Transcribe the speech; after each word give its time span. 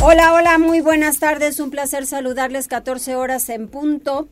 Hola, 0.00 0.32
hola, 0.32 0.58
muy 0.58 0.80
buenas 0.80 1.18
tardes. 1.18 1.58
Un 1.58 1.70
placer 1.70 2.06
saludarles 2.06 2.68
14 2.68 3.16
horas 3.16 3.48
en 3.48 3.66
punto. 3.66 4.28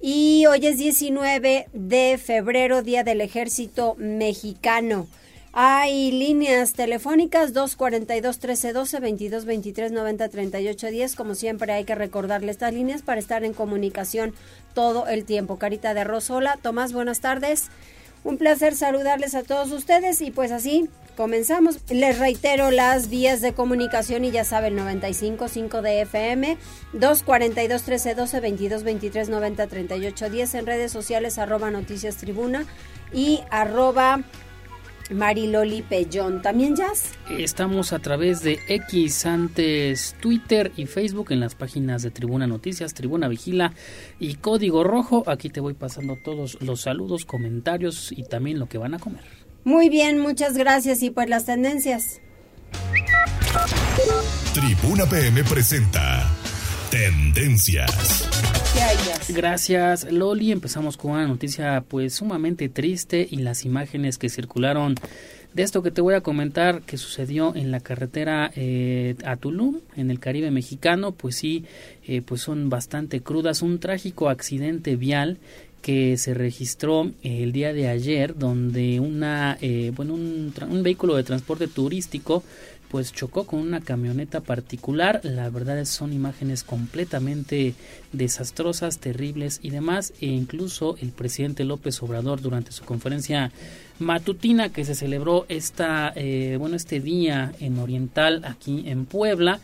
Y 0.00 0.46
hoy 0.46 0.66
es 0.66 0.78
19 0.78 1.68
de 1.74 2.18
febrero, 2.18 2.80
Día 2.80 3.04
del 3.04 3.20
Ejército 3.20 3.96
Mexicano. 3.98 5.06
Hay 5.52 6.10
líneas 6.10 6.72
telefónicas 6.72 7.52
242 7.52 8.36
1312 8.36 9.00
22 9.00 9.44
23 9.44 9.92
90 9.92 10.28
38 10.30 10.86
10. 10.86 11.16
Como 11.16 11.34
siempre, 11.34 11.70
hay 11.74 11.84
que 11.84 11.94
recordarle 11.94 12.50
estas 12.50 12.72
líneas 12.72 13.02
para 13.02 13.20
estar 13.20 13.44
en 13.44 13.52
comunicación 13.52 14.32
todo 14.72 15.06
el 15.06 15.26
tiempo. 15.26 15.58
Carita 15.58 15.92
de 15.92 16.02
Rosola, 16.02 16.58
Tomás, 16.62 16.94
buenas 16.94 17.20
tardes. 17.20 17.68
Un 18.24 18.38
placer 18.38 18.74
saludarles 18.74 19.34
a 19.34 19.42
todos 19.42 19.70
ustedes 19.70 20.22
y 20.22 20.30
pues 20.30 20.50
así 20.50 20.88
comenzamos. 21.20 21.76
Les 21.90 22.18
reitero 22.18 22.70
las 22.70 23.10
vías 23.10 23.42
de 23.42 23.52
comunicación 23.52 24.24
y 24.24 24.30
ya 24.30 24.42
saben 24.42 24.74
95 24.74 25.48
5 25.48 25.82
de 25.82 26.00
FM 26.00 26.56
242 26.94 27.82
13 27.82 28.14
12 28.14 28.40
22 28.40 28.82
23 28.84 29.28
90 29.28 29.66
38 29.66 30.30
10 30.30 30.54
en 30.54 30.64
redes 30.64 30.90
sociales 30.90 31.36
arroba 31.36 31.70
noticias 31.70 32.16
tribuna 32.16 32.64
y 33.12 33.40
arroba 33.50 34.22
Mariloli 35.10 35.82
Pellón. 35.82 36.40
¿También 36.40 36.74
Jazz? 36.74 37.12
Estamos 37.28 37.92
a 37.92 37.98
través 37.98 38.42
de 38.42 38.58
X, 38.68 39.26
antes 39.26 40.16
Twitter 40.20 40.72
y 40.78 40.86
Facebook 40.86 41.32
en 41.32 41.40
las 41.40 41.54
páginas 41.54 42.02
de 42.02 42.10
Tribuna 42.10 42.46
Noticias, 42.46 42.94
Tribuna 42.94 43.28
Vigila 43.28 43.74
y 44.18 44.36
Código 44.36 44.84
Rojo. 44.84 45.24
Aquí 45.26 45.50
te 45.50 45.60
voy 45.60 45.74
pasando 45.74 46.16
todos 46.16 46.56
los 46.62 46.80
saludos, 46.80 47.26
comentarios 47.26 48.10
y 48.10 48.22
también 48.22 48.58
lo 48.58 48.70
que 48.70 48.78
van 48.78 48.94
a 48.94 48.98
comer. 48.98 49.39
Muy 49.64 49.88
bien, 49.88 50.18
muchas 50.18 50.56
gracias 50.56 51.02
y 51.02 51.10
pues 51.10 51.28
las 51.28 51.44
tendencias. 51.44 52.20
Tribuna 54.54 55.06
PM 55.06 55.44
presenta 55.44 56.28
Tendencias. 56.90 58.28
Gracias, 59.28 60.10
Loli. 60.10 60.50
Empezamos 60.50 60.96
con 60.96 61.12
una 61.12 61.26
noticia 61.26 61.84
pues 61.86 62.14
sumamente 62.14 62.68
triste 62.68 63.26
y 63.30 63.36
las 63.36 63.64
imágenes 63.64 64.18
que 64.18 64.28
circularon 64.28 64.96
de 65.52 65.62
esto 65.62 65.82
que 65.82 65.90
te 65.90 66.00
voy 66.00 66.14
a 66.14 66.20
comentar 66.20 66.82
que 66.82 66.96
sucedió 66.96 67.54
en 67.54 67.70
la 67.70 67.80
carretera 67.80 68.50
eh, 68.54 69.16
a 69.24 69.36
Tulum, 69.36 69.80
en 69.96 70.10
el 70.10 70.20
Caribe 70.20 70.50
mexicano, 70.50 71.12
pues 71.12 71.36
sí, 71.36 71.64
eh, 72.06 72.22
pues 72.22 72.40
son 72.40 72.70
bastante 72.70 73.20
crudas. 73.20 73.62
Un 73.62 73.78
trágico 73.78 74.28
accidente 74.28 74.96
vial 74.96 75.38
que 75.82 76.16
se 76.16 76.34
registró 76.34 77.10
eh, 77.22 77.42
el 77.42 77.52
día 77.52 77.72
de 77.72 77.88
ayer 77.88 78.36
donde 78.36 79.00
una 79.00 79.56
eh, 79.60 79.92
bueno 79.94 80.14
un, 80.14 80.52
un, 80.68 80.82
vehículo 80.82 81.16
de 81.16 81.24
transporte 81.24 81.68
turístico 81.68 82.42
pues 82.90 83.12
chocó 83.12 83.46
con 83.46 83.60
una 83.60 83.80
camioneta 83.80 84.40
particular. 84.40 85.20
La 85.22 85.48
verdad 85.48 85.84
son 85.84 86.12
imágenes 86.12 86.64
completamente 86.64 87.74
desastrosas 88.12 88.98
terribles 88.98 89.60
y 89.62 89.70
demás. 89.70 90.12
E 90.20 90.26
incluso 90.26 90.96
el 91.00 91.10
presidente 91.10 91.64
López 91.64 92.02
Obrador 92.02 92.40
durante 92.40 92.72
su 92.72 92.84
conferencia 92.84 93.52
matutina 94.00 94.70
que 94.70 94.84
se 94.84 94.94
celebró 94.94 95.46
esta 95.48 96.12
eh, 96.16 96.56
bueno 96.58 96.74
este 96.74 97.00
día 97.00 97.52
en 97.60 97.78
Oriental 97.78 98.42
aquí 98.44 98.84
en 98.86 99.04
Puebla 99.04 99.60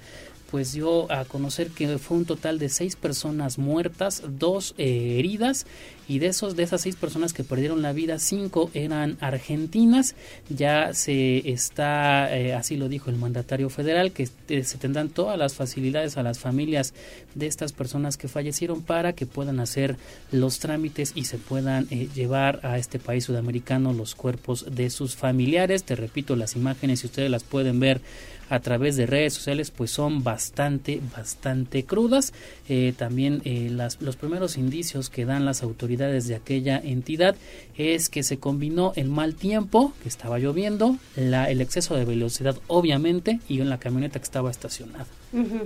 pues 0.50 0.72
dio 0.72 1.10
a 1.10 1.24
conocer 1.24 1.70
que 1.70 1.98
fue 1.98 2.18
un 2.18 2.24
total 2.24 2.58
de 2.58 2.68
seis 2.68 2.96
personas 2.96 3.58
muertas, 3.58 4.22
dos 4.28 4.74
eh, 4.78 5.16
heridas 5.18 5.66
y 6.08 6.18
de 6.18 6.28
esos 6.28 6.56
de 6.56 6.62
esas 6.62 6.80
seis 6.80 6.96
personas 6.96 7.32
que 7.32 7.44
perdieron 7.44 7.82
la 7.82 7.92
vida 7.92 8.18
cinco 8.18 8.70
eran 8.74 9.16
argentinas. 9.20 10.14
Ya 10.48 10.94
se 10.94 11.50
está 11.50 12.34
eh, 12.36 12.54
así 12.54 12.76
lo 12.76 12.88
dijo 12.88 13.10
el 13.10 13.16
mandatario 13.16 13.70
federal 13.70 14.12
que 14.12 14.28
eh, 14.48 14.64
se 14.64 14.78
tendrán 14.78 15.08
todas 15.08 15.38
las 15.38 15.54
facilidades 15.54 16.16
a 16.16 16.22
las 16.22 16.38
familias 16.38 16.94
de 17.34 17.46
estas 17.46 17.72
personas 17.72 18.16
que 18.16 18.28
fallecieron 18.28 18.82
para 18.82 19.12
que 19.12 19.26
puedan 19.26 19.60
hacer 19.60 19.96
los 20.32 20.58
trámites 20.58 21.12
y 21.14 21.24
se 21.24 21.38
puedan 21.38 21.88
llevar 21.88 22.60
a 22.62 22.78
este 22.78 22.98
país 22.98 23.24
sudamericano 23.24 23.92
los 23.92 24.14
cuerpos 24.14 24.66
de 24.70 24.90
sus 24.90 25.16
familiares. 25.16 25.84
Te 25.84 25.96
repito 25.96 26.36
las 26.36 26.56
imágenes 26.56 27.00
si 27.00 27.06
ustedes 27.06 27.30
las 27.30 27.44
pueden 27.44 27.80
ver 27.80 28.00
a 28.48 28.60
través 28.60 28.96
de 28.96 29.06
redes 29.06 29.34
sociales 29.34 29.70
pues 29.70 29.90
son 29.90 30.22
bastante 30.22 31.00
bastante 31.14 31.84
crudas. 31.84 32.32
Eh, 32.68 32.94
también 32.96 33.42
eh, 33.44 33.68
las, 33.70 34.00
los 34.00 34.16
primeros 34.16 34.56
indicios 34.56 35.10
que 35.10 35.24
dan 35.24 35.44
las 35.44 35.62
autoridades 35.62 35.95
de 35.96 36.34
aquella 36.34 36.78
entidad 36.78 37.36
es 37.76 38.08
que 38.08 38.22
se 38.22 38.38
combinó 38.38 38.92
el 38.96 39.08
mal 39.08 39.34
tiempo 39.34 39.92
que 40.02 40.08
estaba 40.08 40.38
lloviendo 40.38 40.96
la, 41.16 41.50
el 41.50 41.60
exceso 41.60 41.96
de 41.96 42.04
velocidad 42.04 42.56
obviamente 42.66 43.40
y 43.48 43.60
en 43.60 43.70
la 43.70 43.78
camioneta 43.78 44.18
que 44.18 44.24
estaba 44.24 44.50
estacionada 44.50 45.06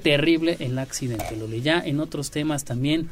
terrible 0.02 0.56
el 0.60 0.78
accidente 0.78 1.36
lo 1.36 1.46
leí 1.46 1.60
ya 1.60 1.80
en 1.80 2.00
otros 2.00 2.30
temas 2.30 2.64
también 2.64 3.10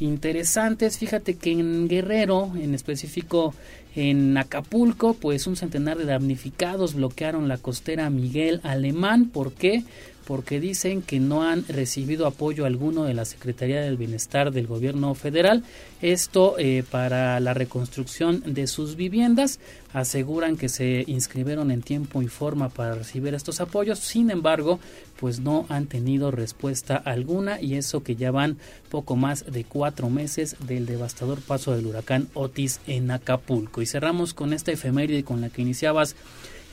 interesantes. 0.00 0.98
Fíjate 0.98 1.34
que 1.34 1.52
en 1.52 1.88
Guerrero, 1.88 2.52
en 2.60 2.74
específico 2.74 3.54
en 3.96 4.36
Acapulco, 4.36 5.14
pues 5.14 5.46
un 5.46 5.56
centenar 5.56 5.96
de 5.96 6.04
damnificados 6.04 6.94
bloquearon 6.94 7.48
la 7.48 7.58
costera 7.58 8.10
Miguel 8.10 8.60
Alemán. 8.64 9.26
¿Por 9.26 9.52
qué? 9.52 9.84
Porque 10.26 10.60
dicen 10.60 11.02
que 11.02 11.20
no 11.20 11.42
han 11.42 11.66
recibido 11.68 12.26
apoyo 12.26 12.64
alguno 12.64 13.04
de 13.04 13.14
la 13.14 13.24
Secretaría 13.24 13.80
del 13.80 13.96
Bienestar 13.96 14.52
del 14.52 14.66
Gobierno 14.66 15.14
Federal. 15.14 15.62
Esto 16.00 16.56
eh, 16.58 16.84
para 16.90 17.38
la 17.40 17.54
reconstrucción 17.54 18.42
de 18.46 18.66
sus 18.66 18.96
viviendas. 18.96 19.60
Aseguran 19.92 20.56
que 20.56 20.68
se 20.68 21.04
inscribieron 21.06 21.70
en 21.70 21.82
tiempo 21.82 22.22
y 22.22 22.28
forma 22.28 22.68
para 22.68 22.94
recibir 22.94 23.34
estos 23.34 23.60
apoyos. 23.60 24.00
Sin 24.00 24.30
embargo, 24.30 24.80
pues 25.20 25.40
no 25.40 25.66
han 25.68 25.86
tenido 25.86 26.30
respuesta 26.30 26.96
alguna 26.96 27.60
y 27.60 27.74
eso 27.74 28.02
que 28.02 28.16
ya 28.16 28.30
van 28.30 28.58
poco 28.90 29.16
más 29.16 29.44
de 29.50 29.64
cuatro 29.64 30.10
meses 30.10 30.56
del 30.66 30.86
devastador 30.86 31.40
paso 31.40 31.74
del 31.74 31.86
huracán 31.86 32.28
Otis 32.34 32.80
en 32.86 33.10
Acapulco. 33.10 33.82
Y 33.82 33.86
cerramos 33.86 34.34
con 34.34 34.52
esta 34.52 34.72
efeméride 34.72 35.22
con 35.22 35.40
la 35.40 35.50
que 35.50 35.62
iniciabas 35.62 36.16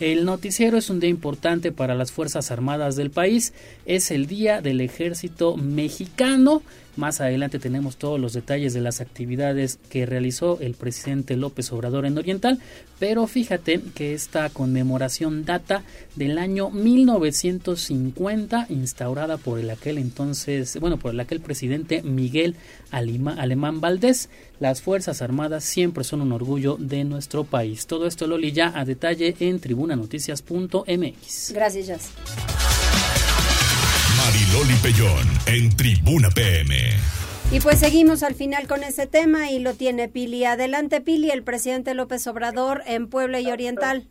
el 0.02 0.26
noticiero 0.26 0.80
es 0.80 0.90
un 0.90 1.00
día 1.00 1.12
importante 1.12 1.72
para 1.72 1.94
las 1.94 2.12
Fuerzas 2.12 2.50
Armadas 2.50 2.96
del 2.96 3.12
país. 3.12 3.54
Es 3.86 4.10
el 4.10 4.26
Día 4.26 4.60
del 4.60 4.82
Ejército 4.82 5.58
Mexicano. 5.58 6.64
Más 6.98 7.22
adelante 7.22 7.60
tenemos 7.60 7.98
todos 7.98 8.20
los 8.20 8.34
detalles 8.34 8.74
de 8.74 8.82
las 8.82 9.00
actividades 9.02 9.80
que 9.90 10.06
realizó 10.06 10.60
el 10.60 10.74
presidente 10.74 11.38
López 11.38 11.72
Obrador 11.72 12.06
en 12.06 12.18
Oriental, 12.18 12.60
pero 13.00 13.26
fíjate 13.28 13.82
que 13.96 14.14
esta 14.14 14.50
conmemoración 14.50 15.46
data 15.46 15.84
del 16.16 16.38
año 16.38 16.70
1950, 16.70 18.68
instaurada 18.70 19.38
por 19.38 19.60
el 19.60 19.70
aquel 19.70 19.98
entonces, 19.98 20.78
bueno, 20.80 20.98
por 20.98 21.14
el 21.14 21.20
aquel 21.20 21.40
presidente 21.40 22.02
Miguel 22.04 22.56
Alemán 22.92 23.82
Valdés. 23.82 24.30
Las 24.60 24.82
Fuerzas 24.82 25.22
Armadas 25.22 25.64
siempre 25.64 26.04
son 26.04 26.22
un 26.22 26.32
orgullo 26.32 26.78
de 26.80 27.04
nuestro 27.04 27.44
país. 27.44 27.88
Todo 27.88 28.06
esto, 28.06 28.28
Loli, 28.28 28.52
ya 28.52 28.78
a 28.78 28.86
detalle 28.86 29.36
en 29.40 29.60
tribunanoticias.mx. 29.60 31.54
Gracias, 31.54 31.88
Jazz. 31.88 32.12
Mariloli 34.22 34.76
Pellón 34.84 35.28
en 35.48 35.76
Tribuna 35.76 36.30
PM. 36.30 36.76
Y 37.52 37.60
pues 37.60 37.80
seguimos 37.80 38.22
al 38.22 38.36
final 38.36 38.68
con 38.68 38.84
ese 38.84 39.08
tema 39.08 39.50
y 39.50 39.58
lo 39.58 39.74
tiene 39.74 40.10
Pili. 40.10 40.46
Adelante, 40.46 41.02
Pili, 41.02 41.32
el 41.32 41.42
presidente 41.42 41.96
López 41.96 42.28
Obrador 42.28 42.84
en 42.86 43.10
Puebla 43.10 43.40
y 43.40 43.50
Oriental. 43.50 44.04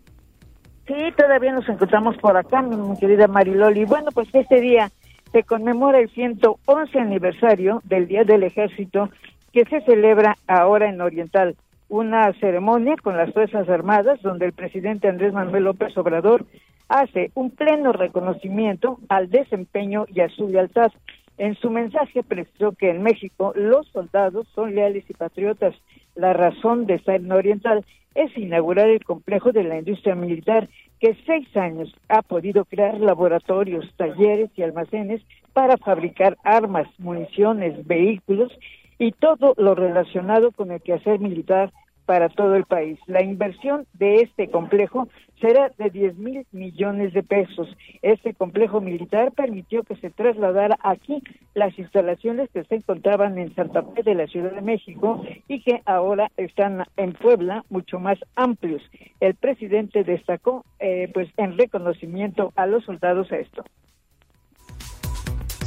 Sí, 0.88 0.94
todavía 1.16 1.52
nos 1.52 1.68
encontramos 1.68 2.16
por 2.16 2.36
acá, 2.36 2.60
mi 2.60 2.98
querida 2.98 3.28
Mariloli. 3.28 3.84
Bueno, 3.84 4.10
pues 4.12 4.28
este 4.32 4.60
día 4.60 4.90
se 5.30 5.44
conmemora 5.44 6.00
el 6.00 6.10
111 6.10 6.98
aniversario 6.98 7.80
del 7.84 8.08
Día 8.08 8.24
del 8.24 8.42
Ejército 8.42 9.10
que 9.52 9.64
se 9.66 9.80
celebra 9.82 10.36
ahora 10.48 10.88
en 10.88 11.00
Oriental. 11.00 11.54
Una 11.88 12.32
ceremonia 12.40 12.96
con 13.00 13.16
las 13.16 13.32
Fuerzas 13.32 13.68
Armadas 13.68 14.20
donde 14.22 14.46
el 14.46 14.54
presidente 14.54 15.08
Andrés 15.08 15.32
Manuel 15.32 15.64
López 15.64 15.96
Obrador 15.96 16.46
hace 16.90 17.30
un 17.34 17.50
pleno 17.50 17.92
reconocimiento 17.92 18.98
al 19.08 19.30
desempeño 19.30 20.06
y 20.12 20.20
a 20.20 20.28
su 20.28 20.48
lealtad. 20.48 20.90
En 21.38 21.54
su 21.54 21.70
mensaje 21.70 22.24
precisó 22.24 22.72
que 22.72 22.90
en 22.90 23.02
México 23.02 23.52
los 23.54 23.86
soldados 23.88 24.48
son 24.54 24.74
leales 24.74 25.04
y 25.08 25.14
patriotas. 25.14 25.74
La 26.16 26.32
razón 26.32 26.86
de 26.86 26.94
estar 26.94 27.14
en 27.14 27.30
Oriental 27.30 27.86
es 28.16 28.36
inaugurar 28.36 28.88
el 28.88 29.04
complejo 29.04 29.52
de 29.52 29.62
la 29.62 29.78
industria 29.78 30.16
militar 30.16 30.68
que 30.98 31.16
seis 31.24 31.56
años 31.56 31.94
ha 32.08 32.22
podido 32.22 32.64
crear 32.64 32.98
laboratorios, 32.98 33.86
talleres 33.96 34.50
y 34.56 34.62
almacenes 34.62 35.22
para 35.52 35.76
fabricar 35.76 36.36
armas, 36.42 36.88
municiones, 36.98 37.86
vehículos 37.86 38.52
y 38.98 39.12
todo 39.12 39.54
lo 39.56 39.76
relacionado 39.76 40.50
con 40.50 40.72
el 40.72 40.82
quehacer 40.82 41.20
militar 41.20 41.72
para 42.06 42.28
todo 42.28 42.56
el 42.56 42.64
país. 42.64 42.98
La 43.06 43.22
inversión 43.22 43.86
de 43.94 44.16
este 44.16 44.50
complejo 44.50 45.08
será 45.40 45.70
de 45.78 45.90
10 45.90 46.18
mil 46.18 46.46
millones 46.52 47.12
de 47.12 47.22
pesos. 47.22 47.68
Este 48.02 48.34
complejo 48.34 48.80
militar 48.80 49.32
permitió 49.32 49.82
que 49.82 49.96
se 49.96 50.10
trasladara 50.10 50.78
aquí 50.82 51.22
las 51.54 51.78
instalaciones 51.78 52.50
que 52.50 52.64
se 52.64 52.76
encontraban 52.76 53.38
en 53.38 53.54
Santa 53.54 53.82
Fe 53.82 54.02
de 54.02 54.14
la 54.14 54.26
Ciudad 54.26 54.52
de 54.52 54.60
México 54.60 55.22
y 55.48 55.62
que 55.62 55.82
ahora 55.86 56.30
están 56.36 56.84
en 56.96 57.12
Puebla 57.12 57.64
mucho 57.70 57.98
más 57.98 58.18
amplios. 58.36 58.82
El 59.20 59.34
presidente 59.34 60.04
destacó, 60.04 60.64
eh, 60.78 61.10
pues, 61.12 61.28
en 61.36 61.56
reconocimiento 61.56 62.52
a 62.56 62.66
los 62.66 62.84
soldados 62.84 63.30
a 63.32 63.36
esto 63.36 63.64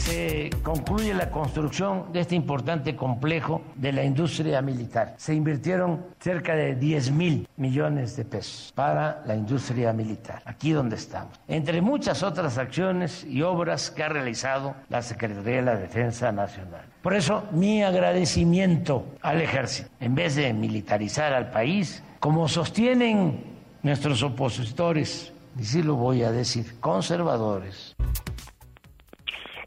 se 0.04 0.50
concluye 0.64 1.14
la 1.14 1.30
construcción 1.32 2.12
de 2.12 2.20
este 2.20 2.36
importante 2.36 2.96
complejo 2.96 3.62
de 3.76 3.94
la 3.94 4.04
industria 4.04 4.62
militar. 4.62 5.16
Se 5.18 5.34
invirtieron 5.34 6.06
cerca 6.20 6.56
de 6.56 6.76
10 6.76 7.12
mil 7.12 7.48
millones 7.56 8.18
de 8.18 8.26
pesos 8.26 8.74
para 8.76 9.24
la 9.26 9.36
industria 9.36 9.94
militar, 9.94 10.42
aquí 10.46 10.72
donde 10.72 10.98
estamos. 10.98 11.40
Entre 11.48 11.82
muchas 11.82 12.22
otras 12.22 12.58
acciones 12.58 13.24
y 13.24 13.44
obras 13.44 13.92
que 13.92 14.04
ha 14.04 14.10
realizado 14.10 14.76
la 14.90 15.02
Secretaría 15.02 15.58
de 15.58 15.62
la 15.62 15.78
Defensa 15.78 16.34
Nacional. 16.34 16.86
Por 17.02 17.14
eso, 17.14 17.46
mi 17.52 17.82
agradecimiento 17.84 19.06
al 19.22 19.42
ejército. 19.42 19.90
En 20.02 20.16
vez 20.16 20.36
de 20.36 20.54
militarizar 20.54 21.34
al 21.34 21.50
país, 21.50 22.04
como 22.20 22.50
sostienen 22.50 23.42
nuestros 23.84 24.22
opositores, 24.22 25.32
y 25.58 25.64
sí 25.64 25.82
lo 25.82 25.96
voy 25.96 26.24
a 26.24 26.32
decir, 26.32 26.80
conservadores, 26.80 27.96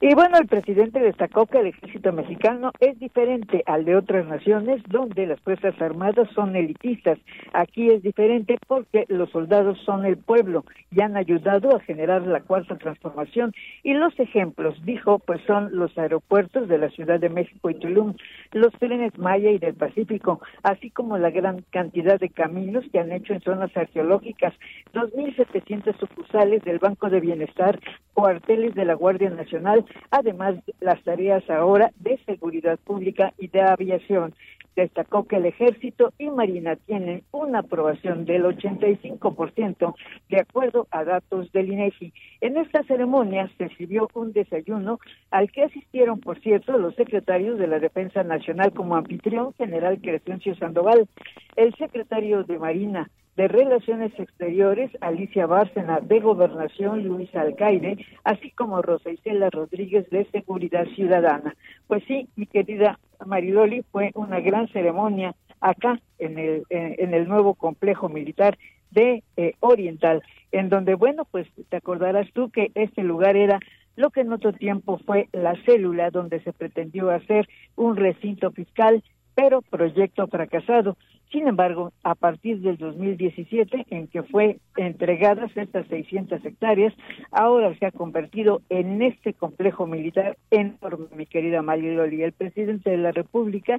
y 0.01 0.15
bueno, 0.15 0.37
el 0.39 0.47
presidente 0.47 1.01
destacó 1.01 1.47
que 1.47 1.59
el 1.59 1.69
ejército 1.69 2.13
mexicano 2.13 2.71
es 2.81 2.99
diferente 2.99 3.63
al 3.65 3.87
de 3.87 3.97
otras 3.97 4.27
naciones 4.27 4.83
donde 4.89 5.27
las 5.27 5.41
Fuerzas 5.41 5.81
Armadas 5.81 6.29
son 6.35 6.55
elitistas. 6.55 7.19
Aquí 7.55 7.89
es 7.91 8.03
diferente 8.03 8.59
porque 8.67 9.07
los 9.09 9.31
soldados 9.31 9.79
son 9.87 10.05
el 10.05 10.19
pueblo 10.19 10.65
y 10.91 11.01
han 11.01 11.17
ayudado 11.17 11.75
a 11.75 11.81
generar 11.81 12.27
la 12.27 12.41
cuarta 12.41 12.77
transformación. 12.77 13.55
Y 13.83 13.95
los 13.95 14.19
ejemplos, 14.21 14.77
dijo, 14.85 15.19
pues 15.19 15.41
son 15.47 15.75
los 15.75 15.97
aeropuertos 15.97 16.69
de 16.69 16.77
la 16.77 16.91
Ciudad 16.91 17.19
de 17.19 17.31
México 17.31 17.71
y 17.71 17.75
Tulum, 17.75 18.15
los 18.53 18.73
trenes 18.75 19.17
Maya 19.19 19.51
y 19.51 19.59
del 19.59 19.75
Pacífico, 19.75 20.43
así 20.63 20.91
como 20.91 21.17
la 21.17 21.31
gran 21.31 21.65
cantidad 21.71 22.21
de 22.21 22.29
caminos 22.29 22.85
que 22.93 22.99
han 22.99 23.13
hecho 23.13 23.33
en 23.33 23.41
zonas 23.41 23.75
arqueológicas, 23.75 24.53
2.700 24.93 25.99
sucursales 25.99 26.63
del 26.65 26.79
Banco 26.81 27.09
de 27.09 27.21
Bienestar, 27.21 27.81
cuarteles 28.13 28.75
de 28.75 28.85
la 28.85 28.95
Guardia 28.95 29.31
Nacional, 29.31 29.86
además 30.11 30.56
las 30.81 31.03
tareas 31.03 31.49
ahora 31.50 31.91
de 31.99 32.19
seguridad 32.27 32.79
pública 32.79 33.33
y 33.38 33.49
de 33.49 33.62
aviación. 33.62 34.35
Destacó 34.77 35.27
que 35.27 35.37
el 35.37 35.47
Ejército 35.47 36.12
y 36.19 36.29
Marina 36.29 36.77
tienen 36.77 37.23
una 37.33 37.61
aprobación 37.61 38.27
del 38.27 38.44
85% 38.44 39.94
de 40.29 40.41
acuerdo 40.41 40.87
a 40.91 41.03
datos 41.03 41.50
del 41.53 41.73
INEGI. 41.73 42.12
En 42.43 42.59
esta 42.59 42.83
ceremonia 42.83 43.50
se 43.56 43.71
sirvió 43.71 44.09
un 44.12 44.35
desayuno 44.35 45.00
al 45.31 45.50
que 45.50 45.62
asistieron, 45.62 46.21
por 46.21 46.41
cierto, 46.41 46.77
los 46.77 46.94
secretarios 46.94 47.59
de 47.59 47.69
la 47.69 47.79
Defensa 47.79 48.23
Nacional 48.23 48.73
como 48.75 48.97
anfitrión 48.97 49.55
general 49.55 49.99
Crescencio 50.03 50.55
Sandoval, 50.56 51.09
el 51.56 51.75
secretario 51.77 52.44
de 52.44 52.59
Marina 52.59 53.11
de 53.37 53.49
Relaciones 53.49 54.12
Exteriores, 54.19 54.91
Alicia 55.00 55.47
Bárcena, 55.47 56.00
de 56.00 56.21
Gobernación, 56.21 57.05
Luis 57.05 57.35
Alcaide, 57.35 58.05
así 58.25 58.50
como 58.53 58.81
Rosa 58.81 59.11
Isela 59.11 59.50
Rodríguez, 59.50 60.09
de 60.11 60.25
Seguridad 60.31 60.87
Ciudadana. 60.94 61.55
Pues 61.87 62.03
sí, 62.09 62.29
mi 62.37 62.47
querida 62.47 62.99
Mariloli, 63.25 63.83
fue 63.93 64.11
una 64.15 64.41
gran 64.41 64.69
ceremonia 64.69 65.35
acá 65.61 66.00
en 66.19 66.38
el, 66.38 66.65
en, 66.71 67.15
el 67.15 67.29
nuevo 67.29 67.55
complejo 67.55 68.09
militar 68.09 68.59
de 68.91 69.23
eh, 69.37 69.55
Oriental, 69.61 70.23
en 70.53 70.69
donde, 70.69 70.94
bueno, 70.94 71.27
pues 71.31 71.47
te 71.69 71.77
acordarás 71.77 72.31
tú 72.33 72.50
que 72.50 72.71
este 72.75 73.03
lugar 73.03 73.37
era 73.37 73.61
lo 73.97 74.11
que 74.11 74.21
en 74.21 74.33
otro 74.33 74.53
tiempo 74.53 74.99
fue 75.05 75.29
la 75.33 75.55
célula 75.65 76.11
donde 76.11 76.41
se 76.41 76.53
pretendió 76.53 77.11
hacer 77.11 77.49
un 77.77 77.97
recinto 77.97 78.50
fiscal, 78.50 79.03
pero 79.37 79.62
proyecto 79.62 80.27
fracasado. 80.27 80.97
Sin 81.31 81.47
embargo, 81.47 81.93
a 82.03 82.15
partir 82.15 82.61
del 82.61 82.79
2017, 82.79 83.87
en 83.91 84.09
que 84.09 84.23
fue 84.23 84.59
entregadas 84.77 85.55
estas 85.56 85.87
600 85.88 86.44
hectáreas, 86.44 86.94
ahora 87.31 87.77
se 87.79 87.87
ha 87.87 87.93
convertido 87.93 88.62
en 88.71 89.03
este 89.03 89.35
complejo 89.35 89.87
militar 89.87 90.38
enorme, 90.50 91.06
mi 91.15 91.27
querida 91.27 91.62
Loli. 91.62 92.23
El 92.23 92.33
presidente 92.33 92.91
de 92.91 92.97
la 92.97 93.12
República 93.12 93.79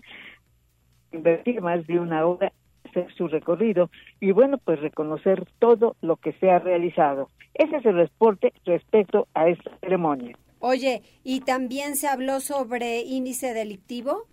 invertir 1.12 1.62
más 1.62 1.88
de 1.88 2.00
una 2.00 2.26
hora 2.26 2.54
hacer 2.86 3.12
su 3.16 3.28
recorrido 3.28 3.90
y 4.20 4.32
bueno, 4.32 4.60
pues 4.60 4.80
reconocer 4.80 5.46
todo 5.58 5.96
lo 6.02 6.18
que 6.18 6.34
se 6.34 6.52
ha 6.52 6.60
realizado. 6.60 7.30
Ese 7.54 7.78
es 7.78 7.86
el 7.86 7.96
reporte 7.96 8.54
respecto 8.66 9.28
a 9.34 9.50
esta 9.50 9.72
ceremonia. 9.80 10.38
Oye, 10.60 11.02
¿y 11.24 11.42
también 11.42 11.96
se 11.96 12.08
habló 12.08 12.40
sobre 12.42 13.02
índice 13.02 13.54
delictivo? 13.54 14.28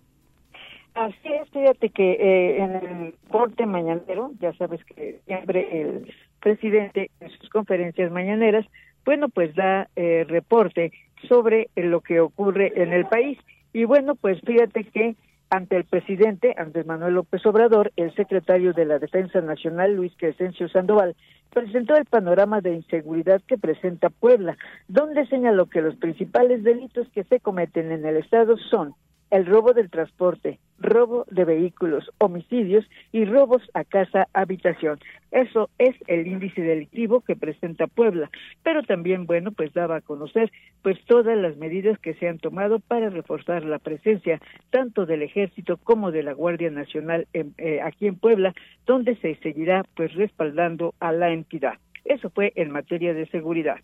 Así 0.95 1.27
es, 1.27 1.49
fíjate 1.49 1.89
que 1.89 2.11
eh, 2.13 2.57
en 2.57 2.71
el 2.75 3.15
corte 3.29 3.65
mañanero, 3.65 4.31
ya 4.39 4.53
sabes 4.53 4.81
que 4.85 5.19
siempre 5.25 5.81
el 5.81 6.13
presidente 6.39 7.11
en 7.19 7.29
sus 7.31 7.49
conferencias 7.49 8.11
mañaneras, 8.13 8.65
bueno, 9.03 9.27
pues 9.27 9.53
da 9.55 9.89
eh, 9.97 10.25
reporte 10.25 10.93
sobre 11.27 11.69
lo 11.75 11.99
que 11.99 12.21
ocurre 12.21 12.71
en 12.81 12.93
el 12.93 13.05
país. 13.07 13.37
Y 13.73 13.83
bueno, 13.83 14.15
pues 14.15 14.39
fíjate 14.45 14.85
que 14.85 15.17
ante 15.49 15.75
el 15.75 15.83
presidente 15.83 16.55
Andrés 16.57 16.85
Manuel 16.85 17.15
López 17.15 17.45
Obrador, 17.45 17.91
el 17.97 18.15
secretario 18.15 18.71
de 18.71 18.85
la 18.85 18.97
Defensa 18.97 19.41
Nacional, 19.41 19.95
Luis 19.95 20.13
Crescencio 20.17 20.69
Sandoval, 20.69 21.17
presentó 21.53 21.97
el 21.97 22.05
panorama 22.05 22.61
de 22.61 22.73
inseguridad 22.73 23.41
que 23.45 23.57
presenta 23.57 24.09
Puebla, 24.09 24.57
donde 24.87 25.27
señaló 25.27 25.65
que 25.65 25.81
los 25.81 25.97
principales 25.97 26.63
delitos 26.63 27.09
que 27.09 27.25
se 27.25 27.41
cometen 27.41 27.91
en 27.91 28.05
el 28.05 28.15
Estado 28.15 28.55
son 28.69 28.95
el 29.31 29.45
robo 29.45 29.73
del 29.73 29.89
transporte, 29.89 30.59
robo 30.79 31.25
de 31.29 31.45
vehículos, 31.45 32.09
homicidios 32.19 32.85
y 33.11 33.25
robos 33.25 33.61
a 33.73 33.83
casa 33.83 34.27
habitación. 34.33 34.99
Eso 35.31 35.69
es 35.77 35.95
el 36.07 36.27
índice 36.27 36.61
delictivo 36.61 37.21
que 37.21 37.35
presenta 37.35 37.87
Puebla, 37.87 38.29
pero 38.63 38.83
también 38.83 39.25
bueno, 39.25 39.51
pues 39.51 39.73
daba 39.73 39.97
a 39.97 40.01
conocer 40.01 40.51
pues 40.81 40.97
todas 41.05 41.37
las 41.37 41.57
medidas 41.57 41.97
que 41.99 42.13
se 42.15 42.27
han 42.27 42.39
tomado 42.39 42.79
para 42.79 43.09
reforzar 43.09 43.63
la 43.65 43.79
presencia 43.79 44.39
tanto 44.69 45.05
del 45.05 45.21
ejército 45.21 45.77
como 45.77 46.11
de 46.11 46.23
la 46.23 46.33
Guardia 46.33 46.69
Nacional 46.69 47.27
eh, 47.33 47.81
aquí 47.81 48.07
en 48.07 48.15
Puebla, 48.15 48.53
donde 48.85 49.15
se 49.17 49.35
seguirá 49.35 49.83
pues 49.95 50.13
respaldando 50.13 50.93
a 50.99 51.11
la 51.11 51.31
entidad. 51.31 51.73
Eso 52.03 52.29
fue 52.29 52.53
en 52.55 52.71
materia 52.71 53.13
de 53.13 53.25
seguridad. 53.27 53.77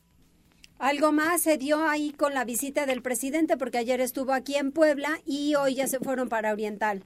Algo 0.81 1.11
más 1.11 1.43
se 1.43 1.59
dio 1.59 1.87
ahí 1.87 2.11
con 2.11 2.33
la 2.33 2.43
visita 2.43 2.87
del 2.87 3.03
presidente, 3.03 3.55
porque 3.55 3.77
ayer 3.77 4.01
estuvo 4.01 4.33
aquí 4.33 4.55
en 4.55 4.71
Puebla 4.71 5.09
y 5.27 5.53
hoy 5.53 5.75
ya 5.75 5.85
se 5.85 5.99
fueron 5.99 6.27
para 6.27 6.51
Oriental. 6.51 7.03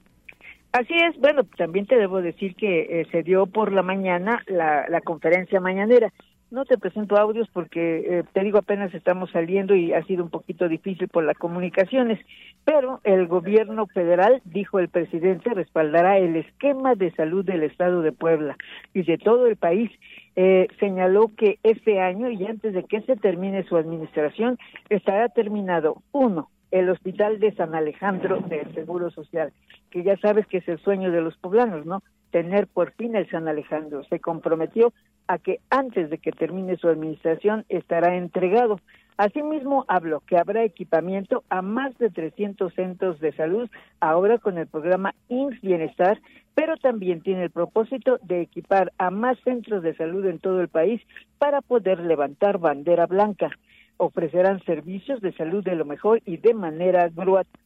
Así 0.72 0.94
es, 0.94 1.14
bueno, 1.20 1.44
también 1.58 1.84
te 1.84 1.96
debo 1.96 2.22
decir 2.22 2.54
que 2.54 3.00
eh, 3.02 3.06
se 3.12 3.22
dio 3.22 3.44
por 3.44 3.72
la 3.72 3.82
mañana 3.82 4.42
la, 4.46 4.88
la 4.88 5.02
conferencia 5.02 5.60
mañanera. 5.60 6.10
No 6.48 6.64
te 6.64 6.78
presento 6.78 7.16
audios 7.16 7.48
porque, 7.52 8.18
eh, 8.18 8.24
te 8.32 8.44
digo, 8.44 8.58
apenas 8.58 8.94
estamos 8.94 9.30
saliendo 9.32 9.74
y 9.74 9.92
ha 9.92 10.04
sido 10.04 10.22
un 10.22 10.30
poquito 10.30 10.68
difícil 10.68 11.08
por 11.08 11.24
las 11.24 11.36
comunicaciones, 11.36 12.20
pero 12.64 13.00
el 13.02 13.26
gobierno 13.26 13.86
federal, 13.86 14.40
dijo 14.44 14.78
el 14.78 14.88
presidente, 14.88 15.50
respaldará 15.54 16.18
el 16.18 16.36
esquema 16.36 16.94
de 16.94 17.10
salud 17.12 17.44
del 17.44 17.64
Estado 17.64 18.00
de 18.00 18.12
Puebla 18.12 18.56
y 18.94 19.02
de 19.02 19.18
todo 19.18 19.48
el 19.48 19.56
país. 19.56 19.90
Eh, 20.36 20.68
señaló 20.78 21.32
que 21.36 21.58
este 21.64 22.00
año 22.00 22.30
y 22.30 22.46
antes 22.46 22.74
de 22.74 22.84
que 22.84 23.00
se 23.02 23.16
termine 23.16 23.64
su 23.64 23.76
administración, 23.76 24.56
estará 24.88 25.28
terminado, 25.28 26.02
uno, 26.12 26.48
el 26.70 26.90
Hospital 26.90 27.38
de 27.38 27.54
San 27.54 27.74
Alejandro 27.74 28.40
del 28.40 28.72
Seguro 28.74 29.10
Social, 29.10 29.52
que 29.90 30.02
ya 30.02 30.16
sabes 30.18 30.46
que 30.46 30.58
es 30.58 30.68
el 30.68 30.78
sueño 30.78 31.10
de 31.10 31.20
los 31.20 31.36
poblanos, 31.36 31.86
¿no? 31.86 32.02
Tener 32.30 32.66
por 32.66 32.92
fin 32.92 33.14
el 33.16 33.28
San 33.30 33.48
Alejandro. 33.48 34.04
Se 34.04 34.20
comprometió 34.20 34.92
a 35.28 35.38
que 35.38 35.60
antes 35.70 36.10
de 36.10 36.18
que 36.18 36.32
termine 36.32 36.76
su 36.76 36.88
administración 36.88 37.64
estará 37.68 38.16
entregado. 38.16 38.80
Asimismo, 39.16 39.86
habló 39.88 40.20
que 40.20 40.36
habrá 40.36 40.64
equipamiento 40.64 41.42
a 41.48 41.62
más 41.62 41.96
de 41.98 42.10
300 42.10 42.74
centros 42.74 43.18
de 43.20 43.32
salud 43.32 43.70
ahora 44.00 44.38
con 44.38 44.58
el 44.58 44.66
programa 44.66 45.14
INS 45.28 45.60
Bienestar, 45.62 46.20
pero 46.54 46.76
también 46.76 47.22
tiene 47.22 47.44
el 47.44 47.50
propósito 47.50 48.18
de 48.22 48.42
equipar 48.42 48.92
a 48.98 49.10
más 49.10 49.38
centros 49.44 49.82
de 49.82 49.96
salud 49.96 50.26
en 50.26 50.38
todo 50.38 50.60
el 50.60 50.68
país 50.68 51.00
para 51.38 51.62
poder 51.62 52.00
levantar 52.00 52.58
bandera 52.58 53.06
blanca 53.06 53.50
ofrecerán 53.98 54.62
servicios 54.64 55.20
de 55.20 55.32
salud 55.32 55.64
de 55.64 55.76
lo 55.76 55.84
mejor 55.84 56.22
y 56.24 56.36
de 56.36 56.54
manera 56.54 57.10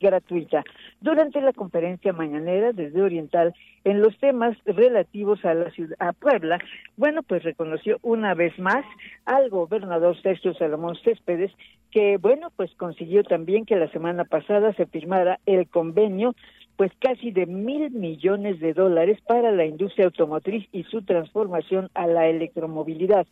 gratuita. 0.00 0.64
Durante 1.00 1.40
la 1.40 1.52
conferencia 1.52 2.12
mañanera 2.12 2.72
desde 2.72 3.02
Oriental, 3.02 3.54
en 3.84 4.00
los 4.00 4.16
temas 4.18 4.56
relativos 4.64 5.44
a 5.44 5.54
la 5.54 5.70
ciudad, 5.70 5.96
a 5.98 6.12
Puebla, 6.12 6.58
bueno, 6.96 7.22
pues 7.22 7.42
reconoció 7.42 7.98
una 8.02 8.34
vez 8.34 8.58
más 8.58 8.84
al 9.24 9.48
gobernador 9.50 10.20
Sergio 10.22 10.54
Salomón 10.54 10.96
Céspedes, 11.02 11.52
que 11.90 12.18
bueno, 12.18 12.50
pues 12.56 12.70
consiguió 12.76 13.24
también 13.24 13.64
que 13.64 13.76
la 13.76 13.90
semana 13.90 14.24
pasada 14.24 14.72
se 14.74 14.86
firmara 14.86 15.40
el 15.46 15.68
convenio 15.68 16.34
pues 16.80 16.92
casi 16.98 17.30
de 17.30 17.44
mil 17.44 17.90
millones 17.90 18.58
de 18.58 18.72
dólares 18.72 19.18
para 19.26 19.52
la 19.52 19.66
industria 19.66 20.06
automotriz 20.06 20.66
y 20.72 20.84
su 20.84 21.02
transformación 21.02 21.90
a 21.92 22.06
la 22.06 22.26
electromovilidad. 22.26 23.26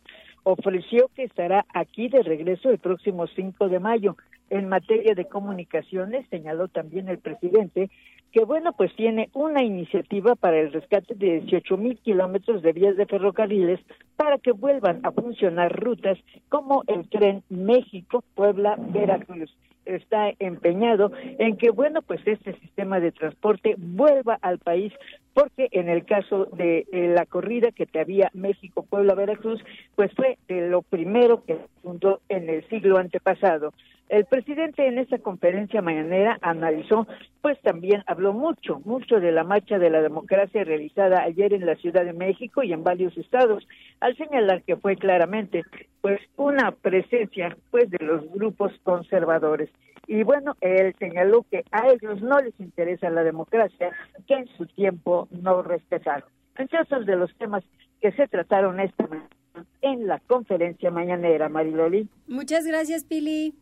Ofreció 0.51 1.11
que 1.15 1.25
estará 1.25 1.67
aquí 1.75 2.09
de 2.09 2.23
regreso 2.23 2.71
el 2.71 2.79
próximo 2.79 3.27
5 3.27 3.69
de 3.69 3.79
mayo. 3.79 4.17
En 4.49 4.67
materia 4.67 5.13
de 5.13 5.25
comunicaciones, 5.25 6.25
señaló 6.31 6.67
también 6.67 7.07
el 7.07 7.19
presidente 7.19 7.91
que, 8.31 8.45
bueno, 8.45 8.73
pues 8.73 8.91
tiene 8.95 9.29
una 9.33 9.63
iniciativa 9.63 10.33
para 10.33 10.59
el 10.59 10.73
rescate 10.73 11.13
de 11.13 11.41
18 11.41 11.77
mil 11.77 11.99
kilómetros 11.99 12.63
de 12.63 12.73
vías 12.73 12.97
de 12.97 13.05
ferrocarriles 13.05 13.79
para 14.15 14.39
que 14.39 14.51
vuelvan 14.51 15.01
a 15.03 15.11
funcionar 15.11 15.71
rutas 15.71 16.17
como 16.49 16.83
el 16.87 17.07
tren 17.09 17.43
México-Puebla-Veracruz 17.49 19.55
está 19.85 20.31
empeñado 20.39 21.11
en 21.37 21.57
que, 21.57 21.71
bueno, 21.71 22.01
pues 22.01 22.21
este 22.25 22.53
sistema 22.59 22.99
de 22.99 23.11
transporte 23.11 23.75
vuelva 23.77 24.37
al 24.41 24.59
país, 24.59 24.93
porque 25.39 25.69
en 25.71 25.87
el 25.87 26.05
caso 26.05 26.45
de 26.51 26.85
la 26.91 27.25
corrida 27.25 27.71
que 27.71 27.85
te 27.85 28.01
había 28.01 28.29
México-Puebla-Veracruz, 28.33 29.63
pues 29.95 30.11
fue 30.13 30.37
de 30.49 30.67
lo 30.69 30.81
primero 30.81 31.45
que 31.45 31.57
fundó 31.81 32.19
en 32.27 32.49
el 32.49 32.67
siglo 32.67 32.97
antepasado. 32.97 33.73
El 34.09 34.25
presidente 34.25 34.85
en 34.87 34.97
esta 34.97 35.19
conferencia 35.19 35.81
mañanera 35.81 36.39
analizó, 36.41 37.07
pues 37.41 37.61
también 37.61 38.03
habló 38.07 38.33
mucho, 38.33 38.81
mucho 38.83 39.19
de 39.19 39.31
la 39.31 39.43
marcha 39.43 39.77
de 39.77 39.91
la 39.91 40.01
democracia 40.01 40.63
realizada 40.63 41.21
ayer 41.21 41.53
en 41.53 41.65
la 41.65 41.75
Ciudad 41.75 42.03
de 42.03 42.13
México 42.13 42.63
y 42.63 42.73
en 42.73 42.83
varios 42.83 43.15
estados, 43.17 43.65
al 44.01 44.17
señalar 44.17 44.63
que 44.63 44.77
fue 44.77 44.95
claramente, 44.95 45.63
pues, 46.01 46.19
una 46.37 46.71
presencia, 46.71 47.55
pues, 47.69 47.89
de 47.91 48.03
los 48.03 48.29
grupos 48.31 48.73
conservadores. 48.83 49.69
Y 50.09 50.23
bueno, 50.23 50.57
él 50.61 50.95
señaló 50.97 51.45
que 51.51 51.63
a 51.69 51.87
ellos 51.87 52.19
no 52.23 52.39
les 52.39 52.59
interesa 52.59 53.11
la 53.11 53.23
democracia, 53.23 53.91
que 54.27 54.33
en 54.33 54.47
su 54.57 54.65
tiempo 54.65 55.27
no 55.29 55.61
respetaron. 55.61 56.27
Entre 56.57 56.81
otros 56.81 57.05
de 57.05 57.15
los 57.15 57.31
temas 57.37 57.63
que 58.01 58.11
se 58.13 58.27
trataron 58.27 58.79
esta 58.79 59.05
mañana 59.05 59.29
en 59.81 60.07
la 60.07 60.17
conferencia 60.25 60.89
mañanera, 60.89 61.47
Mariloli. 61.47 62.09
Muchas 62.25 62.65
gracias, 62.65 63.03
Pili. 63.03 63.53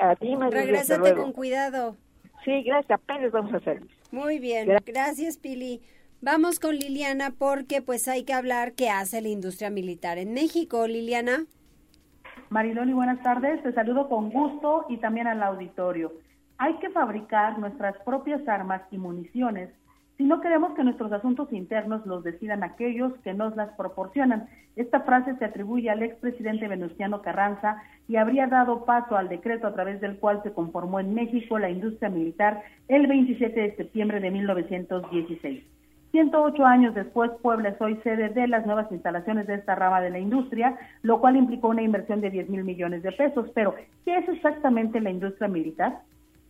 A 0.00 0.16
ti, 0.16 0.34
Regrésate 0.34 1.14
con 1.14 1.30
cuidado. 1.32 1.96
Sí, 2.44 2.64
gracias, 2.64 3.00
apenas 3.00 3.30
vamos 3.30 3.54
a 3.54 3.58
hacer. 3.58 3.84
Muy 4.10 4.40
bien, 4.40 4.76
gracias, 4.84 5.38
Pili. 5.38 5.82
Vamos 6.20 6.58
con 6.58 6.74
Liliana 6.74 7.30
porque 7.30 7.80
pues 7.80 8.08
hay 8.08 8.24
que 8.24 8.32
hablar 8.32 8.72
qué 8.72 8.90
hace 8.90 9.20
la 9.20 9.28
industria 9.28 9.70
militar 9.70 10.18
en 10.18 10.34
México. 10.34 10.88
Liliana. 10.88 11.46
Mariloli, 12.50 12.92
buenas 12.92 13.22
tardes. 13.22 13.62
Te 13.62 13.72
saludo 13.72 14.08
con 14.08 14.30
gusto 14.30 14.86
y 14.88 14.98
también 14.98 15.26
al 15.26 15.42
auditorio. 15.42 16.12
Hay 16.58 16.74
que 16.74 16.90
fabricar 16.90 17.58
nuestras 17.58 17.96
propias 18.04 18.46
armas 18.46 18.82
y 18.90 18.98
municiones 18.98 19.70
si 20.22 20.24
no 20.24 20.40
queremos 20.40 20.74
que 20.74 20.84
nuestros 20.84 21.10
asuntos 21.10 21.52
internos 21.52 22.06
los 22.06 22.22
decidan 22.22 22.62
aquellos 22.62 23.12
que 23.24 23.34
nos 23.34 23.56
las 23.56 23.70
proporcionan. 23.76 24.46
Esta 24.76 25.00
frase 25.00 25.34
se 25.36 25.44
atribuye 25.44 25.90
al 25.90 26.02
expresidente 26.02 26.68
Venustiano 26.68 27.22
Carranza 27.22 27.82
y 28.06 28.16
habría 28.16 28.46
dado 28.46 28.84
paso 28.84 29.16
al 29.16 29.28
decreto 29.28 29.66
a 29.66 29.74
través 29.74 30.00
del 30.00 30.18
cual 30.18 30.40
se 30.42 30.52
conformó 30.52 31.00
en 31.00 31.14
México 31.14 31.58
la 31.58 31.70
industria 31.70 32.10
militar 32.10 32.62
el 32.88 33.06
27 33.06 33.58
de 33.58 33.76
septiembre 33.76 34.20
de 34.20 34.30
1916. 34.30 35.64
108 36.12 36.64
años 36.66 36.94
después, 36.94 37.30
Puebla 37.40 37.70
es 37.70 37.80
hoy 37.80 37.96
sede 38.04 38.28
de 38.28 38.46
las 38.46 38.66
nuevas 38.66 38.92
instalaciones 38.92 39.46
de 39.46 39.54
esta 39.54 39.74
rama 39.74 40.02
de 40.02 40.10
la 40.10 40.18
industria, 40.18 40.78
lo 41.02 41.20
cual 41.20 41.36
implicó 41.36 41.68
una 41.68 41.82
inversión 41.82 42.20
de 42.20 42.30
10 42.30 42.50
mil 42.50 42.64
millones 42.64 43.02
de 43.02 43.12
pesos. 43.12 43.50
Pero, 43.54 43.74
¿qué 44.04 44.18
es 44.18 44.28
exactamente 44.28 45.00
la 45.00 45.10
industria 45.10 45.48
militar? 45.48 46.00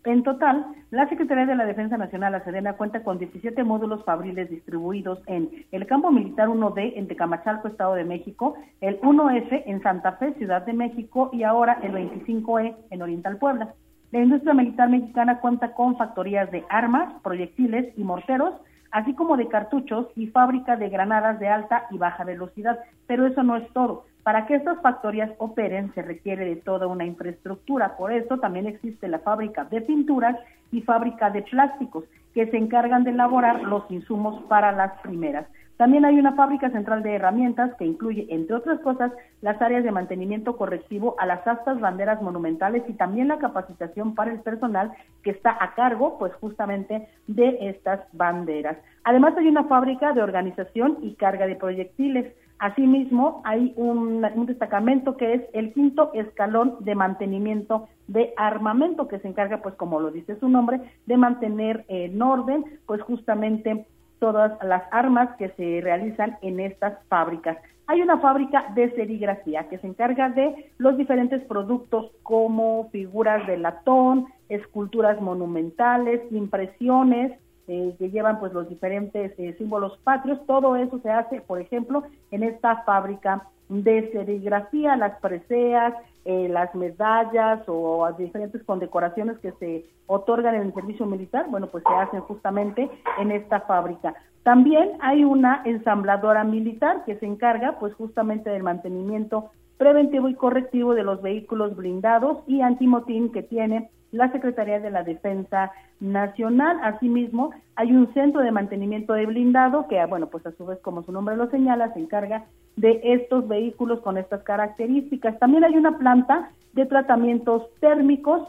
En 0.04 0.24
total, 0.24 0.66
la 0.90 1.08
Secretaría 1.08 1.46
de 1.46 1.54
la 1.54 1.64
Defensa 1.64 1.96
Nacional, 1.96 2.32
la 2.32 2.42
Sedena, 2.42 2.72
cuenta 2.72 3.04
con 3.04 3.18
17 3.18 3.62
módulos 3.62 4.04
fabriles 4.04 4.50
distribuidos 4.50 5.20
en 5.26 5.48
el 5.70 5.86
Campo 5.86 6.10
Militar 6.10 6.48
1D 6.48 6.94
en 6.96 7.06
Tecamachalco, 7.06 7.68
Estado 7.68 7.94
de 7.94 8.02
México, 8.02 8.56
el 8.80 9.00
1F 9.00 9.62
en 9.64 9.80
Santa 9.80 10.14
Fe, 10.14 10.34
Ciudad 10.34 10.66
de 10.66 10.72
México 10.72 11.30
y 11.32 11.44
ahora 11.44 11.78
el 11.84 11.92
25E 11.92 12.74
en 12.90 13.02
Oriental 13.02 13.36
Puebla. 13.36 13.74
La 14.10 14.18
industria 14.18 14.54
militar 14.54 14.90
mexicana 14.90 15.38
cuenta 15.38 15.72
con 15.72 15.96
factorías 15.96 16.50
de 16.50 16.64
armas, 16.68 17.14
proyectiles 17.22 17.96
y 17.96 18.02
morteros, 18.02 18.54
así 18.92 19.14
como 19.14 19.36
de 19.36 19.48
cartuchos 19.48 20.06
y 20.14 20.28
fábrica 20.28 20.76
de 20.76 20.88
granadas 20.88 21.40
de 21.40 21.48
alta 21.48 21.86
y 21.90 21.98
baja 21.98 22.24
velocidad. 22.24 22.78
Pero 23.06 23.26
eso 23.26 23.42
no 23.42 23.56
es 23.56 23.68
todo. 23.72 24.04
Para 24.22 24.46
que 24.46 24.54
estas 24.54 24.80
factorías 24.80 25.30
operen 25.38 25.92
se 25.94 26.02
requiere 26.02 26.44
de 26.44 26.56
toda 26.56 26.86
una 26.86 27.04
infraestructura. 27.04 27.96
Por 27.96 28.12
eso 28.12 28.38
también 28.38 28.66
existe 28.66 29.08
la 29.08 29.18
fábrica 29.18 29.64
de 29.64 29.80
pinturas 29.80 30.36
y 30.70 30.82
fábrica 30.82 31.30
de 31.30 31.42
plásticos 31.42 32.04
que 32.34 32.46
se 32.46 32.56
encargan 32.56 33.04
de 33.04 33.10
elaborar 33.10 33.62
los 33.62 33.90
insumos 33.90 34.42
para 34.44 34.72
las 34.72 34.92
primeras. 35.00 35.46
También 35.76 36.04
hay 36.04 36.18
una 36.18 36.34
fábrica 36.34 36.70
central 36.70 37.02
de 37.02 37.14
herramientas 37.14 37.74
que 37.76 37.84
incluye, 37.84 38.26
entre 38.30 38.56
otras 38.56 38.80
cosas, 38.80 39.10
las 39.40 39.60
áreas 39.60 39.82
de 39.82 39.90
mantenimiento 39.90 40.56
correctivo 40.56 41.16
a 41.18 41.26
las 41.26 41.46
astas 41.46 41.80
banderas 41.80 42.22
monumentales 42.22 42.84
y 42.88 42.92
también 42.92 43.28
la 43.28 43.38
capacitación 43.38 44.14
para 44.14 44.32
el 44.32 44.40
personal 44.40 44.92
que 45.22 45.30
está 45.30 45.56
a 45.58 45.74
cargo, 45.74 46.18
pues 46.18 46.32
justamente, 46.34 47.08
de 47.26 47.58
estas 47.68 48.00
banderas. 48.12 48.76
Además 49.04 49.34
hay 49.36 49.48
una 49.48 49.64
fábrica 49.64 50.12
de 50.12 50.22
organización 50.22 50.98
y 51.02 51.14
carga 51.14 51.46
de 51.46 51.56
proyectiles. 51.56 52.32
Asimismo, 52.58 53.42
hay 53.44 53.72
un, 53.76 54.20
destacamento 54.46 55.16
que 55.16 55.34
es 55.34 55.42
el 55.52 55.72
quinto 55.72 56.12
escalón 56.14 56.76
de 56.80 56.94
mantenimiento 56.94 57.88
de 58.06 58.32
armamento, 58.36 59.08
que 59.08 59.18
se 59.18 59.26
encarga, 59.26 59.62
pues 59.62 59.74
como 59.74 59.98
lo 59.98 60.12
dice 60.12 60.38
su 60.38 60.48
nombre, 60.48 60.80
de 61.06 61.16
mantener 61.16 61.84
en 61.88 62.22
orden, 62.22 62.64
pues 62.86 63.02
justamente 63.02 63.86
todas 64.22 64.52
las 64.62 64.84
armas 64.92 65.36
que 65.36 65.48
se 65.56 65.80
realizan 65.82 66.38
en 66.42 66.60
estas 66.60 66.96
fábricas. 67.08 67.58
Hay 67.88 68.02
una 68.02 68.20
fábrica 68.20 68.66
de 68.76 68.88
serigrafía 68.92 69.68
que 69.68 69.78
se 69.78 69.88
encarga 69.88 70.28
de 70.28 70.70
los 70.78 70.96
diferentes 70.96 71.42
productos 71.42 72.12
como 72.22 72.88
figuras 72.92 73.44
de 73.48 73.56
latón, 73.56 74.26
esculturas 74.48 75.20
monumentales, 75.20 76.20
impresiones, 76.30 77.32
eh, 77.68 77.94
que 77.98 78.10
llevan 78.10 78.40
pues 78.40 78.52
los 78.52 78.68
diferentes 78.68 79.32
eh, 79.38 79.54
símbolos 79.58 79.98
patrios, 80.04 80.38
todo 80.46 80.76
eso 80.76 80.98
se 81.00 81.10
hace, 81.10 81.40
por 81.40 81.60
ejemplo, 81.60 82.02
en 82.30 82.42
esta 82.42 82.82
fábrica 82.84 83.48
de 83.68 84.10
serigrafía, 84.12 84.96
las 84.96 85.18
preseas, 85.20 85.94
eh, 86.24 86.48
las 86.48 86.74
medallas 86.74 87.62
o 87.66 88.08
diferentes 88.18 88.62
condecoraciones 88.64 89.38
que 89.38 89.52
se 89.52 89.86
otorgan 90.06 90.54
en 90.54 90.62
el 90.62 90.74
servicio 90.74 91.06
militar, 91.06 91.46
bueno, 91.48 91.68
pues 91.68 91.82
se 91.86 91.94
hacen 91.94 92.20
justamente 92.20 92.90
en 93.18 93.30
esta 93.30 93.60
fábrica. 93.60 94.14
También 94.42 94.92
hay 95.00 95.24
una 95.24 95.62
ensambladora 95.64 96.44
militar 96.44 97.04
que 97.04 97.16
se 97.18 97.26
encarga 97.26 97.78
pues 97.78 97.94
justamente 97.94 98.50
del 98.50 98.62
mantenimiento 98.62 99.50
preventivo 99.78 100.28
y 100.28 100.34
correctivo 100.34 100.94
de 100.94 101.04
los 101.04 101.22
vehículos 101.22 101.76
blindados 101.76 102.38
y 102.46 102.60
antimotín 102.60 103.32
que 103.32 103.42
tiene 103.42 103.90
la 104.12 104.30
Secretaría 104.30 104.78
de 104.78 104.90
la 104.90 105.02
Defensa 105.02 105.72
Nacional. 106.00 106.78
Asimismo, 106.82 107.50
hay 107.74 107.92
un 107.92 108.12
centro 108.14 108.42
de 108.42 108.52
mantenimiento 108.52 109.14
de 109.14 109.26
blindado 109.26 109.88
que, 109.88 110.04
bueno, 110.06 110.28
pues 110.28 110.46
a 110.46 110.52
su 110.52 110.66
vez, 110.66 110.78
como 110.80 111.02
su 111.02 111.10
nombre 111.10 111.36
lo 111.36 111.50
señala, 111.50 111.92
se 111.94 112.00
encarga 112.00 112.44
de 112.76 113.00
estos 113.02 113.48
vehículos 113.48 114.00
con 114.00 114.18
estas 114.18 114.42
características. 114.42 115.38
También 115.38 115.64
hay 115.64 115.76
una 115.76 115.98
planta 115.98 116.50
de 116.74 116.86
tratamientos 116.86 117.68
térmicos 117.80 118.48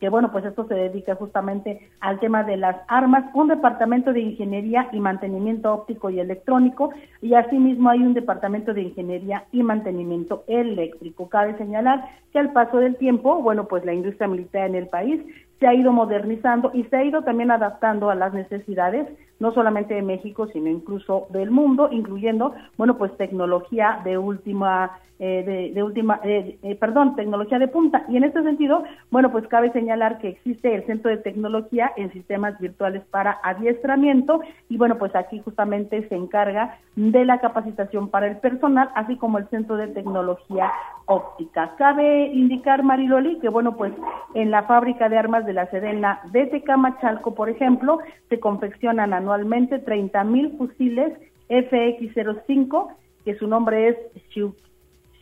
que 0.00 0.08
bueno, 0.08 0.30
pues 0.32 0.44
esto 0.44 0.66
se 0.66 0.74
dedica 0.74 1.14
justamente 1.14 1.88
al 2.00 2.20
tema 2.20 2.44
de 2.44 2.56
las 2.56 2.76
armas, 2.88 3.24
un 3.34 3.48
departamento 3.48 4.12
de 4.12 4.20
ingeniería 4.20 4.88
y 4.92 5.00
mantenimiento 5.00 5.72
óptico 5.72 6.10
y 6.10 6.20
electrónico, 6.20 6.90
y 7.22 7.34
asimismo 7.34 7.90
hay 7.90 8.00
un 8.00 8.14
departamento 8.14 8.74
de 8.74 8.82
ingeniería 8.82 9.44
y 9.52 9.62
mantenimiento 9.62 10.44
eléctrico. 10.46 11.28
Cabe 11.28 11.56
señalar 11.56 12.04
que 12.32 12.38
al 12.38 12.52
paso 12.52 12.78
del 12.78 12.96
tiempo, 12.96 13.42
bueno, 13.42 13.66
pues 13.66 13.84
la 13.84 13.94
industria 13.94 14.28
militar 14.28 14.68
en 14.68 14.74
el 14.74 14.88
país 14.88 15.22
se 15.58 15.66
ha 15.66 15.74
ido 15.74 15.92
modernizando 15.92 16.70
y 16.74 16.84
se 16.84 16.96
ha 16.96 17.04
ido 17.04 17.22
también 17.22 17.50
adaptando 17.50 18.10
a 18.10 18.14
las 18.14 18.34
necesidades 18.34 19.08
no 19.38 19.52
solamente 19.52 19.94
de 19.94 20.02
México, 20.02 20.46
sino 20.48 20.68
incluso 20.68 21.26
del 21.30 21.50
mundo, 21.50 21.88
incluyendo, 21.92 22.54
bueno, 22.76 22.96
pues 22.96 23.14
tecnología 23.16 24.00
de 24.04 24.16
última, 24.16 24.98
eh, 25.18 25.72
de, 25.74 25.82
última, 25.82 26.20
eh, 26.24 26.58
eh, 26.62 26.74
perdón, 26.76 27.16
tecnología 27.16 27.58
de 27.58 27.68
punta. 27.68 28.04
Y 28.08 28.16
en 28.16 28.24
este 28.24 28.42
sentido, 28.42 28.84
bueno, 29.10 29.30
pues 29.30 29.46
cabe 29.48 29.72
señalar 29.72 30.18
que 30.18 30.28
existe 30.28 30.74
el 30.74 30.86
Centro 30.86 31.10
de 31.10 31.18
Tecnología 31.18 31.92
en 31.96 32.12
Sistemas 32.12 32.58
Virtuales 32.58 33.02
para 33.10 33.38
Adiestramiento 33.42 34.40
y 34.68 34.78
bueno, 34.78 34.96
pues 34.96 35.14
aquí 35.14 35.40
justamente 35.40 36.08
se 36.08 36.14
encarga 36.14 36.78
de 36.96 37.24
la 37.24 37.38
capacitación 37.40 38.08
para 38.08 38.28
el 38.28 38.38
personal, 38.38 38.90
así 38.94 39.16
como 39.16 39.38
el 39.38 39.48
Centro 39.48 39.76
de 39.76 39.88
Tecnología 39.88 40.72
Óptica. 41.06 41.74
Cabe 41.76 42.26
indicar, 42.26 42.82
Mariloli, 42.82 43.38
que 43.38 43.48
bueno, 43.48 43.76
pues 43.76 43.92
en 44.34 44.50
la 44.50 44.64
fábrica 44.64 45.08
de 45.08 45.18
armas 45.18 45.45
de 45.46 45.52
la 45.52 45.70
Sedena 45.70 46.20
de 46.32 46.46
Tecamachalco, 46.46 47.34
por 47.34 47.48
ejemplo, 47.48 47.98
se 48.28 48.38
confeccionan 48.40 49.12
anualmente 49.12 49.78
30 49.78 50.24
mil 50.24 50.56
fusiles 50.58 51.12
FX05, 51.48 52.88
que 53.24 53.36
su 53.36 53.46
nombre 53.46 53.88
es 53.88 53.96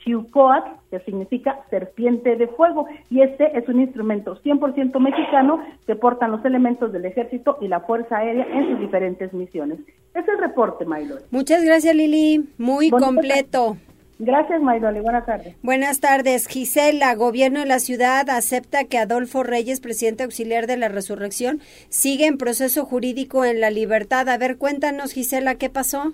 Chiucoat, 0.04 0.64
que 0.90 1.00
significa 1.00 1.60
serpiente 1.70 2.36
de 2.36 2.48
fuego, 2.48 2.86
y 3.10 3.22
este 3.22 3.56
es 3.56 3.68
un 3.68 3.80
instrumento 3.80 4.40
100% 4.42 4.98
mexicano 5.00 5.60
que 5.86 5.96
portan 5.96 6.32
los 6.32 6.44
elementos 6.44 6.92
del 6.92 7.04
ejército 7.04 7.58
y 7.60 7.68
la 7.68 7.80
Fuerza 7.80 8.18
Aérea 8.18 8.46
en 8.46 8.70
sus 8.70 8.80
diferentes 8.80 9.32
misiones. 9.32 9.78
Es 10.14 10.28
el 10.28 10.38
reporte, 10.38 10.84
Maylor. 10.84 11.22
Muchas 11.30 11.64
gracias, 11.64 11.94
Lili. 11.94 12.48
Muy 12.58 12.90
completo. 12.90 13.76
Gracias, 14.18 14.62
Mayroli. 14.62 15.00
Buenas 15.00 15.26
tardes. 15.26 15.56
Buenas 15.62 16.00
tardes. 16.00 16.46
Gisela, 16.46 17.14
gobierno 17.16 17.60
de 17.60 17.66
la 17.66 17.80
ciudad 17.80 18.30
acepta 18.30 18.84
que 18.84 18.98
Adolfo 18.98 19.42
Reyes, 19.42 19.80
presidente 19.80 20.22
auxiliar 20.22 20.66
de 20.66 20.76
la 20.76 20.88
resurrección, 20.88 21.60
sigue 21.88 22.26
en 22.26 22.38
proceso 22.38 22.84
jurídico 22.84 23.44
en 23.44 23.60
la 23.60 23.70
libertad. 23.70 24.28
A 24.28 24.38
ver, 24.38 24.56
cuéntanos, 24.56 25.12
Gisela, 25.12 25.56
¿qué 25.56 25.68
pasó? 25.68 26.12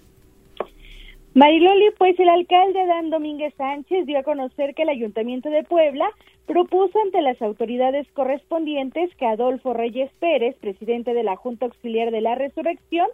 Mariloli, 1.34 1.90
pues 1.98 2.18
el 2.18 2.28
alcalde 2.28 2.86
Dan 2.86 3.10
Domínguez 3.10 3.54
Sánchez 3.56 4.06
dio 4.06 4.18
a 4.18 4.22
conocer 4.22 4.74
que 4.74 4.82
el 4.82 4.88
Ayuntamiento 4.88 5.50
de 5.50 5.62
Puebla 5.62 6.10
propuso 6.46 6.98
ante 7.04 7.20
las 7.20 7.40
autoridades 7.42 8.08
correspondientes 8.14 9.14
que 9.16 9.26
Adolfo 9.26 9.72
Reyes 9.74 10.10
Pérez, 10.18 10.56
presidente 10.56 11.14
de 11.14 11.22
la 11.22 11.36
Junta 11.36 11.66
Auxiliar 11.66 12.10
de 12.10 12.22
la 12.22 12.34
Resurrección, 12.34 13.06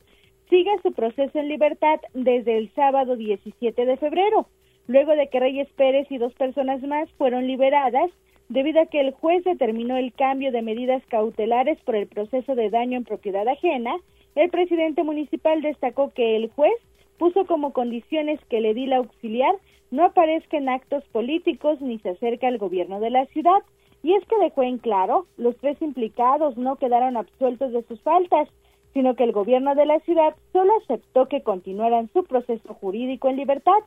siga 0.49 0.73
su 0.83 0.93
proceso 0.93 1.39
en 1.39 1.49
libertad 1.49 2.01
desde 2.15 2.57
el 2.57 2.73
sábado 2.75 3.17
17 3.17 3.85
de 3.85 3.97
febrero 3.97 4.47
luego 4.87 5.13
de 5.13 5.29
que 5.29 5.41
Reyes 5.41 5.69
Pérez 5.77 6.07
y 6.11 6.19
dos 6.19 6.33
personas 6.35 6.83
más 6.83 7.11
fueron 7.13 7.47
liberadas 7.47 8.11
debido 8.49 8.81
a 8.81 8.87
que 8.87 9.01
el 9.01 9.13
juez 9.13 9.43
determinó 9.45 9.97
el 9.97 10.13
cambio 10.13 10.53
de 10.53 10.63
medidas 10.63 11.03
cautelares 11.07 11.79
por 11.83 11.97
el 11.97 12.07
proceso 12.07 12.55
de 12.55 12.71
daño 12.71 12.97
en 12.97 13.05
propiedad 13.05 13.47
ajena, 13.49 13.97
el 14.37 14.51
presidente 14.51 15.03
municipal 15.03 15.63
destacó 15.63 16.13
que 16.13 16.37
el 16.37 16.51
juez 16.51 16.75
puso 17.19 17.47
como 17.47 17.73
condiciones 17.73 18.39
que 18.49 18.59
el 18.59 18.67
edil 18.67 18.93
auxiliar 18.93 19.55
no 19.91 20.05
aparezca 20.05 20.57
en 20.59 20.69
actos 20.69 21.05
políticos 21.07 21.81
ni 21.81 21.99
se 22.01 22.11
acerque 22.11 22.47
al 22.47 22.59
gobierno 22.59 23.01
de 23.01 23.11
la 23.11 23.27
ciudad, 23.27 23.63
y 24.03 24.15
es 24.15 24.25
que 24.27 24.39
dejó 24.39 24.63
en 24.63 24.79
claro, 24.79 25.27
los 25.37 25.57
tres 25.57 25.81
implicados 25.81 26.57
no 26.57 26.77
quedaron 26.77 27.17
absueltos 27.17 27.73
de 27.73 27.83
sus 27.85 28.01
faltas, 28.03 28.49
sino 28.93 29.15
que 29.15 29.25
el 29.25 29.33
gobierno 29.33 29.75
de 29.75 29.87
la 29.87 30.01
ciudad 30.01 30.35
solo 30.53 30.73
aceptó 30.83 31.27
que 31.29 31.43
continuaran 31.43 32.09
su 32.13 32.25
proceso 32.25 32.75
jurídico 32.75 33.29
en 33.29 33.37
libertad, 33.37 33.79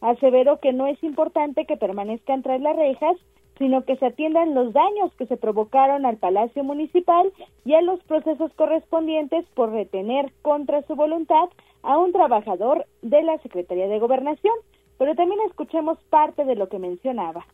aseveró 0.00 0.60
que 0.60 0.72
no 0.72 0.86
es 0.86 1.02
importante 1.02 1.64
que 1.64 1.76
permanezcan 1.76 2.42
tras 2.42 2.60
las 2.60 2.76
rejas, 2.76 3.16
sino 3.58 3.84
que 3.84 3.96
se 3.96 4.06
atiendan 4.06 4.54
los 4.54 4.72
daños 4.72 5.12
que 5.18 5.26
se 5.26 5.36
provocaron 5.36 6.06
al 6.06 6.16
Palacio 6.16 6.62
Municipal 6.62 7.32
y 7.64 7.74
a 7.74 7.82
los 7.82 8.02
procesos 8.04 8.52
correspondientes 8.54 9.44
por 9.54 9.72
retener 9.72 10.32
contra 10.42 10.82
su 10.82 10.94
voluntad 10.94 11.48
a 11.82 11.98
un 11.98 12.12
trabajador 12.12 12.86
de 13.02 13.22
la 13.22 13.38
Secretaría 13.38 13.88
de 13.88 13.98
Gobernación. 13.98 14.54
Pero 14.96 15.14
también 15.14 15.40
escuchemos 15.48 15.98
parte 16.10 16.44
de 16.44 16.56
lo 16.56 16.68
que 16.68 16.78
mencionaba. 16.78 17.46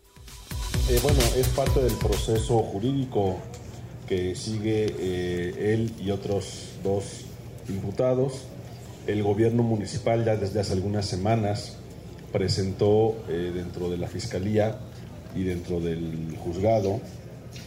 Eh, 0.90 0.98
bueno, 1.02 1.18
es 1.36 1.48
parte 1.56 1.80
del 1.80 1.96
proceso 1.96 2.58
jurídico 2.58 3.36
que 4.06 4.34
sigue 4.34 4.86
eh, 4.98 5.72
él 5.74 5.92
y 5.98 6.10
otros 6.10 6.78
dos 6.82 7.26
imputados. 7.68 8.46
El 9.06 9.22
gobierno 9.22 9.62
municipal 9.62 10.24
ya 10.24 10.36
desde 10.36 10.60
hace 10.60 10.74
algunas 10.74 11.06
semanas 11.06 11.83
presentó 12.34 13.16
eh, 13.28 13.52
dentro 13.54 13.88
de 13.88 13.96
la 13.96 14.08
Fiscalía 14.08 14.74
y 15.36 15.44
dentro 15.44 15.78
del 15.78 16.34
juzgado 16.36 17.00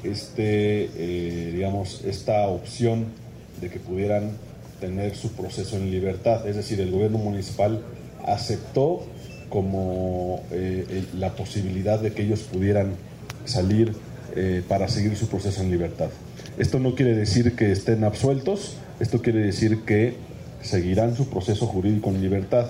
este, 0.04 0.90
eh, 0.98 1.52
digamos, 1.54 2.02
esta 2.04 2.50
opción 2.50 3.06
de 3.62 3.70
que 3.70 3.80
pudieran 3.80 4.32
tener 4.82 5.16
su 5.16 5.32
proceso 5.32 5.78
en 5.78 5.90
libertad. 5.90 6.46
Es 6.46 6.58
decir, 6.58 6.82
el 6.82 6.92
gobierno 6.92 7.18
municipal 7.18 7.82
aceptó 8.26 9.06
como 9.48 10.44
eh, 10.52 11.06
la 11.14 11.34
posibilidad 11.34 12.02
de 12.02 12.12
que 12.12 12.24
ellos 12.24 12.42
pudieran 12.42 12.96
salir 13.46 13.96
para 14.68 14.88
seguir 14.88 15.16
su 15.16 15.28
proceso 15.30 15.64
en 15.64 15.72
libertad. 15.72 16.10
Esto 16.60 16.78
no 16.78 16.94
quiere 16.94 17.16
decir 17.16 17.56
que 17.56 17.72
estén 17.72 18.04
absueltos, 18.04 18.76
esto 19.00 19.20
quiere 19.20 19.40
decir 19.40 19.80
que 19.84 20.14
seguirán 20.62 21.16
su 21.16 21.28
proceso 21.28 21.65
jurídico 21.65 22.12
en 22.12 22.22
libertad. 22.22 22.68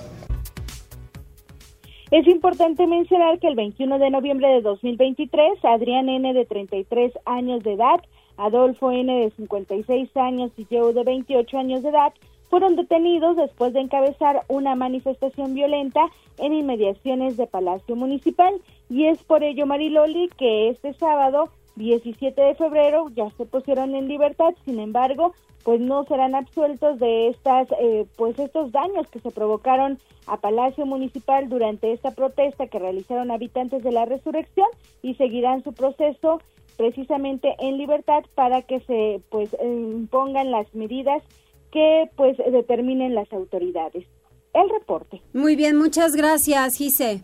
Es 2.10 2.26
importante 2.26 2.88
mencionar 2.88 3.38
que 3.40 3.48
el 3.48 3.56
21 3.56 4.00
de 4.00 4.10
noviembre 4.10 4.48
de 4.48 4.62
2023, 4.62 5.64
Adrián 5.66 6.08
N. 6.08 6.34
de 6.34 6.46
33 6.46 7.12
años 7.26 7.64
de 7.64 7.74
edad, 7.74 8.02
Adolfo 8.38 8.92
N. 8.92 9.14
de 9.14 9.30
56 9.32 10.16
años 10.16 10.52
y 10.56 10.66
Joe 10.70 10.94
de 10.94 11.04
28 11.04 11.58
años 11.58 11.84
de 11.84 11.90
edad 11.90 12.14
fueron 12.50 12.78
detenidos 12.78 13.36
después 13.36 13.74
de 13.74 13.82
encabezar 13.82 14.44
una 14.48 14.74
manifestación 14.76 15.54
violenta 15.54 16.00
en 16.38 16.54
inmediaciones 16.54 17.36
de 17.36 17.46
Palacio 17.46 17.98
Municipal 17.98 18.54
y 18.90 19.08
es 19.08 19.22
por 19.24 19.44
ello, 19.44 19.66
Mariloli, 19.66 20.30
que 20.38 20.70
este 20.70 20.94
sábado 20.94 21.50
17 21.78 22.42
de 22.42 22.56
febrero 22.56 23.08
ya 23.16 23.30
se 23.38 23.46
pusieron 23.46 23.96
en 23.96 24.08
libertad, 24.08 24.54
sin 24.66 24.80
embargo, 24.80 25.34
pues 25.64 25.80
no 25.80 26.04
serán 26.06 26.36
absueltos 26.36 27.00
de 27.00 27.30
estas, 27.30 27.68
eh, 27.80 28.06
pues 28.16 28.40
estos 28.40 28.72
daños 28.72 29.08
que 29.10 29.20
se 29.20 29.32
provocaron 29.32 30.00
a 30.26 30.38
Palacio 30.38 30.86
Municipal 30.86 31.50
durante 31.50 31.92
esta 31.92 32.12
protesta 32.12 32.68
que 32.68 32.80
realizaron 32.80 33.32
habitantes 33.32 33.84
de 33.84 33.92
la 33.92 34.06
Resurrección 34.06 34.68
y 35.02 35.16
seguirán 35.16 35.64
su 35.64 35.74
proceso 35.74 36.42
precisamente 36.78 37.56
en 37.60 37.78
libertad 37.78 38.24
para 38.36 38.62
que 38.62 38.80
se 38.82 39.22
pues 39.30 39.50
impongan 39.62 40.52
las 40.52 40.74
medidas 40.74 41.24
que 41.72 42.10
pues 42.16 42.38
determinen 42.38 43.16
las 43.16 43.32
autoridades. 43.34 44.06
El 44.54 44.70
reporte. 44.70 45.22
Muy 45.34 45.56
bien, 45.56 45.76
muchas 45.76 46.16
gracias, 46.16 46.78
Gise. 46.78 47.24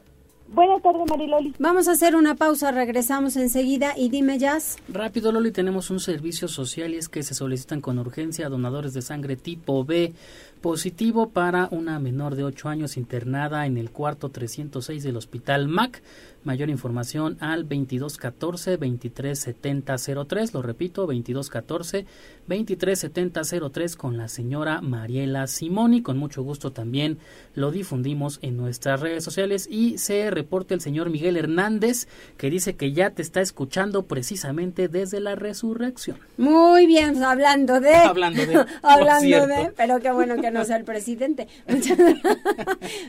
Buenas 0.54 0.84
tardes, 0.84 1.02
Mariloli. 1.10 1.56
Vamos 1.58 1.88
a 1.88 1.94
hacer 1.94 2.16
una 2.16 2.36
pausa, 2.36 2.72
regresamos 2.72 3.38
enseguida 3.38 3.94
y 3.98 4.10
dime, 4.10 4.38
Jazz. 4.38 4.78
Rápido, 4.88 5.32
Loli, 5.32 5.52
tenemos 5.52 5.90
un 5.90 6.00
servicio 6.00 6.48
social 6.48 6.94
y 6.94 6.98
es 6.98 7.10
que 7.10 7.24
se 7.24 7.34
solicitan 7.34 7.82
con 7.82 7.98
urgencia 7.98 8.50
donadores 8.50 8.94
de 8.94 9.02
sangre 9.02 9.36
tipo 9.36 9.84
B 9.84 10.14
positivo 10.62 11.30
para 11.30 11.70
una 11.72 11.98
menor 11.98 12.36
de 12.36 12.44
8 12.44 12.70
años 12.70 12.98
internada 12.98 13.66
en 13.66 13.78
el 13.78 13.90
cuarto 13.90 14.30
306 14.30 15.02
del 15.02 15.18
Hospital 15.18 15.68
MAC. 15.68 16.04
Mayor 16.44 16.70
información 16.70 17.38
al 17.40 17.70
2214-237003. 17.70 20.54
Lo 20.54 20.62
repito, 20.62 21.08
2214-237003 21.08 23.96
con 23.96 24.18
la 24.18 24.28
señora 24.28 24.82
Mariela 24.82 25.48
Simoni. 25.48 26.02
Con 26.02 26.18
mucho 26.18 26.44
gusto 26.44 26.72
también 26.72 27.20
lo 27.56 27.72
difundimos 27.72 28.40
en 28.42 28.58
nuestras 28.58 29.00
redes 29.00 29.24
sociales. 29.24 29.70
Y 29.72 29.98
se 29.98 30.30
reporta 30.32 30.74
el 30.74 30.82
señor 30.82 31.10
Miguel 31.10 31.38
Hernández 31.38 32.08
que 32.38 32.50
dice 32.50 32.76
que 32.76 32.92
ya 32.92 33.12
te 33.12 33.22
está 33.22 33.42
escuchando 33.42 34.04
precisamente 34.04 34.88
desde 34.88 35.20
la 35.20 35.36
resurrección. 35.36 36.18
Muy 36.38 36.88
bien, 36.88 37.24
hablando 37.24 37.80
de. 37.80 37.96
Hablando 37.96 38.46
de. 38.46 38.66
hablando 38.82 39.48
de. 39.48 39.72
Pero 39.78 40.00
qué 40.00 40.12
bueno 40.12 40.36
que 40.42 40.52
no 40.52 40.66
sea 40.66 40.78
el 40.78 40.84
presidente. 40.84 41.48
Muchas, 41.68 41.98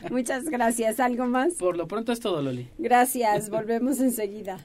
muchas 0.09 0.45
gracias. 0.45 0.99
¿Algo 0.99 1.25
más? 1.25 1.55
Por 1.55 1.77
lo 1.77 1.87
pronto 1.87 2.11
es 2.11 2.19
todo, 2.19 2.41
Loli. 2.41 2.69
Gracias. 2.77 3.24
Volvemos 3.49 3.99
enseguida. 3.99 4.59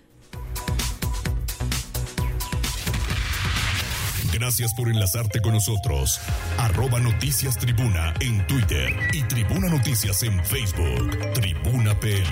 Gracias 4.32 4.74
por 4.74 4.88
enlazarte 4.88 5.40
con 5.40 5.54
nosotros. 5.54 6.20
Arroba 6.58 7.00
Noticias 7.00 7.58
Tribuna 7.58 8.14
en 8.20 8.46
Twitter 8.46 8.94
y 9.12 9.22
Tribuna 9.22 9.68
Noticias 9.68 10.22
en 10.22 10.44
Facebook. 10.44 11.32
Tribuna 11.34 11.98
PM. 11.98 12.26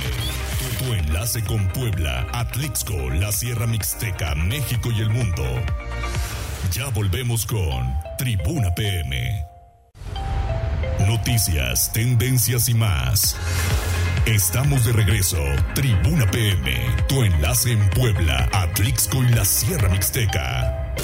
Tu 0.78 0.92
enlace 0.94 1.42
con 1.42 1.66
Puebla, 1.68 2.26
Atlixco, 2.32 3.10
la 3.10 3.32
Sierra 3.32 3.66
Mixteca, 3.66 4.34
México 4.34 4.90
y 4.92 5.00
el 5.00 5.10
mundo. 5.10 5.44
Ya 6.72 6.88
volvemos 6.90 7.46
con 7.46 7.92
Tribuna 8.16 8.74
PM. 8.74 9.44
Noticias, 11.06 11.92
tendencias 11.92 12.68
y 12.68 12.74
más. 12.74 13.34
Estamos 14.26 14.84
de 14.84 14.92
regreso. 14.92 15.38
Tribuna 15.74 16.30
PM, 16.30 16.72
tu 17.08 17.22
enlace 17.22 17.72
en 17.72 17.90
Puebla, 17.90 18.48
Atlixco 18.52 19.22
y 19.22 19.28
la 19.28 19.44
Sierra 19.44 19.88
Mixteca. 19.88 20.94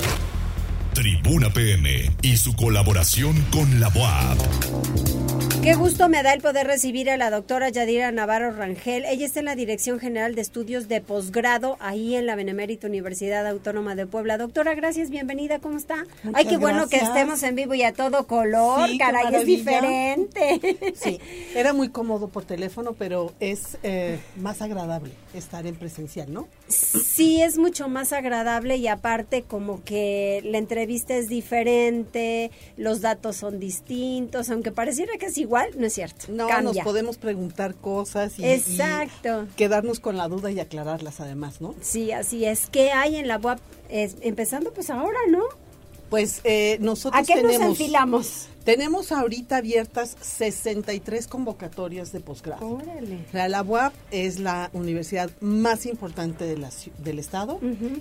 Tribuna 0.92 1.50
PM 1.50 2.10
y 2.22 2.36
su 2.36 2.54
colaboración 2.54 3.40
con 3.50 3.80
la 3.80 3.88
BOAB. 3.88 5.53
Qué 5.64 5.74
gusto 5.74 6.10
me 6.10 6.22
da 6.22 6.34
el 6.34 6.42
poder 6.42 6.66
recibir 6.66 7.08
a 7.08 7.16
la 7.16 7.30
doctora 7.30 7.70
Yadira 7.70 8.12
Navarro 8.12 8.52
Rangel. 8.52 9.06
Ella 9.06 9.24
está 9.24 9.40
en 9.40 9.46
la 9.46 9.56
Dirección 9.56 9.98
General 9.98 10.34
de 10.34 10.42
Estudios 10.42 10.88
de 10.88 11.00
Posgrado, 11.00 11.78
ahí 11.80 12.14
en 12.14 12.26
la 12.26 12.36
Benemérita 12.36 12.86
Universidad 12.86 13.46
Autónoma 13.46 13.94
de 13.94 14.06
Puebla. 14.06 14.36
Doctora, 14.36 14.74
gracias, 14.74 15.08
bienvenida, 15.08 15.60
¿cómo 15.60 15.78
está? 15.78 16.06
Ay, 16.34 16.44
qué 16.44 16.58
bueno 16.58 16.86
que 16.88 16.98
estemos 16.98 17.42
en 17.42 17.54
vivo 17.54 17.72
y 17.72 17.82
a 17.82 17.94
todo 17.94 18.26
color, 18.26 18.90
caray, 18.98 19.34
es 19.34 19.46
diferente. 19.46 20.92
Sí, 20.94 21.18
era 21.56 21.72
muy 21.72 21.88
cómodo 21.88 22.28
por 22.28 22.44
teléfono, 22.44 22.92
pero 22.92 23.32
es 23.40 23.78
eh, 23.82 24.18
más 24.36 24.60
agradable 24.60 25.12
estar 25.32 25.66
en 25.66 25.76
presencial, 25.76 26.30
¿no? 26.30 26.46
Sí, 26.68 27.40
es 27.40 27.56
mucho 27.56 27.88
más 27.88 28.12
agradable 28.12 28.76
y 28.76 28.86
aparte 28.86 29.44
como 29.44 29.82
que 29.82 30.42
la 30.44 30.58
entrevista 30.58 30.84
entrevista 30.84 31.14
es 31.14 31.28
diferente, 31.28 32.50
los 32.76 33.00
datos 33.00 33.36
son 33.36 33.58
distintos, 33.58 34.50
aunque 34.50 34.70
pareciera 34.70 35.16
que 35.18 35.26
es 35.26 35.38
igual, 35.38 35.53
no 35.76 35.86
es 35.86 35.92
cierto. 35.94 36.26
No, 36.28 36.46
cambia. 36.46 36.72
nos 36.72 36.84
podemos 36.84 37.16
preguntar 37.18 37.74
cosas 37.74 38.38
y, 38.38 38.44
Exacto. 38.44 39.44
y 39.44 39.56
quedarnos 39.56 40.00
con 40.00 40.16
la 40.16 40.28
duda 40.28 40.50
y 40.50 40.60
aclararlas 40.60 41.20
además, 41.20 41.60
¿no? 41.60 41.74
Sí, 41.80 42.12
así 42.12 42.44
es. 42.44 42.68
¿Qué 42.68 42.92
hay 42.92 43.16
en 43.16 43.28
la 43.28 43.38
UAP? 43.38 43.60
Es, 43.88 44.16
empezando 44.20 44.72
pues 44.72 44.90
ahora, 44.90 45.18
¿no? 45.28 45.42
Pues 46.10 46.40
eh, 46.44 46.78
nosotros 46.80 47.22
¿A 47.22 47.26
qué 47.26 47.40
tenemos... 47.40 47.60
nos 47.60 47.68
enfilamos? 47.70 48.48
Tenemos 48.64 49.12
ahorita 49.12 49.58
abiertas 49.58 50.16
63 50.22 51.26
convocatorias 51.26 52.12
de 52.12 52.20
posgrado. 52.20 52.66
Órale. 52.66 53.26
La 53.32 53.62
UAP 53.62 53.92
es 54.10 54.38
la 54.38 54.70
universidad 54.72 55.30
más 55.40 55.84
importante 55.84 56.46
de 56.46 56.56
la 56.56 56.70
del 56.98 57.18
estado 57.18 57.60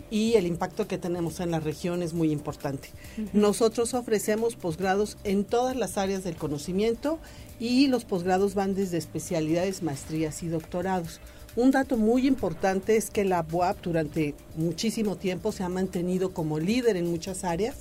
y 0.09 0.35
el 0.35 0.47
impacto 0.47 0.87
que 0.87 0.97
tenemos 0.97 1.41
en 1.41 1.51
la 1.51 1.59
región 1.59 2.01
es 2.01 2.13
muy 2.13 2.31
importante. 2.31 2.89
Nosotros 3.33 3.93
ofrecemos 3.93 4.55
posgrados 4.55 5.17
en 5.25 5.43
todas 5.43 5.75
las 5.75 5.97
áreas 5.97 6.23
del 6.23 6.37
conocimiento 6.37 7.19
y 7.59 7.87
los 7.87 8.05
posgrados 8.05 8.55
van 8.55 8.75
desde 8.75 8.97
especialidades, 8.97 9.83
maestrías 9.83 10.43
y 10.43 10.47
doctorados. 10.47 11.19
Un 11.55 11.71
dato 11.71 11.97
muy 11.97 12.25
importante 12.27 12.95
es 12.97 13.09
que 13.11 13.23
la 13.25 13.45
UAP 13.51 13.81
durante 13.83 14.33
muchísimo 14.55 15.15
tiempo 15.17 15.51
se 15.51 15.63
ha 15.63 15.69
mantenido 15.69 16.33
como 16.33 16.59
líder 16.59 16.97
en 16.97 17.05
muchas 17.09 17.43
áreas 17.43 17.75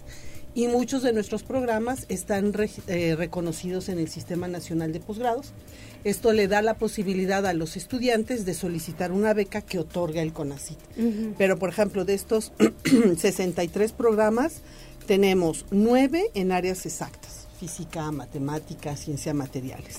y 0.55 0.69
muchos 0.69 1.03
de 1.03 1.15
nuestros 1.15 1.43
programas 1.43 2.05
están 2.11 2.53
re- 2.53 2.69
eh, 2.87 3.17
reconocidos 3.17 3.89
en 3.89 3.99
el 3.99 4.09
Sistema 4.09 4.47
Nacional 4.49 4.93
de 4.93 5.01
Posgrados. 5.01 5.53
Esto 6.05 6.35
le 6.35 6.49
da 6.49 6.61
la 6.61 6.75
posibilidad 6.75 7.47
a 7.47 7.55
los 7.55 7.79
estudiantes 7.79 8.45
de 8.45 8.53
solicitar 8.53 9.11
una 9.13 9.33
beca 9.33 9.63
que 9.63 9.79
otorga 9.79 10.21
el 10.21 10.35
CONACYT. 10.35 10.79
Pero, 11.39 11.59
por 11.59 11.71
ejemplo, 11.71 12.05
de 12.05 12.13
estos 12.13 12.53
63 13.17 13.93
programas, 13.93 14.61
tenemos 15.07 15.65
9 15.71 16.31
en 16.35 16.53
áreas 16.53 16.85
exactas, 16.87 17.32
física, 17.63 18.11
matemáticas, 18.11 18.99
ciencia 18.99 19.33
materiales. 19.35 19.99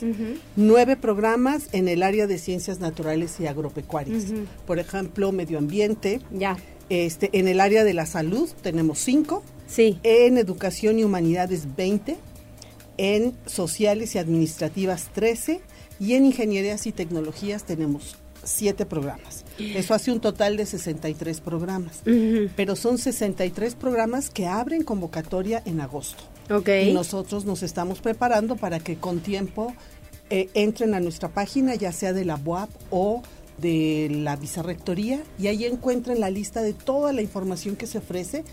Nueve 0.58 0.98
programas 0.98 1.70
en 1.72 1.88
el 1.88 2.04
área 2.04 2.28
de 2.28 2.38
ciencias 2.38 2.82
naturales 2.82 3.40
y 3.40 3.48
agropecuarias. 3.48 4.26
Por 4.68 4.80
ejemplo, 4.80 5.32
medio 5.32 5.60
ambiente. 5.60 6.20
Ya. 6.30 6.58
Este, 6.90 7.30
en 7.32 7.48
el 7.48 7.62
área 7.62 7.86
de 7.86 7.94
la 7.94 8.06
salud 8.06 8.50
tenemos 8.62 9.00
cinco. 9.00 9.44
Sí. 9.66 9.98
En 10.04 10.38
educación 10.38 11.00
y 11.00 11.06
humanidades 11.06 11.74
20. 11.78 12.18
En 12.98 13.34
sociales 13.46 14.14
y 14.16 14.18
administrativas 14.18 15.08
13. 15.14 15.62
Y 16.02 16.16
en 16.16 16.26
ingenierías 16.26 16.86
y 16.86 16.92
tecnologías 16.92 17.64
tenemos 17.64 18.18
siete 18.44 18.86
programas. 18.86 19.46
Eso 19.58 19.94
hace 19.94 20.12
un 20.12 20.20
total 20.20 20.58
de 20.58 20.66
63 20.66 21.40
programas. 21.40 22.02
Pero 22.58 22.76
son 22.76 22.98
63 22.98 23.76
programas 23.76 24.30
que 24.30 24.48
abren 24.48 24.84
convocatoria 24.84 25.64
en 25.66 25.80
agosto. 25.80 26.24
Ok. 26.50 26.70
Y 26.88 26.94
nosotros 26.94 27.46
nos 27.46 27.64
estamos 27.64 28.00
preparando 28.00 28.56
para 28.56 28.80
que 28.80 28.98
con 28.98 29.20
tiempo 29.20 29.74
eh, 30.30 30.50
entren 30.54 30.94
a 30.94 31.00
nuestra 31.00 31.30
página, 31.30 31.76
ya 31.76 31.92
sea 31.92 32.14
de 32.14 32.26
la 32.26 32.40
UAP 32.44 32.70
o 32.90 33.22
de 33.58 34.10
la 34.12 34.36
vicerrectoría, 34.36 35.22
y 35.38 35.48
ahí 35.48 35.66
encuentren 35.66 36.20
la 36.20 36.30
lista 36.30 36.62
de 36.62 36.74
toda 36.74 37.14
la 37.14 37.22
información 37.22 37.76
que 37.76 37.88
se 37.88 38.00
ofrece. 38.00 38.44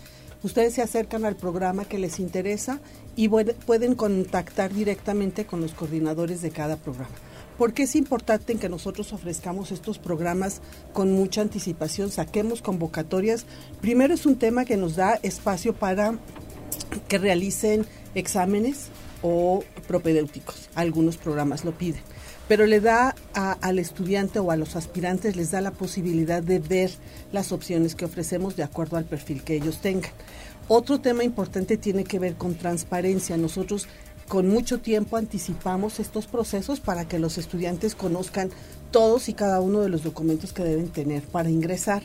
Ustedes 0.43 0.73
se 0.73 0.81
acercan 0.81 1.25
al 1.25 1.35
programa 1.35 1.85
que 1.85 1.99
les 1.99 2.19
interesa 2.19 2.79
y 3.15 3.29
pueden 3.29 3.95
contactar 3.95 4.73
directamente 4.73 5.45
con 5.45 5.61
los 5.61 5.73
coordinadores 5.73 6.41
de 6.41 6.49
cada 6.49 6.77
programa. 6.77 7.13
Porque 7.57 7.83
es 7.83 7.95
importante 7.95 8.55
que 8.55 8.69
nosotros 8.69 9.13
ofrezcamos 9.13 9.71
estos 9.71 9.99
programas 9.99 10.61
con 10.93 11.11
mucha 11.11 11.41
anticipación, 11.41 12.09
saquemos 12.09 12.63
convocatorias. 12.63 13.45
Primero 13.81 14.15
es 14.15 14.25
un 14.25 14.37
tema 14.37 14.65
que 14.65 14.77
nos 14.77 14.95
da 14.95 15.19
espacio 15.21 15.73
para 15.73 16.15
que 17.07 17.17
realicen 17.17 17.85
exámenes 18.15 18.87
o 19.21 19.63
propedéuticos. 19.87 20.69
Algunos 20.75 21.17
programas 21.17 21.65
lo 21.65 21.71
piden. 21.71 22.01
Pero 22.47 22.65
le 22.65 22.81
da 22.81 23.15
al 23.33 23.79
estudiante 23.79 24.39
o 24.39 24.51
a 24.51 24.57
los 24.57 24.75
aspirantes, 24.75 25.35
les 25.35 25.51
da 25.51 25.61
la 25.61 25.71
posibilidad 25.71 26.43
de 26.43 26.59
ver 26.59 26.91
las 27.31 27.51
opciones 27.51 27.95
que 27.95 28.05
ofrecemos 28.05 28.55
de 28.55 28.63
acuerdo 28.63 28.97
al 28.97 29.05
perfil 29.05 29.43
que 29.43 29.55
ellos 29.55 29.79
tengan. 29.79 30.11
Otro 30.67 30.99
tema 30.99 31.23
importante 31.23 31.77
tiene 31.77 32.03
que 32.03 32.19
ver 32.19 32.35
con 32.35 32.55
transparencia. 32.55 33.37
Nosotros 33.37 33.87
con 34.27 34.47
mucho 34.47 34.79
tiempo 34.79 35.17
anticipamos 35.17 35.99
estos 35.99 36.27
procesos 36.27 36.79
para 36.79 37.05
que 37.05 37.19
los 37.19 37.37
estudiantes 37.37 37.95
conozcan 37.95 38.49
todos 38.91 39.29
y 39.29 39.33
cada 39.33 39.59
uno 39.61 39.81
de 39.81 39.89
los 39.89 40.03
documentos 40.03 40.53
que 40.53 40.63
deben 40.63 40.89
tener 40.89 41.23
para 41.23 41.49
ingresar. 41.49 42.03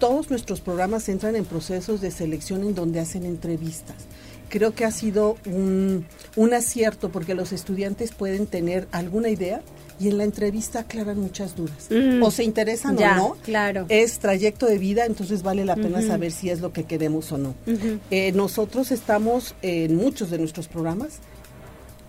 Todos 0.00 0.30
nuestros 0.30 0.60
programas 0.60 1.08
entran 1.08 1.36
en 1.36 1.44
procesos 1.44 2.00
de 2.00 2.10
selección 2.10 2.62
en 2.64 2.74
donde 2.74 2.98
hacen 3.00 3.24
entrevistas. 3.24 3.96
Creo 4.48 4.74
que 4.74 4.84
ha 4.84 4.90
sido 4.90 5.36
un, 5.46 6.06
un 6.34 6.54
acierto 6.54 7.10
porque 7.10 7.34
los 7.36 7.52
estudiantes 7.52 8.10
pueden 8.12 8.46
tener 8.48 8.88
alguna 8.90 9.28
idea 9.28 9.60
y 10.00 10.08
en 10.08 10.16
la 10.18 10.24
entrevista 10.24 10.80
aclaran 10.80 11.20
muchas 11.20 11.54
dudas. 11.54 11.88
Mm. 11.90 12.22
O 12.22 12.30
se 12.30 12.42
interesan 12.42 12.96
Ya, 12.96 13.12
o 13.22 13.28
no. 13.34 13.36
claro. 13.42 13.84
Es 13.90 14.18
trayecto 14.18 14.66
de 14.66 14.78
vida, 14.78 15.04
entonces 15.04 15.42
vale 15.42 15.64
la 15.66 15.76
pena 15.76 16.00
saber 16.02 16.32
si 16.32 16.48
es 16.50 16.60
lo 16.60 16.72
que 16.72 16.84
queremos 16.84 17.30
o 17.30 17.38
no. 17.38 17.54
Eh, 18.10 18.32
nosotros 18.32 18.90
estamos 18.90 19.54
en 19.62 19.94
muchos 19.96 20.30
de 20.30 20.38
nuestros 20.38 20.66
programas, 20.66 21.18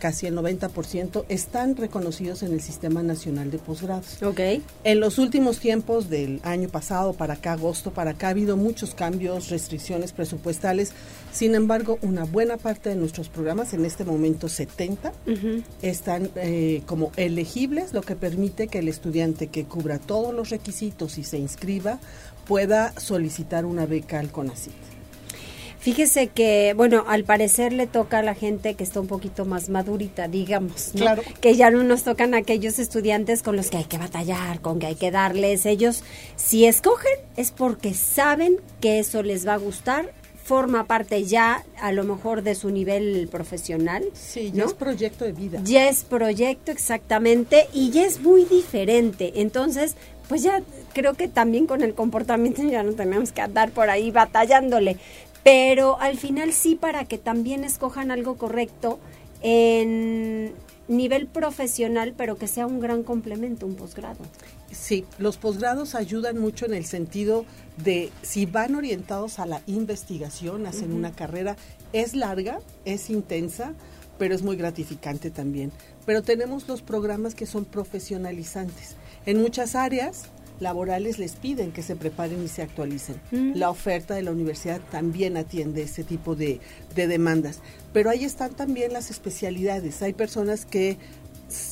casi 0.02 0.26
el 0.26 0.36
90%, 0.36 1.26
están 1.30 1.76
reconocidos 1.78 2.42
en 2.42 2.54
el 2.54 2.60
Sistema 2.60 3.04
Nacional 3.04 3.52
de 3.52 3.60
Posgrados. 3.60 4.22
Ok. 4.24 4.40
En 4.84 5.00
los 5.00 5.20
últimos 5.20 5.60
tiempos 5.60 6.10
del 6.10 6.40
año 6.44 6.70
pasado 6.70 7.14
para 7.14 7.36
acá, 7.36 7.54
agosto 7.54 7.92
para 7.92 8.12
acá, 8.12 8.28
ha 8.28 8.30
habido 8.32 8.58
muchos 8.58 8.96
cambios, 8.96 9.50
restricciones 9.50 10.12
presupuestales. 10.12 10.92
Sin 11.32 11.54
embargo, 11.54 12.00
una 12.02 12.24
buena 12.26 12.58
parte 12.58 12.90
de 12.90 12.96
nuestros 12.96 13.30
programas, 13.30 13.74
en 13.74 13.86
este 13.86 14.04
momento 14.04 14.50
70, 14.50 15.14
Ujú. 15.28 15.62
están 15.84 16.32
eh, 16.36 16.82
como 16.88 17.12
elegibles, 17.16 17.94
lo 17.94 18.02
que 18.02 18.16
permite 18.16 18.68
que 18.68 18.80
el 18.80 18.88
estudiante 18.88 19.48
que 19.48 19.66
cubra 19.66 20.00
todos 20.00 20.34
los 20.34 20.50
requisitos 20.50 21.20
y 21.20 21.24
se 21.24 21.38
inscriba 21.38 22.00
pueda 22.48 22.92
solicitar 23.00 23.66
una 23.66 23.86
beca 23.86 24.20
al 24.20 24.32
CONACYT. 24.32 24.91
Fíjese 25.82 26.28
que, 26.28 26.76
bueno, 26.78 27.06
al 27.08 27.24
parecer 27.24 27.74
le 27.74 27.88
toca 27.88 28.20
a 28.20 28.22
la 28.22 28.36
gente 28.36 28.76
que 28.76 28.84
está 28.84 29.00
un 29.00 29.08
poquito 29.08 29.46
más 29.46 29.68
madurita, 29.70 30.28
digamos, 30.28 30.92
¿no? 30.94 31.02
Claro. 31.02 31.24
Que 31.42 31.56
ya 31.56 31.72
no 31.72 31.84
nos 31.84 32.04
tocan 32.04 32.36
aquellos 32.36 32.78
estudiantes 32.78 33.42
con 33.42 33.56
los 33.56 33.72
que 33.72 33.78
hay 33.78 33.86
que 33.86 33.98
batallar, 33.98 34.62
con 34.62 34.78
que 34.78 34.86
hay 34.86 34.96
que 34.96 35.10
darles. 35.10 35.66
Ellos, 35.66 36.04
si 36.36 36.66
escogen, 36.66 37.18
es 37.36 37.50
porque 37.50 37.96
saben 37.96 38.58
que 38.80 39.00
eso 39.00 39.24
les 39.24 39.48
va 39.48 39.56
a 39.56 39.58
gustar, 39.58 40.14
forma 40.44 40.86
parte 40.86 41.24
ya, 41.24 41.66
a 41.80 41.92
lo 41.92 42.04
mejor, 42.04 42.44
de 42.44 42.54
su 42.54 42.70
nivel 42.70 43.28
profesional. 43.32 44.04
Sí, 44.14 44.52
ya 44.54 44.64
¿no? 44.64 44.70
es 44.70 44.76
proyecto 44.76 45.26
de 45.26 45.32
vida. 45.32 45.62
Ya 45.64 45.90
es 45.90 46.04
proyecto 46.04 46.72
exactamente 46.72 47.68
y 47.74 47.90
ya 47.90 48.06
es 48.06 48.22
muy 48.22 48.46
diferente. 48.46 49.34
Entonces, 49.42 49.96
pues 50.28 50.44
ya 50.44 50.62
creo 50.94 51.16
que 51.16 51.28
también 51.28 51.66
con 51.66 51.82
el 51.82 51.96
comportamiento 51.96 52.62
ya 52.64 52.84
no 52.84 52.94
tenemos 52.94 53.32
que 53.32 53.42
andar 53.42 53.72
por 53.72 53.90
ahí 53.90 54.12
batallándole. 54.12 54.98
Pero 55.44 56.00
al 56.00 56.18
final 56.18 56.54
sí 56.54 56.76
para 56.76 57.06
que 57.06 57.18
también 57.18 57.64
escojan 57.64 58.12
algo 58.12 58.38
correcto 58.38 59.00
en 59.42 60.54
nivel 60.88 61.28
profesional, 61.28 62.14
pero 62.16 62.38
que 62.38 62.48
sea 62.48 62.68
un 62.68 62.80
gran 62.80 63.04
complemento, 63.04 63.66
un 63.66 63.76
posgrado. 63.76 64.20
Sí, 64.72 65.06
los 65.18 65.38
posgrados 65.38 65.96
ayudan 65.96 66.38
mucho 66.38 66.66
en 66.66 66.74
el 66.74 66.86
sentido 66.86 67.46
de 67.84 68.12
si 68.22 68.46
van 68.46 68.76
orientados 68.76 69.40
a 69.40 69.46
la 69.46 69.62
investigación, 69.68 70.66
hacen 70.66 70.94
una 70.94 71.12
carrera, 71.12 71.56
es 71.94 72.16
larga, 72.16 72.60
es 72.86 73.10
intensa, 73.10 73.74
pero 74.18 74.36
es 74.36 74.44
muy 74.44 74.56
gratificante 74.56 75.32
también. 75.32 75.72
Pero 76.06 76.22
tenemos 76.22 76.68
los 76.68 76.82
programas 76.82 77.36
que 77.36 77.46
son 77.46 77.66
profesionalizantes. 77.66 78.96
En 79.26 79.42
muchas 79.42 79.76
áreas 79.76 80.26
laborales 80.62 81.20
les 81.20 81.34
piden 81.34 81.72
que 81.72 81.82
se 81.82 81.96
preparen 81.96 82.44
y 82.44 82.48
se 82.48 82.62
actualicen. 82.62 83.20
Mm. 83.32 83.54
La 83.56 83.70
oferta 83.70 84.14
de 84.14 84.22
la 84.22 84.32
universidad 84.32 84.80
también 84.92 85.36
atiende 85.36 85.82
este 85.82 86.04
tipo 86.04 86.36
de, 86.36 86.60
de 86.96 87.08
demandas. 87.08 87.60
Pero 87.92 88.10
ahí 88.10 88.24
están 88.24 88.54
también 88.54 88.94
las 88.94 89.10
especialidades. 89.10 90.02
Hay 90.02 90.14
personas 90.14 90.66
que 90.66 90.98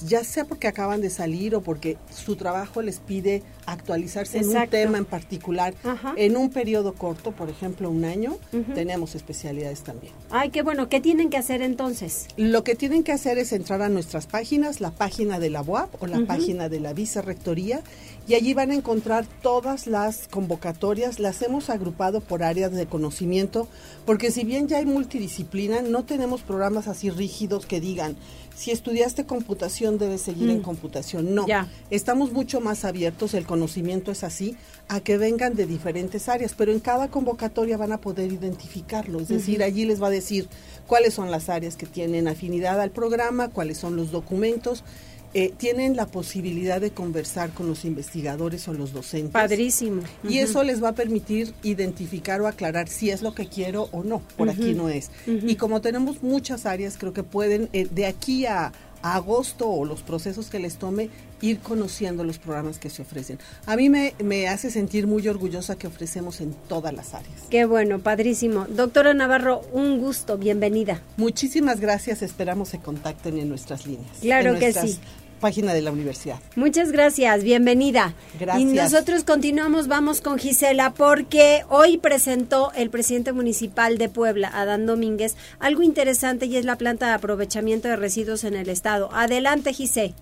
ya 0.06 0.24
sea 0.24 0.46
porque 0.46 0.68
acaban 0.68 1.02
de 1.02 1.10
salir 1.10 1.56
o 1.56 1.62
porque 1.62 1.98
su 2.13 2.36
trabajo 2.36 2.82
les 2.82 3.00
pide 3.00 3.44
actualizarse 3.65 4.39
en 4.39 4.50
un 4.50 4.68
tema 4.68 4.98
en 4.98 5.06
particular 5.06 5.74
Ajá. 5.84 6.13
en 6.15 6.38
un 6.38 6.50
periodo 6.50 6.94
corto, 6.94 7.32
por 7.32 7.50
ejemplo 7.50 7.89
un 7.89 8.06
año, 8.06 8.38
tenemos 8.74 9.15
especialidades 9.15 9.82
también. 9.82 10.13
Ay, 10.30 10.50
qué 10.50 10.62
bueno. 10.62 10.89
¿Qué 10.89 11.00
tienen 11.00 11.30
que 11.30 11.38
hacer 11.38 11.62
entonces? 11.62 12.28
Lo 12.38 12.63
que 12.63 12.76
tienen 12.76 13.04
que 13.04 13.12
hacer 13.12 13.38
es 13.38 13.52
entrar 13.52 13.82
a 13.82 13.89
nuestras 13.89 14.28
páginas, 14.28 14.82
la 14.82 14.92
página 14.92 15.39
de 15.39 15.50
la 15.50 15.62
UAP 15.62 16.02
o 16.02 16.08
la 16.08 16.26
página 16.26 16.70
de 16.70 16.80
la 16.80 16.94
Vicerrectoría, 16.94 17.82
y 18.28 18.36
allí 18.36 18.54
van 18.54 18.72
a 18.72 18.76
encontrar 18.76 19.26
todas 19.42 19.88
las 19.88 20.28
convocatorias. 20.28 21.20
Las 21.20 21.42
hemos 21.42 21.70
agrupado 21.70 22.22
por 22.22 22.44
áreas 22.44 22.72
de 22.72 22.86
conocimiento, 22.86 23.68
porque 24.06 24.32
si 24.32 24.44
bien 24.44 24.68
ya 24.68 24.78
hay 24.78 24.86
multidisciplina, 24.86 25.82
no 25.82 26.06
tenemos 26.06 26.42
programas 26.42 26.88
así 26.88 27.10
rígidos 27.10 27.65
que 27.65 27.82
digan, 27.82 28.15
si 28.60 28.72
estudiaste 28.72 29.26
computación 29.26 29.98
debes 29.98 30.19
seguir 30.19 30.50
en 30.50 30.58
Mm. 30.60 30.63
computación. 30.63 31.34
No, 31.34 31.48
Ya. 31.48 31.69
estamos 31.91 32.34
mucho 32.34 32.60
más 32.60 32.84
abiertos. 32.84 33.34
El 33.34 33.43
reconocimiento 33.43 34.12
es 34.12 34.26
así, 34.26 34.58
a 34.89 35.00
que 35.00 35.17
vengan 35.17 35.56
de 35.56 35.65
diferentes 35.65 36.28
áreas, 36.28 36.56
pero 36.58 36.74
en 36.74 36.82
cada 36.82 37.08
convocatoria 37.08 37.78
van 37.78 37.93
a 37.93 38.02
poder 38.02 38.34
identificarlo, 38.34 39.22
es 39.22 39.30
decir, 39.30 39.63
allí 39.63 39.86
les 39.86 40.02
va 40.04 40.08
a 40.08 40.10
decir 40.10 40.50
cuáles 40.88 41.13
son 41.13 41.32
las 41.32 41.48
áreas 41.48 41.78
que 41.78 41.86
tienen 41.86 42.28
afinidad 42.28 42.82
al 42.82 42.91
programa, 42.91 43.48
cuáles 43.48 43.78
son 43.78 43.95
los 43.95 44.12
documentos, 44.12 44.84
eh, 45.34 45.54
tienen 45.56 45.96
la 45.96 46.08
posibilidad 46.08 46.82
de 46.82 46.92
conversar 46.92 47.52
con 47.52 47.68
los 47.68 47.86
investigadores 47.86 48.68
o 48.68 48.74
los 48.74 48.94
docentes. 48.94 49.32
Padrísimo. 49.32 50.02
Y 50.28 50.39
eso 50.39 50.63
les 50.63 50.84
va 50.84 50.89
a 50.89 50.96
permitir 50.96 51.54
identificar 51.63 52.42
o 52.42 52.48
aclarar 52.48 52.88
si 52.88 53.12
es 53.12 53.22
lo 53.22 53.36
que 53.36 53.48
quiero 53.48 53.89
o 53.92 54.04
no, 54.04 54.22
por 54.38 54.50
aquí 54.50 54.74
no 54.74 54.89
es. 54.89 55.12
Y 55.28 55.56
como 55.56 55.82
tenemos 55.82 56.24
muchas 56.24 56.65
áreas, 56.65 56.98
creo 56.98 57.13
que 57.13 57.24
pueden, 57.24 57.70
eh, 57.74 57.88
de 57.89 58.06
aquí 58.08 58.46
a, 58.46 58.72
agosto 59.02 59.70
o 59.70 59.86
los 59.86 60.02
procesos 60.02 60.50
que 60.50 60.60
les 60.60 60.78
tome, 60.78 61.10
ir 61.42 61.60
conociendo 61.60 62.24
los 62.24 62.38
programas 62.38 62.80
que 62.80 62.90
se 62.90 63.02
ofrecen. 63.02 63.40
A 63.66 63.76
mí 63.76 63.90
me, 63.90 64.14
me, 64.24 64.48
hace 64.48 64.72
sentir 64.72 65.08
muy 65.08 65.28
orgullosa 65.28 65.78
que 65.78 65.88
ofrecemos 65.88 66.42
en 66.42 66.54
todas 66.68 66.94
las 66.94 67.14
áreas. 67.14 67.44
Qué 67.50 67.66
bueno, 67.66 68.00
padrísimo. 68.00 68.66
Doctora 68.66 69.14
Navarro, 69.14 69.62
un 69.72 70.00
gusto, 70.00 70.38
bienvenida. 70.38 71.02
Muchísimas 71.18 71.80
gracias, 71.80 72.22
esperamos 72.22 72.70
se 72.70 72.80
contacten 72.80 73.38
en 73.38 73.50
nuestras 73.50 73.86
líneas. 73.86 74.18
Claro 74.22 74.60
que 74.60 74.74
sí 74.74 75.00
página 75.39 75.73
de 75.73 75.82
la 75.82 75.91
universidad. 75.91 76.38
Muchas 76.56 76.91
gracias, 76.91 77.43
bienvenida. 77.43 78.13
Gracias. 78.39 78.62
Y 78.62 78.75
nosotros 78.75 79.23
continuamos, 79.23 79.88
vamos 79.88 80.21
con 80.21 80.38
Gisela, 80.38 80.93
porque 80.95 81.63
hoy 81.69 81.97
presentó 81.97 82.71
el 82.75 82.89
presidente 82.89 83.34
municipal 83.34 83.97
de 83.97 84.10
Puebla, 84.10 84.52
Adán 84.54 84.86
Domínguez, 84.86 85.36
algo 85.60 85.82
interesante 85.82 86.45
y 86.45 86.58
es 86.58 86.65
la 86.65 86.78
planta 86.78 87.08
de 87.08 87.13
aprovechamiento 87.13 87.88
de 87.88 87.95
residuos 87.95 88.43
en 88.43 88.56
el 88.56 88.69
estado. 88.69 89.10
Adelante, 89.13 89.73
Gisela. 89.73 90.13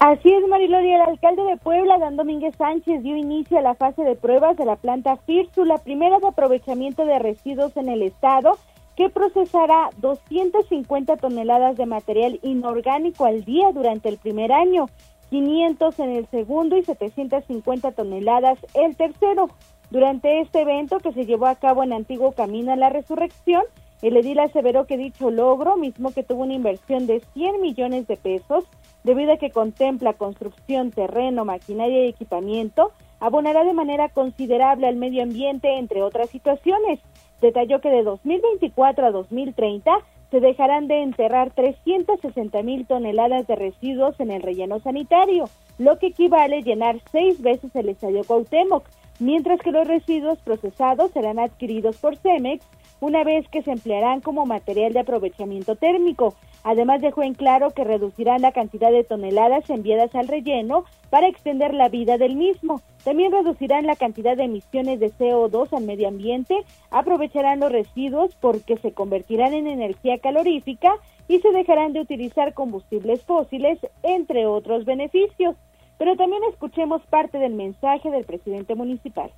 Así 0.00 0.32
es, 0.32 0.48
Mariloria. 0.48 0.96
El 0.96 1.10
alcalde 1.10 1.42
de 1.42 1.58
Puebla, 1.58 1.98
Dan 1.98 2.16
Domínguez 2.16 2.54
Sánchez, 2.56 3.02
dio 3.02 3.16
inicio 3.16 3.58
a 3.58 3.62
la 3.62 3.74
fase 3.74 4.02
de 4.02 4.16
pruebas 4.16 4.56
de 4.56 4.64
la 4.64 4.76
planta 4.76 5.16
FIRSU, 5.26 5.66
la 5.66 5.76
primera 5.76 6.18
de 6.18 6.26
aprovechamiento 6.26 7.04
de 7.04 7.18
residuos 7.18 7.76
en 7.76 7.90
el 7.90 8.02
estado, 8.02 8.56
que 9.00 9.08
procesará 9.08 9.88
250 9.96 11.16
toneladas 11.16 11.78
de 11.78 11.86
material 11.86 12.38
inorgánico 12.42 13.24
al 13.24 13.46
día 13.46 13.72
durante 13.72 14.10
el 14.10 14.18
primer 14.18 14.52
año, 14.52 14.90
500 15.30 15.98
en 16.00 16.10
el 16.10 16.26
segundo 16.26 16.76
y 16.76 16.84
750 16.84 17.92
toneladas 17.92 18.58
el 18.74 18.96
tercero. 18.96 19.48
Durante 19.90 20.42
este 20.42 20.60
evento 20.60 20.98
que 20.98 21.12
se 21.12 21.24
llevó 21.24 21.46
a 21.46 21.54
cabo 21.54 21.82
en 21.82 21.94
Antiguo 21.94 22.32
Camino 22.32 22.74
a 22.74 22.76
la 22.76 22.90
Resurrección, 22.90 23.62
el 24.02 24.18
edil 24.18 24.38
aseveró 24.38 24.84
que 24.84 24.98
dicho 24.98 25.30
logro, 25.30 25.78
mismo 25.78 26.12
que 26.12 26.22
tuvo 26.22 26.42
una 26.42 26.52
inversión 26.52 27.06
de 27.06 27.22
100 27.32 27.62
millones 27.62 28.06
de 28.06 28.18
pesos, 28.18 28.64
debido 29.02 29.32
a 29.32 29.38
que 29.38 29.50
contempla 29.50 30.12
construcción, 30.12 30.90
terreno, 30.90 31.46
maquinaria 31.46 32.04
y 32.04 32.08
equipamiento, 32.10 32.92
abonará 33.18 33.64
de 33.64 33.72
manera 33.72 34.10
considerable 34.10 34.88
al 34.88 34.96
medio 34.96 35.22
ambiente, 35.22 35.78
entre 35.78 36.02
otras 36.02 36.28
situaciones. 36.28 37.00
Detalló 37.40 37.80
que 37.80 37.90
de 37.90 38.02
2024 38.02 39.06
a 39.06 39.10
2030 39.10 39.90
se 40.30 40.40
dejarán 40.40 40.86
de 40.86 41.02
enterrar 41.02 41.50
360 41.50 42.62
mil 42.62 42.86
toneladas 42.86 43.46
de 43.46 43.56
residuos 43.56 44.18
en 44.20 44.30
el 44.30 44.42
relleno 44.42 44.78
sanitario, 44.78 45.48
lo 45.78 45.98
que 45.98 46.08
equivale 46.08 46.58
a 46.58 46.60
llenar 46.60 47.00
seis 47.10 47.40
veces 47.42 47.74
el 47.74 47.88
estadio 47.88 48.22
Cuauhtémoc, 48.24 48.84
mientras 49.18 49.60
que 49.60 49.72
los 49.72 49.88
residuos 49.88 50.38
procesados 50.38 51.10
serán 51.10 51.38
adquiridos 51.38 51.96
por 51.98 52.16
Cemex 52.16 52.64
una 53.00 53.24
vez 53.24 53.48
que 53.48 53.62
se 53.62 53.72
emplearán 53.72 54.20
como 54.20 54.46
material 54.46 54.92
de 54.92 55.00
aprovechamiento 55.00 55.76
térmico. 55.76 56.34
Además 56.62 57.00
dejó 57.00 57.22
en 57.22 57.34
claro 57.34 57.70
que 57.70 57.84
reducirán 57.84 58.42
la 58.42 58.52
cantidad 58.52 58.92
de 58.92 59.04
toneladas 59.04 59.68
enviadas 59.70 60.14
al 60.14 60.28
relleno 60.28 60.84
para 61.08 61.26
extender 61.26 61.72
la 61.72 61.88
vida 61.88 62.18
del 62.18 62.36
mismo. 62.36 62.82
También 63.02 63.32
reducirán 63.32 63.86
la 63.86 63.96
cantidad 63.96 64.36
de 64.36 64.44
emisiones 64.44 65.00
de 65.00 65.10
CO2 65.10 65.72
al 65.72 65.84
medio 65.84 66.08
ambiente, 66.08 66.54
aprovecharán 66.90 67.60
los 67.60 67.72
residuos 67.72 68.36
porque 68.36 68.76
se 68.76 68.92
convertirán 68.92 69.54
en 69.54 69.66
energía 69.66 70.18
calorífica 70.18 70.92
y 71.26 71.40
se 71.40 71.50
dejarán 71.52 71.94
de 71.94 72.00
utilizar 72.00 72.52
combustibles 72.52 73.24
fósiles, 73.24 73.78
entre 74.02 74.46
otros 74.46 74.84
beneficios. 74.84 75.56
Pero 75.96 76.16
también 76.16 76.42
escuchemos 76.50 77.02
parte 77.06 77.38
del 77.38 77.54
mensaje 77.54 78.10
del 78.10 78.24
presidente 78.24 78.74
municipal. 78.74 79.30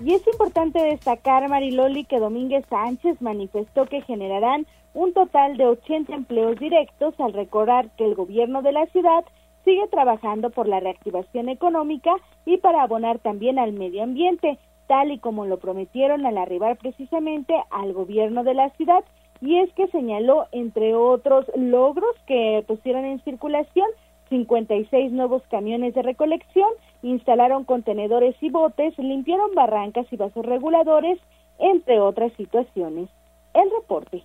Y 0.00 0.14
es 0.14 0.26
importante 0.26 0.82
destacar, 0.82 1.48
Mariloli, 1.48 2.04
que 2.04 2.18
Domínguez 2.18 2.64
Sánchez 2.68 3.20
manifestó 3.20 3.86
que 3.86 4.02
generarán 4.02 4.66
un 4.94 5.12
total 5.12 5.56
de 5.56 5.66
80 5.66 6.14
empleos 6.14 6.58
directos 6.58 7.14
al 7.18 7.32
recordar 7.32 7.90
que 7.96 8.04
el 8.04 8.14
gobierno 8.14 8.62
de 8.62 8.72
la 8.72 8.86
ciudad 8.86 9.24
sigue 9.64 9.86
trabajando 9.88 10.50
por 10.50 10.68
la 10.68 10.80
reactivación 10.80 11.48
económica 11.48 12.14
y 12.44 12.58
para 12.58 12.82
abonar 12.82 13.18
también 13.18 13.58
al 13.58 13.72
medio 13.72 14.02
ambiente, 14.02 14.58
tal 14.88 15.12
y 15.12 15.18
como 15.18 15.46
lo 15.46 15.58
prometieron 15.58 16.26
al 16.26 16.36
arribar 16.38 16.76
precisamente 16.76 17.54
al 17.70 17.92
gobierno 17.92 18.44
de 18.44 18.54
la 18.54 18.70
ciudad. 18.70 19.04
Y 19.40 19.58
es 19.58 19.72
que 19.74 19.88
señaló, 19.88 20.46
entre 20.52 20.94
otros 20.94 21.46
logros 21.56 22.14
que 22.26 22.64
pusieron 22.66 23.04
en 23.04 23.20
circulación, 23.24 23.88
56 24.32 25.12
nuevos 25.12 25.42
camiones 25.50 25.94
de 25.94 26.00
recolección, 26.00 26.70
instalaron 27.02 27.64
contenedores 27.64 28.34
y 28.40 28.48
botes, 28.48 28.96
limpiaron 28.96 29.54
barrancas 29.54 30.06
y 30.10 30.16
vasos 30.16 30.46
reguladores, 30.46 31.18
entre 31.58 32.00
otras 32.00 32.32
situaciones. 32.38 33.10
El 33.52 33.70
reporte. 33.78 34.24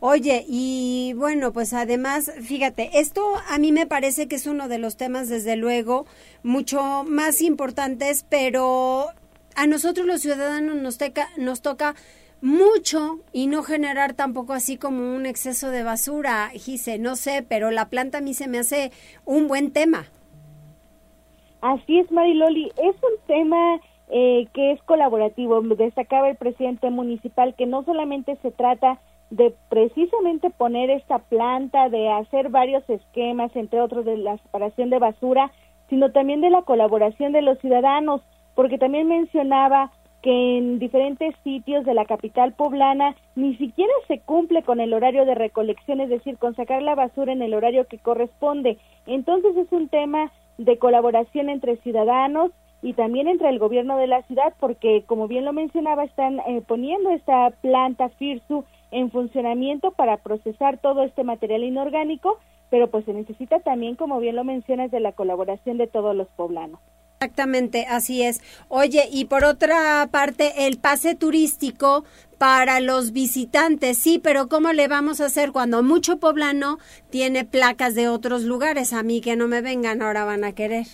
Oye, 0.00 0.46
y 0.48 1.12
bueno, 1.18 1.52
pues 1.52 1.74
además, 1.74 2.32
fíjate, 2.40 2.98
esto 2.98 3.22
a 3.50 3.58
mí 3.58 3.72
me 3.72 3.86
parece 3.86 4.26
que 4.26 4.36
es 4.36 4.46
uno 4.46 4.66
de 4.66 4.78
los 4.78 4.96
temas, 4.96 5.28
desde 5.28 5.56
luego, 5.56 6.06
mucho 6.42 7.04
más 7.06 7.42
importantes, 7.42 8.24
pero 8.26 9.08
a 9.54 9.66
nosotros 9.66 10.06
los 10.06 10.22
ciudadanos 10.22 10.76
nos, 10.76 10.98
nos 11.36 11.60
toca 11.60 11.94
mucho 12.42 13.18
y 13.32 13.46
no 13.46 13.62
generar 13.62 14.14
tampoco 14.14 14.52
así 14.52 14.76
como 14.76 15.14
un 15.14 15.26
exceso 15.26 15.70
de 15.70 15.82
basura, 15.82 16.48
Gise, 16.54 16.98
no 16.98 17.16
sé, 17.16 17.44
pero 17.46 17.70
la 17.70 17.88
planta 17.88 18.18
a 18.18 18.20
mí 18.20 18.34
se 18.34 18.48
me 18.48 18.58
hace 18.58 18.92
un 19.24 19.48
buen 19.48 19.72
tema. 19.72 20.06
Así 21.60 21.98
es, 21.98 22.10
Mariloli, 22.10 22.72
es 22.76 22.96
un 22.96 23.26
tema 23.26 23.80
eh, 24.08 24.48
que 24.54 24.72
es 24.72 24.82
colaborativo. 24.84 25.60
Destacaba 25.60 26.28
el 26.28 26.36
presidente 26.36 26.90
municipal 26.90 27.54
que 27.54 27.66
no 27.66 27.84
solamente 27.84 28.36
se 28.42 28.50
trata 28.50 28.98
de 29.30 29.54
precisamente 29.68 30.50
poner 30.50 30.90
esta 30.90 31.18
planta, 31.18 31.88
de 31.88 32.08
hacer 32.08 32.48
varios 32.48 32.88
esquemas, 32.88 33.54
entre 33.54 33.80
otros 33.80 34.04
de 34.04 34.16
la 34.16 34.38
separación 34.38 34.90
de 34.90 34.98
basura, 34.98 35.52
sino 35.88 36.10
también 36.10 36.40
de 36.40 36.50
la 36.50 36.62
colaboración 36.62 37.32
de 37.32 37.42
los 37.42 37.58
ciudadanos, 37.60 38.22
porque 38.54 38.78
también 38.78 39.06
mencionaba 39.06 39.92
que 40.22 40.58
en 40.58 40.78
diferentes 40.78 41.34
sitios 41.42 41.84
de 41.84 41.94
la 41.94 42.04
capital 42.04 42.52
poblana 42.52 43.16
ni 43.36 43.56
siquiera 43.56 43.92
se 44.06 44.20
cumple 44.20 44.62
con 44.62 44.80
el 44.80 44.92
horario 44.92 45.24
de 45.24 45.34
recolección, 45.34 46.00
es 46.00 46.10
decir, 46.10 46.36
con 46.36 46.54
sacar 46.54 46.82
la 46.82 46.94
basura 46.94 47.32
en 47.32 47.42
el 47.42 47.54
horario 47.54 47.86
que 47.86 47.98
corresponde. 47.98 48.78
Entonces 49.06 49.56
es 49.56 49.72
un 49.72 49.88
tema 49.88 50.30
de 50.58 50.78
colaboración 50.78 51.48
entre 51.48 51.76
ciudadanos 51.78 52.52
y 52.82 52.94
también 52.94 53.28
entre 53.28 53.48
el 53.48 53.58
gobierno 53.58 53.96
de 53.96 54.06
la 54.06 54.22
ciudad, 54.22 54.54
porque 54.58 55.04
como 55.06 55.28
bien 55.28 55.44
lo 55.44 55.52
mencionaba, 55.52 56.04
están 56.04 56.40
eh, 56.40 56.62
poniendo 56.66 57.10
esta 57.10 57.50
planta 57.62 58.08
FIRSU 58.10 58.64
en 58.90 59.10
funcionamiento 59.10 59.92
para 59.92 60.18
procesar 60.18 60.78
todo 60.78 61.02
este 61.02 61.24
material 61.24 61.64
inorgánico, 61.64 62.38
pero 62.70 62.88
pues 62.88 63.04
se 63.04 63.12
necesita 63.12 63.60
también, 63.60 63.96
como 63.96 64.20
bien 64.20 64.36
lo 64.36 64.44
mencionas, 64.44 64.90
de 64.90 65.00
la 65.00 65.12
colaboración 65.12 65.78
de 65.78 65.86
todos 65.86 66.14
los 66.14 66.28
poblanos. 66.28 66.80
Exactamente, 67.22 67.84
así 67.86 68.22
es. 68.22 68.40
Oye, 68.68 69.02
y 69.12 69.26
por 69.26 69.44
otra 69.44 70.08
parte, 70.10 70.66
el 70.66 70.78
pase 70.78 71.14
turístico 71.14 72.04
para 72.38 72.80
los 72.80 73.12
visitantes, 73.12 73.98
sí, 73.98 74.18
pero 74.18 74.48
¿cómo 74.48 74.72
le 74.72 74.88
vamos 74.88 75.20
a 75.20 75.26
hacer 75.26 75.52
cuando 75.52 75.82
mucho 75.82 76.18
poblano 76.18 76.78
tiene 77.10 77.44
placas 77.44 77.94
de 77.94 78.08
otros 78.08 78.44
lugares? 78.44 78.94
A 78.94 79.02
mí 79.02 79.20
que 79.20 79.36
no 79.36 79.48
me 79.48 79.60
vengan, 79.60 80.00
ahora 80.00 80.24
van 80.24 80.44
a 80.44 80.54
querer. 80.54 80.86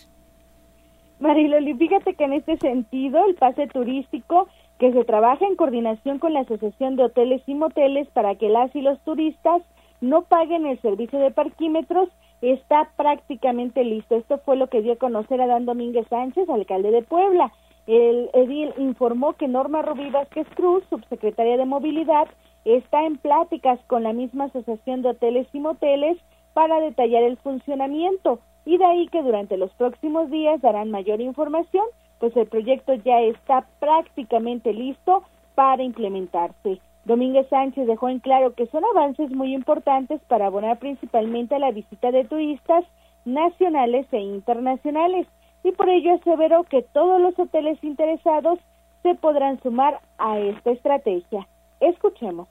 Mariloli, 1.21 1.75
fíjate 1.75 2.15
que 2.15 2.25
en 2.25 2.33
este 2.33 2.57
sentido, 2.57 3.25
el 3.29 3.37
pase 3.37 3.69
turístico 3.69 4.49
que 4.81 4.93
se 4.93 5.05
trabaja 5.05 5.47
en 5.47 5.55
coordinación 5.55 6.19
con 6.19 6.35
la 6.35 6.41
Asociación 6.41 6.97
de 6.97 7.05
Hoteles 7.05 7.43
y 7.47 7.55
Moteles 7.55 8.09
para 8.09 8.35
que 8.35 8.49
las 8.49 8.75
y 8.75 8.81
los 8.81 8.99
turistas 9.05 9.63
no 10.01 10.23
paguen 10.23 10.67
el 10.67 10.83
servicio 10.83 11.21
de 11.21 11.31
parquímetros 11.31 12.09
está 12.43 12.91
prácticamente 12.97 13.85
listo. 13.85 14.17
Esto 14.17 14.39
fue 14.39 14.57
lo 14.57 14.69
que 14.69 14.83
dio 14.83 14.95
a 14.95 14.97
conocer 14.97 15.41
a 15.41 15.47
Dan 15.47 15.67
Domínguez 15.67 16.07
Sánchez, 16.09 16.49
alcalde 16.49 16.91
de 16.91 17.03
Puebla. 17.03 17.53
El 17.87 18.31
edil 18.33 18.73
informó 18.79 19.35
que 19.35 19.49
Norma 19.49 19.83
Rubí 19.83 20.11
Vázquez 20.11 20.47
Cruz, 20.55 20.85
subsecretaria 20.91 21.57
de 21.57 21.67
Movilidad, 21.67 22.29
está 22.65 23.05
en 23.07 23.17
pláticas 23.17 23.79
con 23.87 24.03
la 24.03 24.13
misma 24.13 24.45
Asociación 24.45 25.03
de 25.03 25.11
Hoteles 25.11 25.47
y 25.53 25.61
Moteles 25.61 26.19
para 26.53 26.81
detallar 26.81 27.23
el 27.23 27.37
funcionamiento 27.37 28.41
y 28.65 28.79
de 28.79 28.85
ahí 28.85 29.09
que 29.09 29.23
durante 29.23 29.57
los 29.57 29.73
próximos 29.75 30.31
días 30.31 30.61
darán 30.61 30.91
mayor 30.91 31.21
información 31.21 31.85
pues 32.19 32.37
el 32.37 32.47
proyecto 32.47 32.95
ya 32.95 33.21
está 33.21 33.67
prácticamente 33.79 34.73
listo 34.73 35.23
para 35.55 35.83
implementarse. 35.83 36.81
Domínguez 37.07 37.47
Sánchez 37.49 37.87
dejó 37.87 38.09
en 38.09 38.19
claro 38.19 38.55
que 38.55 38.67
son 38.67 38.85
avances 38.85 39.31
muy 39.31 39.55
importantes 39.55 40.21
para 40.27 40.47
abonar 40.47 40.81
principalmente 40.81 41.55
a 41.55 41.61
la 41.61 41.71
visita 41.71 42.11
de 42.11 42.25
turistas 42.25 42.85
nacionales 43.25 44.07
e 44.11 44.19
internacionales 44.19 45.29
y 45.63 45.71
por 45.71 45.89
ello 45.89 46.15
aseveró 46.15 46.65
que 46.65 46.83
todos 46.83 47.21
los 47.21 47.39
hoteles 47.39 47.79
interesados 47.83 48.59
se 49.05 49.15
podrán 49.15 49.63
sumar 49.63 50.01
a 50.19 50.41
esta 50.41 50.73
estrategia. 50.73 51.47
Escuchemos. 51.79 52.49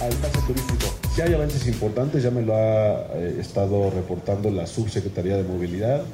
Al 0.00 0.14
pase 0.14 0.40
turístico. 0.46 0.86
Si 1.14 1.20
hay 1.20 1.34
avances 1.34 1.68
importantes, 1.68 2.22
ya 2.22 2.30
me 2.30 2.40
lo 2.40 2.54
ha 2.54 3.02
eh, 3.16 3.36
estado 3.38 3.90
reportando 3.90 4.50
la 4.50 4.66
Subsecretaría 4.66 5.36
de 5.36 5.42
Movilidad. 5.42 6.04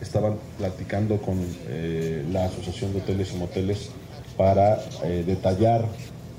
Estaban 0.00 0.36
platicando 0.58 1.18
con 1.18 1.38
eh, 1.68 2.24
la 2.32 2.46
Asociación 2.46 2.92
de 2.92 2.98
Hoteles 3.00 3.32
y 3.34 3.36
Moteles 3.36 3.92
para 4.36 4.80
eh, 5.04 5.22
detallar 5.24 5.84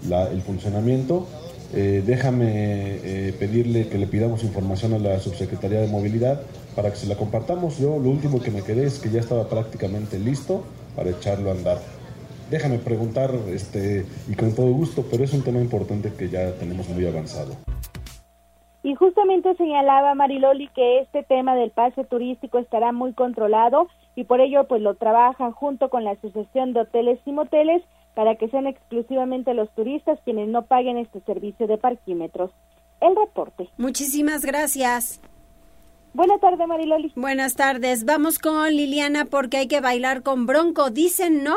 el 0.04 0.42
funcionamiento. 0.42 1.28
déjame 1.74 3.34
pedirle 3.40 3.88
que 3.88 3.98
le 3.98 4.08
pidamos 4.08 4.44
información 4.44 4.94
a 4.94 5.00
la 5.00 5.20
Subsecretaría 5.20 5.80
de 5.80 5.88
Movilidad 5.88 6.42
para 6.76 6.90
que 6.90 6.98
se 6.98 7.08
la 7.08 7.16
compartamos. 7.16 7.80
Yo 7.80 7.98
lo 8.00 8.10
último 8.10 8.42
que 8.42 8.52
me 8.52 8.62
quedé 8.62 8.86
es 8.86 9.00
que 9.00 9.10
ya 9.10 9.20
estaba 9.20 9.48
prácticamente 9.48 10.20
listo 10.20 10.64
para 10.96 11.12
echarlo 11.12 11.50
a 11.50 11.54
andar. 11.54 11.78
Déjame 12.50 12.80
preguntar 12.80 13.32
este, 13.48 14.06
y 14.28 14.36
con 14.36 14.54
todo 14.54 14.72
gusto, 14.74 15.06
pero 15.10 15.24
es 15.24 15.34
un 15.34 15.42
tema 15.42 15.62
importante 15.62 16.12
que 16.14 16.28
ya 16.28 16.52
tenemos 16.56 16.90
muy 16.90 17.06
avanzado. 17.06 17.54
Y 18.84 18.96
justamente 18.96 19.56
señalaba 19.56 20.16
Mariloli 20.16 20.68
que 20.70 21.00
este 21.00 21.24
tema 21.24 21.56
del 21.56 21.70
pase 21.70 22.04
turístico 22.04 22.58
estará 22.58 22.92
muy 22.92 23.14
controlado 23.14 23.88
y 24.16 24.24
por 24.24 24.42
ello 24.42 24.68
pues 24.68 24.82
lo 24.82 24.96
trabajan 24.96 25.52
junto 25.52 25.90
con 25.90 26.04
la 26.04 26.12
Asociación 26.12 26.74
de 26.74 26.82
Hoteles 26.82 27.20
y 27.26 27.32
Moteles 27.32 27.84
para 28.14 28.36
que 28.36 28.50
sean 28.50 28.68
exclusivamente 28.68 29.54
los 29.54 29.70
turistas 29.76 30.20
quienes 30.24 30.48
no 30.48 30.64
paguen 30.64 30.98
este 30.98 31.22
servicio 31.22 31.68
de 31.68 31.78
parquímetros. 31.78 32.52
El 33.00 33.16
reporte. 33.16 33.70
Muchísimas 33.78 34.46
gracias. 34.46 35.22
Buenas 36.14 36.42
tardes, 36.42 36.68
Mariloli. 36.68 37.12
Buenas 37.16 37.56
tardes. 37.56 38.06
Vamos 38.06 38.38
con 38.38 38.70
Liliana 38.70 39.26
porque 39.26 39.58
hay 39.58 39.68
que 39.68 39.80
bailar 39.80 40.24
con 40.24 40.46
Bronco. 40.46 40.90
Dicen, 40.90 41.44
¿no? 41.44 41.56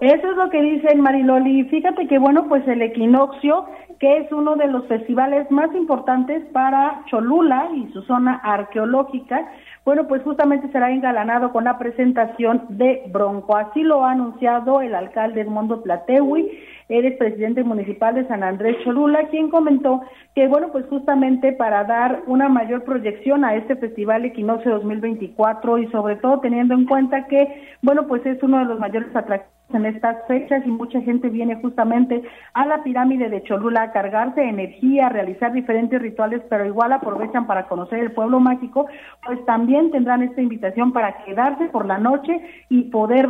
Eso 0.00 0.30
es 0.30 0.36
lo 0.36 0.50
que 0.50 0.62
dicen 0.62 1.00
Mariloli. 1.00 1.64
Fíjate 1.64 2.06
que, 2.06 2.18
bueno, 2.18 2.46
pues 2.48 2.66
el 2.68 2.82
equinoccio, 2.82 3.66
que 3.98 4.18
es 4.18 4.32
uno 4.32 4.54
de 4.54 4.68
los 4.68 4.86
festivales 4.86 5.50
más 5.50 5.74
importantes 5.74 6.44
para 6.52 7.04
Cholula 7.10 7.70
y 7.74 7.92
su 7.92 8.02
zona 8.02 8.40
arqueológica, 8.44 9.50
bueno, 9.84 10.06
pues 10.08 10.22
justamente 10.22 10.70
será 10.72 10.90
engalanado 10.90 11.52
con 11.52 11.64
la 11.64 11.78
presentación 11.78 12.64
de 12.70 13.02
Bronco. 13.08 13.56
Así 13.56 13.82
lo 13.82 14.04
ha 14.04 14.12
anunciado 14.12 14.80
el 14.80 14.94
alcalde 14.94 15.42
Edmundo 15.42 15.82
Platewi 15.82 16.50
eres 16.88 17.16
presidente 17.16 17.64
municipal 17.64 18.14
de 18.14 18.26
San 18.26 18.42
Andrés 18.42 18.76
Cholula, 18.84 19.28
quien 19.28 19.50
comentó 19.50 20.02
que, 20.34 20.48
bueno, 20.48 20.68
pues 20.72 20.86
justamente 20.86 21.52
para 21.52 21.84
dar 21.84 22.22
una 22.26 22.48
mayor 22.48 22.84
proyección 22.84 23.44
a 23.44 23.54
este 23.54 23.76
Festival 23.76 24.24
Equinoccio 24.24 24.72
2024 24.72 25.78
y 25.78 25.86
sobre 25.88 26.16
todo 26.16 26.40
teniendo 26.40 26.74
en 26.74 26.86
cuenta 26.86 27.26
que, 27.26 27.76
bueno, 27.82 28.06
pues 28.06 28.24
es 28.26 28.42
uno 28.42 28.58
de 28.58 28.66
los 28.66 28.78
mayores 28.78 29.14
atractivos 29.14 29.54
en 29.72 29.86
estas 29.86 30.16
fechas 30.28 30.62
y 30.64 30.68
mucha 30.68 31.00
gente 31.00 31.28
viene 31.28 31.56
justamente 31.56 32.22
a 32.52 32.66
la 32.66 32.82
pirámide 32.82 33.28
de 33.28 33.42
Cholula 33.42 33.82
a 33.82 33.92
cargarse 33.92 34.42
energía, 34.42 35.06
a 35.06 35.10
realizar 35.10 35.52
diferentes 35.52 36.00
rituales, 36.00 36.42
pero 36.48 36.66
igual 36.66 36.92
aprovechan 36.92 37.46
para 37.46 37.66
conocer 37.66 38.00
el 38.00 38.12
pueblo 38.12 38.40
mágico, 38.40 38.86
pues 39.24 39.44
también 39.46 39.90
tendrán 39.90 40.22
esta 40.22 40.42
invitación 40.42 40.92
para 40.92 41.24
quedarse 41.24 41.66
por 41.66 41.86
la 41.86 41.98
noche 41.98 42.40
y 42.68 42.82
poder 42.84 43.28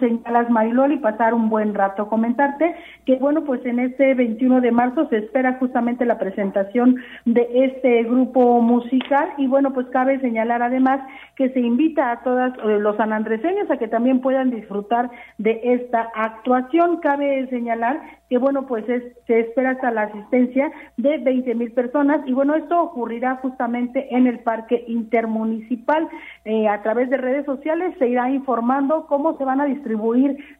señalas 0.00 0.50
Mariloli, 0.50 0.96
pasar 0.98 1.34
un 1.34 1.48
buen 1.48 1.74
rato. 1.74 2.08
Comentarte 2.08 2.74
que 3.06 3.16
bueno, 3.16 3.44
pues 3.44 3.64
en 3.64 3.78
este 3.78 4.14
21 4.14 4.60
de 4.60 4.72
marzo 4.72 5.08
se 5.08 5.18
espera 5.18 5.54
justamente 5.58 6.04
la 6.04 6.18
presentación 6.18 6.96
de 7.24 7.48
este 7.52 8.02
grupo 8.04 8.60
musical 8.60 9.28
y 9.36 9.46
bueno, 9.46 9.72
pues 9.72 9.86
cabe 9.88 10.20
señalar 10.20 10.62
además 10.62 11.00
que 11.36 11.50
se 11.50 11.60
invita 11.60 12.10
a 12.10 12.22
todos 12.22 12.52
eh, 12.58 12.78
los 12.80 12.96
sanandreseños 12.96 13.70
a 13.70 13.76
que 13.76 13.88
también 13.88 14.20
puedan 14.20 14.50
disfrutar 14.50 15.10
de 15.38 15.60
esta 15.62 16.10
actuación. 16.14 16.98
Cabe 16.98 17.46
señalar 17.48 18.00
que 18.30 18.38
bueno, 18.38 18.66
pues 18.66 18.84
se 18.86 19.40
espera 19.40 19.70
hasta 19.70 19.90
la 19.90 20.02
asistencia 20.02 20.70
de 20.96 21.18
20 21.18 21.52
mil 21.56 21.72
personas 21.72 22.20
y 22.26 22.32
bueno, 22.32 22.54
esto 22.54 22.80
ocurrirá 22.80 23.36
justamente 23.42 24.06
en 24.14 24.28
el 24.28 24.38
Parque 24.38 24.84
Intermunicipal. 24.86 26.08
Eh, 26.44 26.68
a 26.68 26.80
través 26.82 27.10
de 27.10 27.16
redes 27.16 27.44
sociales 27.44 27.92
se 27.98 28.06
irá 28.06 28.30
informando 28.30 29.06
cómo 29.08 29.36
se 29.36 29.44
van 29.44 29.60
a 29.60 29.64
distribuir 29.64 29.89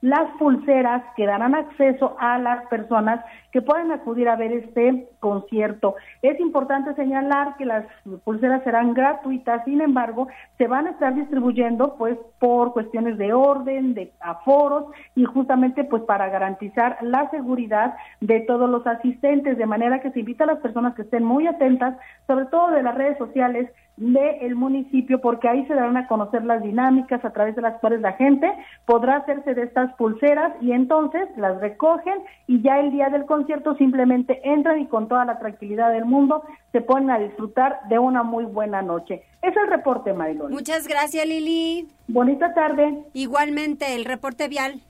las 0.00 0.30
pulseras 0.38 1.02
que 1.16 1.26
darán 1.26 1.54
acceso 1.54 2.16
a 2.18 2.38
las 2.38 2.66
personas 2.66 3.24
que 3.52 3.62
pueden 3.62 3.90
acudir 3.90 4.28
a 4.28 4.36
ver 4.36 4.52
este 4.52 5.08
concierto. 5.18 5.96
Es 6.22 6.38
importante 6.40 6.94
señalar 6.94 7.56
que 7.56 7.64
las 7.64 7.84
pulseras 8.24 8.62
serán 8.62 8.94
gratuitas, 8.94 9.64
sin 9.64 9.80
embargo, 9.80 10.28
se 10.56 10.66
van 10.66 10.86
a 10.86 10.90
estar 10.90 11.14
distribuyendo 11.14 11.96
pues 11.96 12.16
por 12.38 12.72
cuestiones 12.72 13.18
de 13.18 13.32
orden, 13.32 13.94
de 13.94 14.12
aforos 14.20 14.84
y 15.14 15.24
justamente 15.24 15.84
pues 15.84 16.02
para 16.04 16.28
garantizar 16.28 16.98
la 17.02 17.28
seguridad 17.30 17.94
de 18.20 18.40
todos 18.40 18.70
los 18.70 18.86
asistentes, 18.86 19.58
de 19.58 19.66
manera 19.66 20.00
que 20.00 20.10
se 20.10 20.20
invita 20.20 20.44
a 20.44 20.48
las 20.48 20.58
personas 20.58 20.94
que 20.94 21.02
estén 21.02 21.24
muy 21.24 21.46
atentas, 21.46 21.96
sobre 22.26 22.46
todo 22.46 22.70
de 22.70 22.82
las 22.82 22.94
redes 22.94 23.18
sociales, 23.18 23.70
del 24.00 24.56
municipio, 24.56 25.20
porque 25.20 25.46
ahí 25.46 25.66
se 25.66 25.74
darán 25.74 25.98
a 25.98 26.08
conocer 26.08 26.42
las 26.44 26.62
dinámicas 26.62 27.22
a 27.22 27.30
través 27.30 27.54
de 27.54 27.60
las 27.62 27.78
cuales 27.80 28.00
la 28.00 28.14
gente 28.14 28.50
podrá 28.86 29.18
hacerse 29.18 29.54
de 29.54 29.62
estas 29.64 29.92
pulseras 29.94 30.52
y 30.62 30.72
entonces 30.72 31.28
las 31.36 31.60
recogen 31.60 32.14
y 32.46 32.62
ya 32.62 32.80
el 32.80 32.92
día 32.92 33.10
del 33.10 33.26
concierto 33.26 33.76
simplemente 33.76 34.40
entran 34.42 34.80
y 34.80 34.86
con 34.86 35.06
toda 35.06 35.26
la 35.26 35.38
tranquilidad 35.38 35.92
del 35.92 36.06
mundo 36.06 36.42
se 36.72 36.80
ponen 36.80 37.10
a 37.10 37.18
disfrutar 37.18 37.80
de 37.90 37.98
una 37.98 38.22
muy 38.22 38.46
buena 38.46 38.80
noche. 38.80 39.22
Es 39.42 39.54
el 39.54 39.68
reporte, 39.68 40.14
Mariloli. 40.14 40.54
Muchas 40.54 40.88
gracias, 40.88 41.26
Lili. 41.26 41.86
Bonita 42.08 42.54
tarde. 42.54 43.04
Igualmente, 43.12 43.94
el 43.94 44.06
reporte 44.06 44.48
vial. 44.48 44.80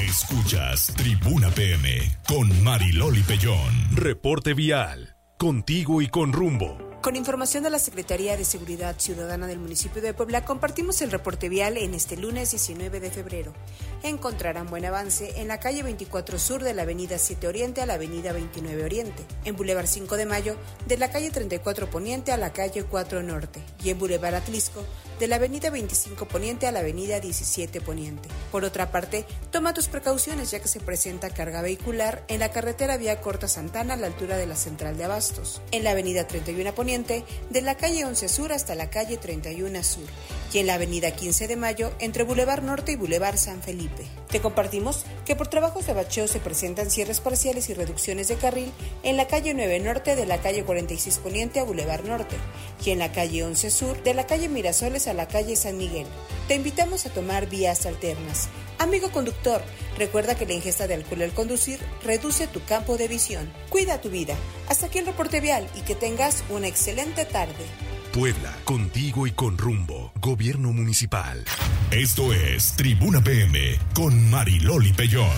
Escuchas 0.00 0.94
Tribuna 0.96 1.48
PM 1.48 1.88
con 2.28 2.48
Mariloli 2.62 3.22
Pellón. 3.22 3.96
Reporte 3.96 4.54
vial 4.54 5.17
contigo 5.38 6.02
y 6.02 6.08
con 6.08 6.32
rumbo. 6.32 6.87
Con 7.08 7.16
información 7.16 7.62
de 7.62 7.70
la 7.70 7.78
Secretaría 7.78 8.36
de 8.36 8.44
Seguridad 8.44 8.96
Ciudadana 8.98 9.46
del 9.46 9.58
municipio 9.58 10.02
de 10.02 10.12
Puebla, 10.12 10.44
compartimos 10.44 11.00
el 11.00 11.10
reporte 11.10 11.48
vial 11.48 11.78
en 11.78 11.94
este 11.94 12.18
lunes 12.18 12.50
19 12.50 13.00
de 13.00 13.10
febrero. 13.10 13.54
Encontrarán 14.02 14.66
buen 14.66 14.84
avance 14.84 15.40
en 15.40 15.48
la 15.48 15.58
calle 15.58 15.82
24 15.82 16.38
Sur 16.38 16.62
de 16.62 16.74
la 16.74 16.82
Avenida 16.82 17.16
7 17.16 17.48
Oriente 17.48 17.80
a 17.80 17.86
la 17.86 17.94
Avenida 17.94 18.34
29 18.34 18.84
Oriente, 18.84 19.24
en 19.46 19.56
Boulevard 19.56 19.86
5 19.86 20.18
de 20.18 20.26
Mayo 20.26 20.56
de 20.86 20.98
la 20.98 21.10
calle 21.10 21.30
34 21.30 21.88
Poniente 21.88 22.30
a 22.30 22.36
la 22.36 22.52
calle 22.52 22.84
4 22.84 23.22
Norte 23.22 23.62
y 23.82 23.88
en 23.88 23.98
Boulevard 23.98 24.34
Atlisco 24.34 24.84
de 25.18 25.26
la 25.26 25.36
avenida 25.36 25.70
25 25.70 26.28
Poniente 26.28 26.66
a 26.66 26.72
la 26.72 26.80
avenida 26.80 27.20
17 27.20 27.80
Poniente. 27.80 28.28
Por 28.52 28.64
otra 28.64 28.92
parte, 28.92 29.24
toma 29.50 29.74
tus 29.74 29.88
precauciones 29.88 30.50
ya 30.50 30.60
que 30.60 30.68
se 30.68 30.78
presenta 30.78 31.30
carga 31.30 31.62
vehicular 31.62 32.22
en 32.28 32.38
la 32.40 32.50
carretera 32.50 32.98
Vía 32.98 33.20
Corta 33.20 33.48
Santana 33.48 33.94
a 33.94 33.96
la 33.96 34.06
altura 34.06 34.36
de 34.36 34.46
la 34.46 34.54
central 34.54 34.96
de 34.96 35.04
Abastos, 35.04 35.62
en 35.72 35.84
la 35.84 35.92
avenida 35.92 36.28
31 36.28 36.74
Poniente 36.74 36.97
de 37.06 37.60
la 37.60 37.76
calle 37.76 38.04
11 38.04 38.28
Sur 38.28 38.52
hasta 38.52 38.74
la 38.74 38.90
calle 38.90 39.18
31 39.18 39.84
Sur 39.84 40.08
y 40.52 40.58
en 40.58 40.66
la 40.66 40.74
avenida 40.74 41.12
15 41.12 41.46
de 41.46 41.56
Mayo 41.56 41.92
entre 42.00 42.24
Boulevard 42.24 42.62
Norte 42.62 42.92
y 42.92 42.96
Boulevard 42.96 43.36
San 43.36 43.62
Felipe. 43.62 44.04
Te 44.28 44.40
compartimos 44.40 45.04
que 45.24 45.36
por 45.36 45.46
trabajos 45.46 45.86
de 45.86 45.92
bacheo 45.92 46.26
se 46.26 46.40
presentan 46.40 46.90
cierres 46.90 47.20
parciales 47.20 47.68
y 47.68 47.74
reducciones 47.74 48.28
de 48.28 48.34
carril 48.34 48.72
en 49.04 49.16
la 49.16 49.28
calle 49.28 49.54
9 49.54 49.78
Norte 49.80 50.16
de 50.16 50.26
la 50.26 50.40
calle 50.40 50.64
46 50.64 51.18
Poniente 51.18 51.60
a 51.60 51.64
Boulevard 51.64 52.04
Norte 52.04 52.36
y 52.84 52.90
en 52.90 52.98
la 52.98 53.12
calle 53.12 53.44
11 53.44 53.70
Sur 53.70 54.02
de 54.02 54.14
la 54.14 54.26
calle 54.26 54.48
Mirasoles 54.48 55.06
a 55.06 55.14
la 55.14 55.28
calle 55.28 55.54
San 55.54 55.76
Miguel. 55.76 56.06
Te 56.48 56.56
invitamos 56.56 57.06
a 57.06 57.10
tomar 57.10 57.48
vías 57.48 57.86
alternas. 57.86 58.48
Amigo 58.78 59.10
conductor, 59.10 59.60
recuerda 59.98 60.36
que 60.36 60.46
la 60.46 60.52
ingesta 60.52 60.86
de 60.86 60.94
alcohol 60.94 61.22
al 61.22 61.32
conducir 61.32 61.80
reduce 62.04 62.46
tu 62.46 62.62
campo 62.64 62.96
de 62.96 63.08
visión. 63.08 63.50
Cuida 63.70 64.00
tu 64.00 64.08
vida. 64.08 64.36
Hasta 64.68 64.86
aquí 64.86 64.98
el 64.98 65.06
reporte 65.06 65.40
vial 65.40 65.68
y 65.74 65.80
que 65.80 65.96
tengas 65.96 66.44
una 66.48 66.68
excelente 66.68 67.24
tarde. 67.24 67.66
Puebla, 68.12 68.56
contigo 68.64 69.26
y 69.26 69.32
con 69.32 69.58
rumbo. 69.58 70.12
Gobierno 70.20 70.72
municipal. 70.72 71.44
Esto 71.90 72.32
es 72.32 72.74
Tribuna 72.74 73.22
PM 73.22 73.78
con 73.94 74.30
Mariloli 74.30 74.92
Pellón. 74.92 75.28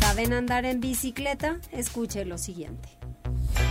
¿Saben 0.00 0.32
andar 0.32 0.64
en 0.64 0.80
bicicleta? 0.80 1.58
Escuche 1.70 2.24
lo 2.24 2.38
siguiente. 2.38 2.88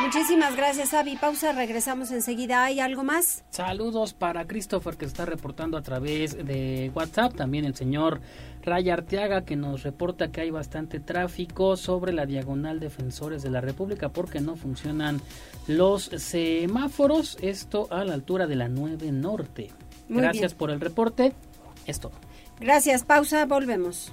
Muchísimas 0.00 0.56
gracias, 0.56 0.94
Avi. 0.94 1.16
Pausa, 1.16 1.52
regresamos 1.52 2.10
enseguida. 2.10 2.64
¿Hay 2.64 2.80
algo 2.80 3.04
más? 3.04 3.44
Saludos 3.50 4.14
para 4.14 4.46
Christopher 4.46 4.96
que 4.96 5.04
está 5.04 5.24
reportando 5.24 5.76
a 5.76 5.82
través 5.82 6.36
de 6.44 6.90
WhatsApp. 6.94 7.34
También 7.34 7.64
el 7.64 7.74
señor 7.74 8.20
Ray 8.62 8.90
Arteaga 8.90 9.44
que 9.44 9.56
nos 9.56 9.82
reporta 9.82 10.30
que 10.30 10.40
hay 10.40 10.50
bastante 10.50 11.00
tráfico 11.00 11.76
sobre 11.76 12.12
la 12.12 12.26
diagonal 12.26 12.80
Defensores 12.80 13.42
de 13.42 13.50
la 13.50 13.60
República 13.60 14.08
porque 14.08 14.40
no 14.40 14.56
funcionan 14.56 15.20
los 15.66 16.04
semáforos. 16.04 17.38
Esto 17.40 17.88
a 17.90 18.04
la 18.04 18.14
altura 18.14 18.46
de 18.46 18.56
la 18.56 18.68
9 18.68 19.12
Norte. 19.12 19.70
gracias 20.08 20.54
por 20.54 20.70
el 20.70 20.80
reporte. 20.80 21.32
Esto. 21.86 22.10
Gracias. 22.60 23.04
Pausa. 23.04 23.46
Volvemos. 23.46 24.12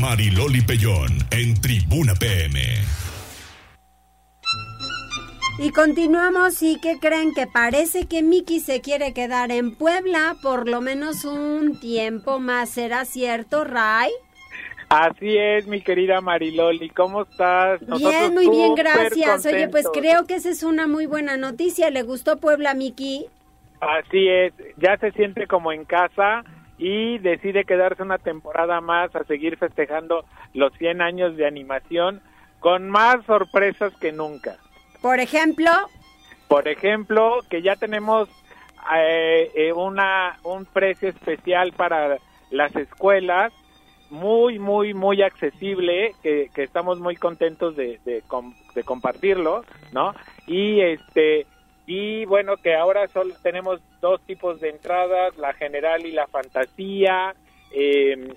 Mariloli 0.00 0.62
Pellón 0.62 1.18
en 1.30 1.60
Tribuna 1.60 2.14
PM. 2.14 2.58
Y 5.58 5.70
continuamos 5.70 6.62
y 6.62 6.80
que 6.80 6.98
creen 6.98 7.34
que 7.34 7.46
parece 7.46 8.08
que 8.08 8.22
Miki 8.22 8.60
se 8.60 8.80
quiere 8.80 9.12
quedar 9.12 9.52
en 9.52 9.76
Puebla 9.76 10.36
por 10.42 10.68
lo 10.68 10.80
menos 10.80 11.24
un 11.26 11.78
tiempo 11.78 12.38
más. 12.38 12.70
¿Será 12.70 13.04
cierto, 13.04 13.64
Ray? 13.64 14.10
Así 14.88 15.36
es, 15.36 15.66
mi 15.66 15.82
querida 15.82 16.20
Mariloli, 16.20 16.88
¿cómo 16.90 17.22
estás? 17.22 17.80
bien, 17.98 18.32
muy 18.32 18.48
bien, 18.48 18.74
gracias. 18.74 19.44
Oye, 19.44 19.68
pues 19.68 19.86
creo 19.92 20.26
que 20.26 20.36
esa 20.36 20.48
es 20.48 20.62
una 20.62 20.86
muy 20.86 21.06
buena 21.06 21.36
noticia. 21.36 21.90
¿Le 21.90 22.02
gustó 22.02 22.38
Puebla, 22.38 22.74
Miki? 22.74 23.26
Así 23.80 24.28
es, 24.28 24.54
ya 24.78 24.96
se 24.96 25.12
siente 25.12 25.46
como 25.46 25.72
en 25.72 25.84
casa 25.84 26.44
y 26.84 27.18
decide 27.18 27.64
quedarse 27.64 28.02
una 28.02 28.18
temporada 28.18 28.80
más 28.80 29.14
a 29.14 29.22
seguir 29.22 29.56
festejando 29.56 30.24
los 30.52 30.72
100 30.78 31.00
años 31.00 31.36
de 31.36 31.46
animación 31.46 32.20
con 32.58 32.90
más 32.90 33.24
sorpresas 33.24 33.94
que 34.00 34.10
nunca. 34.10 34.56
Por 35.00 35.20
ejemplo. 35.20 35.70
Por 36.48 36.66
ejemplo, 36.66 37.38
que 37.48 37.62
ya 37.62 37.76
tenemos 37.76 38.28
eh, 38.96 39.48
eh, 39.54 39.72
una 39.72 40.40
un 40.42 40.64
precio 40.64 41.08
especial 41.08 41.70
para 41.70 42.18
las 42.50 42.74
escuelas 42.74 43.52
muy 44.10 44.58
muy 44.58 44.92
muy 44.92 45.22
accesible 45.22 46.16
que, 46.20 46.50
estamos 46.56 46.98
muy 46.98 47.14
contentos 47.14 47.76
de, 47.76 48.00
de, 48.04 48.24
de, 48.74 48.84
compartirlo 48.84 49.64
no 49.92 50.14
y 50.48 50.80
este 50.80 51.46
y 51.86 52.24
bueno 52.26 52.56
que 52.56 52.74
ahora 52.74 53.08
solo 53.08 53.34
tenemos 53.42 53.80
dos 54.00 54.20
tipos 54.22 54.60
de 54.60 54.70
entradas 54.70 55.36
la 55.36 55.52
general 55.54 56.06
y 56.06 56.12
la 56.12 56.26
fantasía 56.26 57.34
eh, 57.72 58.34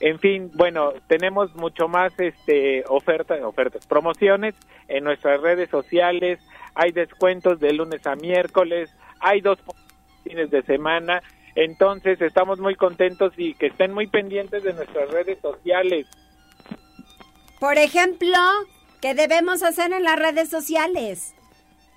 en 0.00 0.18
fin, 0.18 0.50
bueno, 0.54 0.92
tenemos 1.06 1.54
mucho 1.54 1.88
más 1.88 2.12
este 2.18 2.84
ofertas, 2.88 3.40
ofertas, 3.42 3.86
promociones 3.86 4.54
en 4.88 5.04
nuestras 5.04 5.40
redes 5.40 5.70
sociales, 5.70 6.38
hay 6.74 6.92
descuentos 6.92 7.60
de 7.60 7.72
lunes 7.72 8.06
a 8.06 8.14
miércoles, 8.14 8.90
hay 9.20 9.40
dos 9.40 9.58
fines 10.22 10.50
de 10.50 10.62
semana, 10.62 11.22
entonces 11.54 12.20
estamos 12.20 12.58
muy 12.58 12.74
contentos 12.74 13.32
y 13.38 13.54
que 13.54 13.68
estén 13.68 13.94
muy 13.94 14.06
pendientes 14.06 14.62
de 14.62 14.74
nuestras 14.74 15.10
redes 15.10 15.38
sociales. 15.40 16.06
Por 17.58 17.78
ejemplo, 17.78 18.36
¿qué 19.00 19.14
debemos 19.14 19.62
hacer 19.62 19.92
en 19.92 20.04
las 20.04 20.18
redes 20.18 20.50
sociales? 20.50 21.35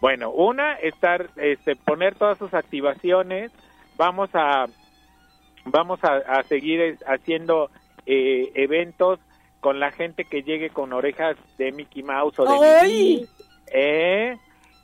Bueno, 0.02 0.32
una, 0.32 0.74
estar, 0.76 1.30
este, 1.36 1.76
poner 1.76 2.16
todas 2.16 2.38
sus 2.38 2.54
activaciones, 2.54 3.52
vamos 3.98 4.30
a 4.34 4.66
vamos 5.66 6.04
a, 6.04 6.16
a 6.16 6.44
seguir 6.44 6.98
haciendo 7.06 7.70
eh, 8.06 8.52
eventos 8.56 9.20
con 9.60 9.80
la 9.80 9.92
gente 9.92 10.24
que 10.24 10.42
llegue 10.42 10.70
con 10.70 10.94
orejas 10.94 11.36
de 11.58 11.72
Mickey 11.72 12.04
Mouse 12.04 12.40
o 12.40 12.46
de 12.46 12.88
Mickey. 12.88 13.28
Eh, 13.74 14.38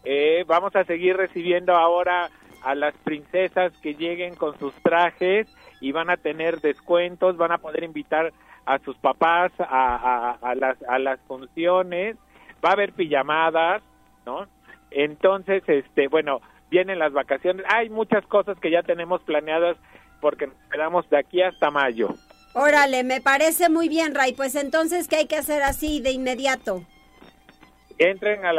eh, 0.03 0.43
vamos 0.47 0.76
a 0.76 0.84
seguir 0.84 1.16
recibiendo 1.18 1.76
ahora 1.76 2.30
a 2.61 2.76
las 2.76 2.95
princesas 2.97 3.72
que 3.82 3.95
lleguen 3.95 4.36
con 4.36 4.57
sus 4.59 4.74
trajes 4.76 5.47
y 5.82 5.91
van 5.91 6.09
a 6.09 6.18
tener 6.18 6.59
descuentos, 6.61 7.38
van 7.38 7.51
a 7.51 7.57
poder 7.57 7.84
invitar 7.84 8.34
a 8.66 8.80
sus 8.80 8.97
papás 8.97 9.51
a, 9.59 10.38
a, 10.41 10.55
las, 10.55 10.82
a 10.84 10.99
las 10.99 11.20
funciones, 11.22 12.18
va 12.63 12.70
a 12.70 12.74
haber 12.74 12.93
pijamadas, 12.93 13.84
¿no? 14.26 14.47
Entonces, 14.91 15.63
este, 15.67 16.07
bueno, 16.07 16.41
vienen 16.69 16.99
las 16.99 17.13
vacaciones, 17.13 17.65
hay 17.69 17.89
muchas 17.89 18.25
cosas 18.25 18.57
que 18.59 18.71
ya 18.71 18.83
tenemos 18.83 19.21
planeadas 19.23 19.77
porque 20.21 20.47
nos 20.47 20.55
quedamos 20.71 21.09
de 21.09 21.17
aquí 21.17 21.41
hasta 21.41 21.69
mayo. 21.71 22.09
Órale, 22.53 23.03
me 23.03 23.19
parece 23.19 23.69
muy 23.69 23.89
bien, 23.89 24.15
Ray. 24.15 24.33
Pues 24.33 24.55
entonces, 24.55 25.07
¿qué 25.07 25.17
hay 25.17 25.27
que 25.27 25.36
hacer 25.36 25.61
así 25.61 25.99
de 25.99 26.11
inmediato? 26.11 26.83
Entren 27.97 28.45
a, 28.45 28.51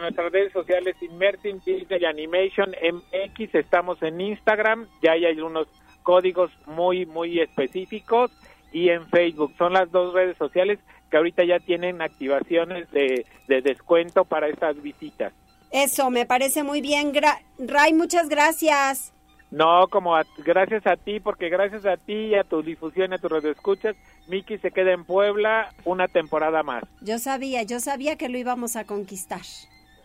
nuestras 0.00 0.32
redes 0.32 0.52
sociales 0.52 0.96
Immersive 1.00 1.60
Disney 1.64 2.04
Animation 2.04 2.70
MX, 2.70 3.54
estamos 3.54 4.02
en 4.02 4.20
Instagram, 4.20 4.86
ya 5.02 5.12
hay 5.12 5.24
algunos 5.24 5.66
códigos 6.02 6.50
muy, 6.66 7.06
muy 7.06 7.40
específicos 7.40 8.30
y 8.72 8.90
en 8.90 9.06
Facebook. 9.08 9.54
Son 9.56 9.72
las 9.72 9.90
dos 9.90 10.12
redes 10.12 10.36
sociales 10.36 10.78
que 11.10 11.16
ahorita 11.16 11.44
ya 11.44 11.58
tienen 11.58 12.02
activaciones 12.02 12.90
de, 12.90 13.24
de 13.48 13.62
descuento 13.62 14.26
para 14.26 14.48
estas 14.48 14.80
visitas. 14.82 15.32
Eso, 15.70 16.10
me 16.10 16.26
parece 16.26 16.62
muy 16.62 16.80
bien. 16.80 17.12
Ray, 17.58 17.92
muchas 17.92 18.28
gracias. 18.28 19.12
No, 19.50 19.86
como 19.88 20.16
gracias 20.38 20.86
a 20.86 20.96
ti, 20.96 21.20
porque 21.20 21.48
gracias 21.48 21.86
a 21.86 21.96
ti 21.96 22.12
y 22.12 22.34
a 22.34 22.44
tu 22.44 22.62
difusión, 22.62 23.12
a 23.12 23.18
tu 23.18 23.28
radio 23.28 23.50
escuchas, 23.50 23.94
Miki 24.26 24.58
se 24.58 24.72
queda 24.72 24.92
en 24.92 25.04
Puebla 25.04 25.72
una 25.84 26.08
temporada 26.08 26.62
más. 26.62 26.82
Yo 27.00 27.18
sabía, 27.18 27.62
yo 27.62 27.78
sabía 27.78 28.16
que 28.16 28.28
lo 28.28 28.38
íbamos 28.38 28.74
a 28.76 28.84
conquistar. 28.84 29.42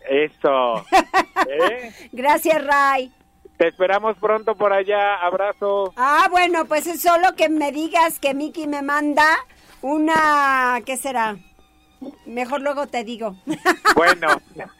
Eso. 0.08 0.84
¿Eh? 1.48 1.92
Gracias, 2.12 2.64
Ray. 2.64 3.12
Te 3.56 3.68
esperamos 3.68 4.16
pronto 4.18 4.54
por 4.54 4.72
allá. 4.72 5.16
Abrazo. 5.16 5.92
Ah, 5.96 6.26
bueno, 6.30 6.64
pues 6.66 6.86
es 6.86 7.02
solo 7.02 7.34
que 7.36 7.48
me 7.48 7.72
digas 7.72 8.18
que 8.18 8.34
Miki 8.34 8.66
me 8.66 8.82
manda 8.82 9.26
una, 9.82 10.80
¿qué 10.86 10.96
será? 10.96 11.36
Mejor 12.26 12.60
luego 12.60 12.86
te 12.86 13.04
digo. 13.04 13.36
Bueno, 13.94 14.28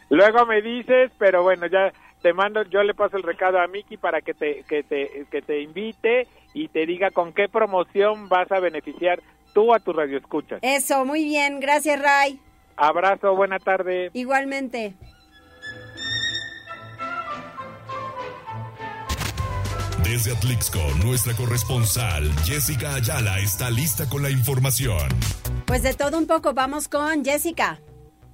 luego 0.09 0.45
me 0.47 0.61
dices, 0.61 1.11
pero 1.19 1.43
bueno, 1.43 1.67
ya 1.67 1.93
te 2.23 2.33
mando, 2.33 2.63
yo 2.63 2.81
le 2.81 2.95
paso 2.95 3.15
el 3.15 3.23
recado 3.23 3.59
a 3.59 3.67
Miki 3.67 3.95
para 3.95 4.21
que 4.21 4.33
te, 4.33 4.63
que 4.63 4.81
te, 4.81 5.25
que 5.29 5.41
te 5.43 5.61
invite 5.61 6.27
y 6.53 6.67
te 6.69 6.87
diga 6.87 7.11
con 7.11 7.31
qué 7.31 7.47
promoción 7.47 8.27
vas 8.27 8.51
a 8.51 8.59
beneficiar 8.59 9.21
tú 9.53 9.73
a 9.73 9.79
tu 9.79 9.93
radio 9.93 10.17
escuchas. 10.17 10.59
Eso, 10.63 11.05
muy 11.05 11.23
bien, 11.23 11.59
gracias 11.59 12.01
Ray. 12.01 12.39
Abrazo, 12.75 13.35
buena 13.35 13.59
tarde. 13.59 14.09
Igualmente. 14.13 14.95
Desde 20.03 20.33
Atlixco, 20.33 20.79
nuestra 21.03 21.33
corresponsal 21.33 22.29
Jessica 22.43 22.95
Ayala 22.95 23.39
está 23.39 23.71
lista 23.71 24.07
con 24.09 24.21
la 24.21 24.29
información. 24.29 25.07
Pues 25.65 25.81
de 25.81 25.93
todo 25.93 26.17
un 26.17 26.27
poco, 26.27 26.53
vamos 26.53 26.89
con 26.89 27.23
Jessica. 27.23 27.79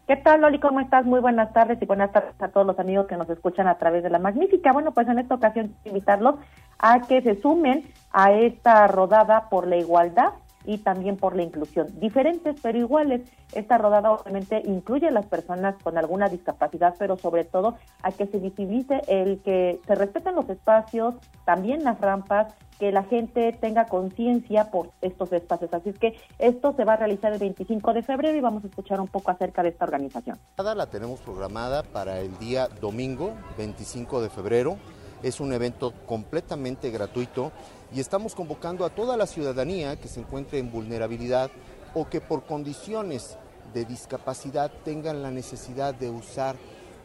¿Qué 0.07 0.15
tal, 0.15 0.41
Loli? 0.41 0.59
¿Cómo 0.59 0.79
estás? 0.79 1.05
Muy 1.05 1.19
buenas 1.19 1.53
tardes 1.53 1.77
y 1.79 1.85
buenas 1.85 2.11
tardes 2.11 2.33
a 2.39 2.47
todos 2.47 2.65
los 2.65 2.79
amigos 2.79 3.05
que 3.05 3.15
nos 3.15 3.29
escuchan 3.29 3.67
a 3.67 3.77
través 3.77 4.01
de 4.01 4.09
la 4.09 4.17
magnífica. 4.17 4.73
Bueno, 4.73 4.91
pues 4.93 5.07
en 5.07 5.19
esta 5.19 5.35
ocasión 5.35 5.67
quiero 5.83 5.97
invitarlos 5.97 6.35
a 6.79 7.01
que 7.01 7.21
se 7.21 7.39
sumen 7.39 7.87
a 8.11 8.31
esta 8.31 8.87
rodada 8.87 9.47
por 9.49 9.67
la 9.67 9.77
igualdad 9.77 10.29
y 10.69 10.77
también 10.77 11.17
por 11.17 11.35
la 11.35 11.41
inclusión. 11.41 11.87
Diferentes 11.99 12.55
pero 12.61 12.77
iguales. 12.77 13.21
Esta 13.53 13.79
rodada 13.79 14.11
obviamente 14.11 14.61
incluye 14.65 15.07
a 15.07 15.11
las 15.11 15.25
personas 15.25 15.75
con 15.83 15.97
alguna 15.97 16.29
discapacidad, 16.29 16.93
pero 16.99 17.17
sobre 17.17 17.43
todo 17.43 17.75
a 18.03 18.11
que 18.11 18.27
se 18.27 18.37
visibilice 18.37 19.01
el 19.07 19.41
que 19.41 19.81
se 19.87 19.95
respeten 19.95 20.35
los 20.35 20.47
espacios, 20.47 21.15
también 21.43 21.83
las 21.83 21.99
rampas, 21.99 22.53
que 22.77 22.91
la 22.91 23.03
gente 23.03 23.51
tenga 23.59 23.85
conciencia 23.85 24.69
por 24.69 24.91
estos 25.01 25.33
espacios. 25.33 25.73
Así 25.73 25.89
es 25.89 25.97
que 25.97 26.15
esto 26.37 26.73
se 26.73 26.85
va 26.85 26.93
a 26.93 26.97
realizar 26.97 27.33
el 27.33 27.39
25 27.39 27.93
de 27.93 28.03
febrero 28.03 28.37
y 28.37 28.41
vamos 28.41 28.63
a 28.63 28.67
escuchar 28.67 29.01
un 29.01 29.07
poco 29.07 29.31
acerca 29.31 29.63
de 29.63 29.69
esta 29.69 29.85
organización. 29.85 30.37
La 30.57 30.85
tenemos 30.85 31.19
programada 31.21 31.81
para 31.81 32.19
el 32.19 32.37
día 32.37 32.67
domingo 32.79 33.33
25 33.57 34.21
de 34.21 34.29
febrero. 34.29 34.77
Es 35.23 35.39
un 35.39 35.53
evento 35.53 35.93
completamente 36.05 36.91
gratuito 36.91 37.51
y 37.93 37.99
estamos 37.99 38.35
convocando 38.35 38.85
a 38.85 38.89
toda 38.89 39.17
la 39.17 39.27
ciudadanía 39.27 39.99
que 39.99 40.07
se 40.07 40.21
encuentre 40.21 40.59
en 40.59 40.71
vulnerabilidad 40.71 41.51
o 41.93 42.07
que 42.07 42.21
por 42.21 42.45
condiciones 42.45 43.37
de 43.73 43.85
discapacidad 43.85 44.71
tengan 44.83 45.21
la 45.21 45.31
necesidad 45.31 45.93
de 45.93 46.09
usar 46.09 46.55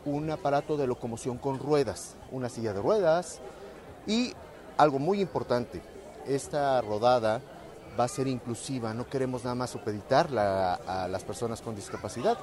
un 0.05 0.31
aparato 0.31 0.77
de 0.77 0.87
locomoción 0.87 1.39
con 1.39 1.59
ruedas, 1.59 2.17
una 2.31 2.49
silla 2.49 2.73
de 2.73 2.81
ruedas 2.81 3.41
y 4.07 4.33
algo 4.77 4.99
muy 4.99 5.21
importante, 5.21 5.81
esta 6.27 6.81
rodada 6.81 7.41
va 7.99 8.05
a 8.05 8.09
ser 8.09 8.27
inclusiva, 8.27 8.93
no 8.93 9.07
queremos 9.07 9.45
nada 9.45 9.55
más 9.55 9.71
supeditarla 9.71 10.75
a, 10.75 11.09
las 11.09 11.25
personas 11.25 11.63
con 11.63 11.75
discapacidad. 11.75 12.37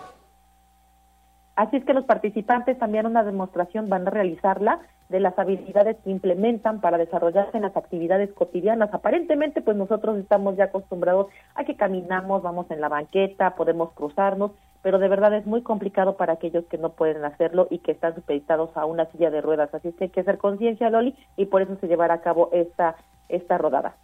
Así 1.56 1.76
es 1.78 1.86
que 1.86 1.94
los 1.94 2.06
participantes 2.06 2.80
también 2.80 3.06
una 3.06 3.24
demostración 3.24 3.90
van 3.90 4.08
a 4.08 4.12
realizarla 4.12 4.80
de 5.12 5.20
las 5.20 5.38
habilidades 5.38 5.98
que 6.04 6.10
implementan 6.10 6.82
para 6.82 6.98
desarrollarse 6.98 7.58
en 7.58 7.64
las 7.64 7.78
actividades 7.78 8.32
cotidianas. 8.34 8.94
Aparentemente, 8.94 9.62
pues 9.62 9.78
nosotros 9.78 10.18
estamos 10.18 10.56
ya 10.58 10.66
acostumbrados 10.66 11.28
a 11.56 11.64
que 11.64 11.76
caminamos, 11.76 12.42
vamos 12.42 12.72
en 12.72 12.82
la 12.82 12.90
banqueta, 12.90 13.56
podemos 13.56 13.92
cruzarnos, 13.94 14.52
pero 14.82 14.98
de 14.98 15.08
verdad 15.08 15.36
es 15.36 15.46
muy 15.46 15.62
complicado 15.62 16.18
para 16.18 16.34
aquellos 16.34 16.66
que 16.66 16.78
no 16.78 16.94
pueden 16.94 17.24
hacerlo 17.24 17.68
y 17.70 17.80
que 17.80 17.92
están 17.92 18.16
supeditados 18.16 18.76
a 18.76 18.86
una 18.86 19.06
silla 19.12 19.30
de 19.30 19.42
ruedas. 19.42 19.74
Así 19.74 19.90
es 19.90 19.96
que 19.96 20.06
hay 20.06 20.10
que 20.10 20.22
hacer 20.22 20.38
conciencia, 20.38 20.90
Loli, 20.90 21.16
y 21.38 21.46
por 21.46 21.62
eso 21.62 21.76
se 21.80 21.88
llevará 21.88 22.16
a 22.16 22.22
cabo 22.22 22.50
esta, 22.52 22.96
esta 23.30 23.58
rodada. 23.58 23.96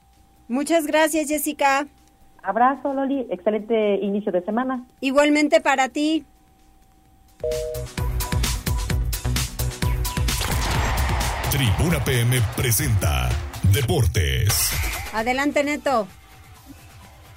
Muchas 0.47 0.85
gracias, 0.85 1.27
Jessica. 1.27 1.87
Abrazo, 2.43 2.93
Loli. 2.93 3.27
Excelente 3.29 3.95
inicio 3.95 4.31
de 4.31 4.41
semana. 4.41 4.85
Igualmente 5.01 5.61
para 5.61 5.89
ti. 5.89 6.25
Tribuna 11.51 12.03
PM 12.03 12.41
presenta 12.57 13.29
Deportes. 13.71 14.69
Adelante, 15.13 15.63
Neto. 15.63 16.05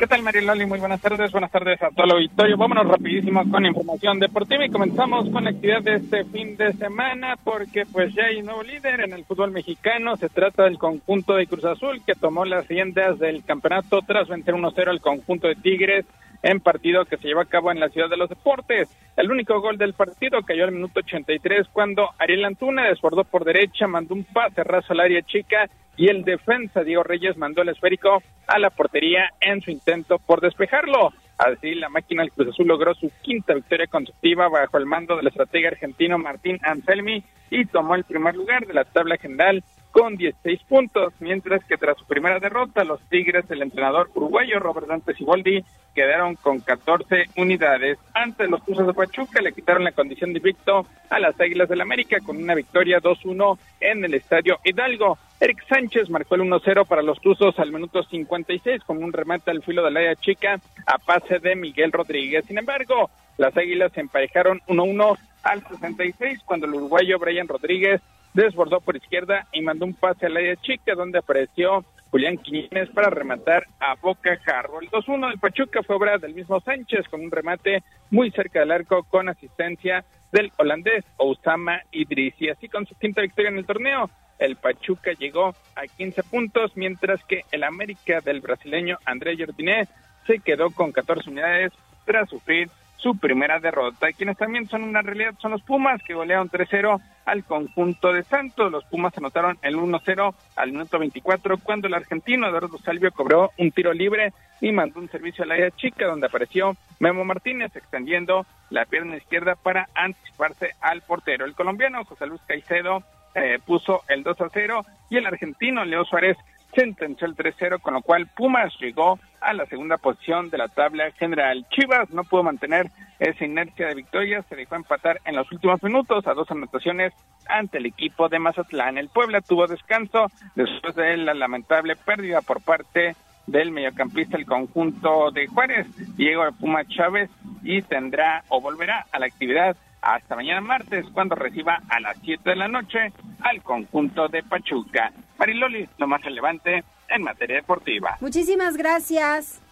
¿Qué 0.00 0.08
tal, 0.08 0.22
Mariloli? 0.22 0.66
Muy 0.66 0.80
buenas 0.80 1.00
tardes. 1.00 1.30
Buenas 1.30 1.52
tardes 1.52 1.80
a 1.80 1.90
todo 1.90 2.06
el 2.06 2.11
auditorio. 2.12 2.56
Vámonos 2.56 2.88
rapidísimo 2.88 3.48
con 3.48 3.64
información 3.64 4.18
deportiva 4.18 4.66
y 4.66 4.70
comenzamos 4.70 5.30
con 5.30 5.44
la 5.44 5.50
actividad 5.50 5.82
de 5.82 5.94
este 5.94 6.24
fin 6.24 6.56
de 6.56 6.72
semana 6.72 7.36
porque 7.44 7.84
pues 7.86 8.12
ya 8.12 8.24
hay 8.24 8.42
nuevo 8.42 8.64
líder 8.64 9.02
en 9.02 9.12
el 9.12 9.24
fútbol 9.24 9.52
mexicano. 9.52 10.16
Se 10.16 10.28
trata 10.28 10.64
del 10.64 10.78
conjunto 10.78 11.34
de 11.34 11.46
Cruz 11.46 11.64
Azul 11.64 12.02
que 12.04 12.14
tomó 12.14 12.44
las 12.44 12.66
riendas 12.66 13.16
del 13.20 13.44
campeonato 13.44 14.00
tras 14.04 14.26
vencer 14.26 14.54
1-0 14.54 14.88
al 14.88 15.00
conjunto 15.00 15.46
de 15.46 15.54
Tigres 15.54 16.04
en 16.43 16.61
partido 16.61 17.05
que 17.05 17.16
se 17.16 17.28
llevó 17.28 17.41
a 17.41 17.47
cabo 17.47 17.70
en 17.70 17.80
la 17.80 17.88
Ciudad 17.88 18.09
de 18.09 18.16
los 18.16 18.28
Deportes. 18.28 18.88
El 19.16 19.30
único 19.30 19.61
gol 19.61 19.76
del 19.76 19.95
partido 19.95 20.43
cayó 20.43 20.64
al 20.64 20.72
minuto 20.72 21.01
83 21.01 21.68
cuando 21.72 22.09
Ariel 22.18 22.45
Antuna 22.45 22.88
desbordó 22.88 23.24
por 23.24 23.45
derecha, 23.45 23.86
mandó 23.86 24.14
un 24.14 24.24
pase 24.24 24.64
raso 24.64 24.93
al 24.93 25.01
área 25.01 25.22
chica 25.22 25.68
y 25.97 26.09
el 26.09 26.24
defensa 26.24 26.82
Diego 26.82 27.03
Reyes 27.03 27.36
mandó 27.36 27.62
el 27.62 27.68
esférico 27.68 28.22
a 28.47 28.59
la 28.59 28.70
portería 28.70 29.30
en 29.41 29.61
su 29.61 29.70
intento 29.70 30.18
por 30.18 30.41
despejarlo. 30.41 31.12
Así 31.36 31.74
la 31.74 31.88
máquina 31.88 32.22
del 32.22 32.32
Cruz 32.32 32.49
Azul 32.49 32.68
logró 32.68 32.95
su 32.95 33.11
quinta 33.22 33.55
victoria 33.55 33.86
consecutiva 33.86 34.49
bajo 34.49 34.78
el 34.78 34.86
mando 34.86 35.16
del 35.16 35.26
estratega 35.26 35.68
argentino 35.68 36.18
Martín 36.18 36.59
Anselmi 36.62 37.22
y 37.51 37.64
tomó 37.66 37.95
el 37.95 38.05
primer 38.05 38.34
lugar 38.34 38.66
de 38.66 38.74
la 38.74 38.84
tabla 38.84 39.16
general 39.16 39.62
con 39.91 40.16
16 40.16 40.61
puntos, 40.68 41.12
mientras 41.20 41.64
que 41.64 41.76
tras 41.76 41.99
su 41.99 42.05
primera 42.05 42.38
derrota, 42.38 42.84
los 42.84 43.01
Tigres 43.09 43.49
del 43.49 43.62
entrenador 43.62 44.11
uruguayo 44.14 44.59
Robert 44.59 44.86
Dante 44.86 45.14
Siboldi 45.14 45.64
quedaron 45.95 46.36
con 46.36 46.61
14 46.61 47.24
unidades. 47.36 47.99
Antes 48.14 48.49
los 48.49 48.64
Tuzos 48.64 48.86
de 48.86 48.95
Pachuca 48.95 49.41
le 49.43 49.53
quitaron 49.53 49.84
la 49.84 49.93
condición 49.93 50.32
de 50.32 50.38
invicto 50.38 50.86
a 51.09 51.18
las 51.18 51.38
Águilas 51.41 51.68
del 51.68 51.80
América 51.80 52.18
con 52.24 52.36
una 52.36 52.55
victoria 52.55 53.01
2-1 53.01 53.59
en 53.80 54.05
el 54.05 54.14
Estadio 54.14 54.59
Hidalgo. 54.64 55.18
Eric 55.41 55.66
Sánchez 55.68 56.11
marcó 56.11 56.36
el 56.36 56.43
1-0 56.43 56.86
para 56.86 57.03
los 57.03 57.20
Tuzos 57.20 57.59
al 57.59 57.72
minuto 57.72 58.03
56 58.03 58.84
con 58.84 59.03
un 59.03 59.12
remate 59.12 59.51
al 59.51 59.62
filo 59.62 59.82
de 59.82 59.91
la 59.91 60.01
área 60.01 60.16
chica 60.16 60.61
a 60.86 60.99
pase 60.99 61.38
de 61.38 61.57
Miguel 61.57 61.93
Rodríguez. 61.93 62.45
Sin 62.47 62.59
embargo, 62.59 63.11
las 63.38 63.57
Águilas 63.57 63.93
se 63.93 64.01
emparejaron 64.01 64.61
1-1 64.68 65.18
al 65.43 65.66
66 65.66 66.41
cuando 66.45 66.66
el 66.66 66.74
uruguayo 66.74 67.18
Brian 67.18 67.49
Rodríguez 67.49 68.01
desbordó 68.35 68.81
por 68.81 68.97
izquierda 68.97 69.47
y 69.53 69.62
mandó 69.62 69.85
un 69.85 69.95
pase 69.95 70.26
al 70.26 70.37
área 70.37 70.57
chica 70.57 70.95
donde 70.95 71.18
apareció 71.18 71.85
Julián 72.11 72.39
Quiñones 72.39 72.91
para 72.91 73.11
rematar 73.11 73.66
a 73.78 73.95
Boca 73.95 74.37
Jarro. 74.45 74.81
El 74.81 74.91
2-1 74.91 75.28
del 75.28 75.39
Pachuca 75.39 75.83
fue 75.83 75.97
obra 75.97 76.18
del 76.18 76.35
mismo 76.35 76.61
Sánchez 76.61 77.09
con 77.09 77.20
un 77.20 77.31
remate 77.31 77.83
muy 78.11 78.31
cerca 78.31 78.61
del 78.61 78.72
arco 78.72 79.05
con 79.05 79.28
asistencia 79.28 80.05
del 80.33 80.53
holandés 80.57 81.05
Osama 81.16 81.81
Idrisi. 81.93 82.49
Así 82.49 82.68
con 82.68 82.87
su 82.87 82.95
quinta 82.97 83.22
victoria 83.22 83.51
en 83.51 83.59
el 83.59 83.66
torneo, 83.66 84.11
el 84.39 84.57
Pachuca 84.57 85.12
llegó 85.12 85.55
a 85.76 85.87
15 85.87 86.22
puntos, 86.24 86.72
mientras 86.76 87.22
que 87.24 87.45
el 87.53 87.62
América 87.62 88.20
del 88.20 88.41
brasileño 88.41 88.99
André 89.05 89.37
Jardiné 89.37 89.87
se 90.26 90.41
quedó 90.41 90.70
con 90.70 90.93
14 90.93 91.31
unidades 91.31 91.72
tras 92.05 92.28
sufrir 92.28 92.68
su 93.01 93.16
primera 93.18 93.59
derrota. 93.59 94.12
Quienes 94.12 94.36
también 94.36 94.68
son 94.68 94.82
una 94.82 95.03
realidad 95.03 95.34
son 95.40 95.53
los 95.53 95.62
Pumas, 95.62 96.03
que 96.03 96.14
golearon 96.14 96.51
3-0 96.51 97.01
al 97.24 97.44
conjunto 97.44 98.12
de 98.12 98.22
Santos. 98.22 98.70
Los 98.70 98.84
Pumas 98.84 99.16
anotaron 99.16 99.59
el 99.62 99.76
1-0 99.76 100.34
al 100.57 100.72
minuto 100.72 100.98
24, 100.98 101.59
cuando 101.59 101.88
el 101.88 101.94
argentino 101.94 102.46
Eduardo 102.46 102.78
Salvio 102.78 103.11
cobró 103.12 103.51
un 103.59 103.70
tiro 103.72 103.92
libre 103.92 104.32
y 104.61 104.72
mandó 104.72 105.01
un 105.01 105.09
servicio 105.09 105.44
al 105.44 105.53
área 105.53 105.70
chica, 105.70 106.07
donde 106.07 106.26
apareció 106.26 106.76
Memo 106.98 107.24
Martínez 107.24 107.74
extendiendo 107.74 108.44
la 108.68 108.84
pierna 108.84 109.16
izquierda 109.16 109.55
para 109.55 109.88
anticiparse 109.94 110.74
al 110.80 111.01
portero. 111.03 111.46
El 111.46 111.55
colombiano 111.55 112.05
José 112.05 112.26
Luis 112.26 112.42
Caicedo 112.46 113.03
eh, 113.34 113.59
puso 113.64 114.03
el 114.09 114.24
2-0 114.24 114.84
y 115.09 115.16
el 115.16 115.26
argentino 115.26 115.84
Leo 115.84 116.05
Suárez 116.05 116.36
sentenció 116.75 117.27
el 117.27 117.37
3-0, 117.37 117.81
con 117.81 117.95
lo 117.95 118.03
cual 118.03 118.29
Pumas 118.35 118.73
llegó 118.81 119.18
a 119.41 119.53
la 119.53 119.66
segunda 119.66 119.97
posición 119.97 120.51
de 120.51 120.59
la 120.59 120.68
tabla 120.68 121.11
general. 121.12 121.66
Chivas 121.71 122.11
no 122.11 122.25
pudo 122.25 122.43
mantener 122.43 122.91
esa 123.18 123.45
inercia 123.45 123.89
de 123.89 123.95
victoria, 123.95 124.43
se 124.49 124.57
dejó 124.57 124.77
empatar 124.77 125.21
en 125.25 125.37
los 125.37 125.51
últimos 125.53 125.83
minutos 125.83 126.27
a 126.27 126.35
dos 126.35 126.51
anotaciones 126.51 127.12
ante 127.49 127.79
el 127.79 127.87
equipo 127.87 128.29
de 128.29 128.39
Mazatlán. 128.39 128.99
El 128.99 129.09
Puebla 129.09 129.41
tuvo 129.41 129.66
descanso 129.66 130.27
después 130.55 130.95
de 130.95 131.16
la 131.16 131.35
lamentable 131.35 131.97
pérdida 131.97 132.41
por 132.43 132.62
parte 132.62 133.16
del 133.47 133.73
mediocampista 133.73 134.37
el 134.37 134.47
conjunto 134.47 135.31
de 135.33 135.47
Juárez, 135.49 135.87
Diego 136.16 136.45
Puma 136.59 136.85
Chávez, 136.85 137.31
y 137.62 137.83
tendrá 137.83 138.45
o 138.49 138.61
volverá 138.61 139.07
a 139.12 139.18
la 139.18 139.27
actividad 139.27 139.77
hasta 140.03 140.37
mañana 140.37 140.61
martes 140.61 141.05
cuando 141.12 141.35
reciba 141.35 141.81
a 141.89 142.01
las 142.01 142.16
7 142.23 142.49
de 142.51 142.57
la 142.57 142.68
noche 142.68 143.12
al 143.41 143.62
conjunto 143.62 144.29
de 144.29 144.43
Pachuca. 144.43 145.12
Mariloli, 145.41 145.88
lo 145.97 146.07
más 146.07 146.20
relevante 146.22 146.84
en 147.09 147.22
materia 147.22 147.57
deportiva. 147.57 148.18
Muchísimas 148.20 148.76
gracias. 148.76 149.62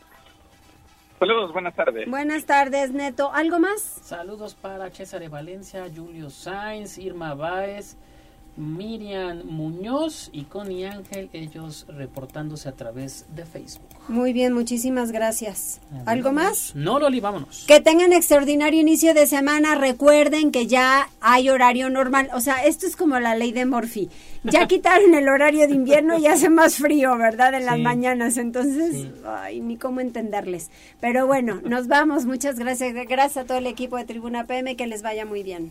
Saludos, 1.18 1.52
buenas 1.52 1.74
tardes. 1.74 2.08
Buenas 2.08 2.46
tardes, 2.46 2.90
Neto. 2.92 3.30
¿Algo 3.34 3.58
más? 3.58 3.82
Saludos 3.82 4.54
para 4.54 4.88
César 4.90 5.20
de 5.20 5.28
Valencia, 5.28 5.84
Julio 5.94 6.30
Sainz, 6.30 6.96
Irma 6.96 7.34
Báez, 7.34 7.98
Miriam 8.58 9.42
Muñoz 9.44 10.30
y 10.32 10.42
Connie 10.42 10.84
Ángel, 10.84 11.30
ellos 11.32 11.86
reportándose 11.88 12.68
a 12.68 12.72
través 12.72 13.24
de 13.34 13.46
Facebook. 13.46 13.86
Muy 14.08 14.32
bien, 14.32 14.52
muchísimas 14.52 15.12
gracias. 15.12 15.80
¿Algo 16.06 16.32
más? 16.32 16.74
No, 16.74 16.98
Loli, 16.98 17.20
vámonos. 17.20 17.64
Que 17.68 17.80
tengan 17.80 18.12
extraordinario 18.12 18.80
inicio 18.80 19.14
de 19.14 19.26
semana. 19.26 19.76
Recuerden 19.76 20.50
que 20.50 20.66
ya 20.66 21.08
hay 21.20 21.48
horario 21.50 21.88
normal. 21.88 22.30
O 22.34 22.40
sea, 22.40 22.64
esto 22.64 22.86
es 22.86 22.96
como 22.96 23.20
la 23.20 23.36
ley 23.36 23.52
de 23.52 23.64
Morphy. 23.64 24.08
Ya 24.42 24.66
quitaron 24.68 25.14
el 25.14 25.28
horario 25.28 25.68
de 25.68 25.74
invierno 25.74 26.18
y 26.18 26.26
hace 26.26 26.50
más 26.50 26.76
frío, 26.76 27.16
¿verdad? 27.16 27.54
En 27.54 27.66
las 27.66 27.78
mañanas. 27.78 28.38
Entonces, 28.38 29.06
ay, 29.24 29.60
ni 29.60 29.76
cómo 29.76 30.00
entenderles. 30.00 30.70
Pero 31.00 31.26
bueno, 31.26 31.60
nos 31.64 31.86
vamos. 31.86 32.26
Muchas 32.26 32.58
gracias. 32.58 32.94
Gracias 32.94 33.36
a 33.36 33.46
todo 33.46 33.58
el 33.58 33.66
equipo 33.66 33.96
de 33.98 34.04
Tribuna 34.04 34.44
PM. 34.44 34.74
Que 34.74 34.86
les 34.86 35.02
vaya 35.02 35.24
muy 35.24 35.42
bien. 35.42 35.70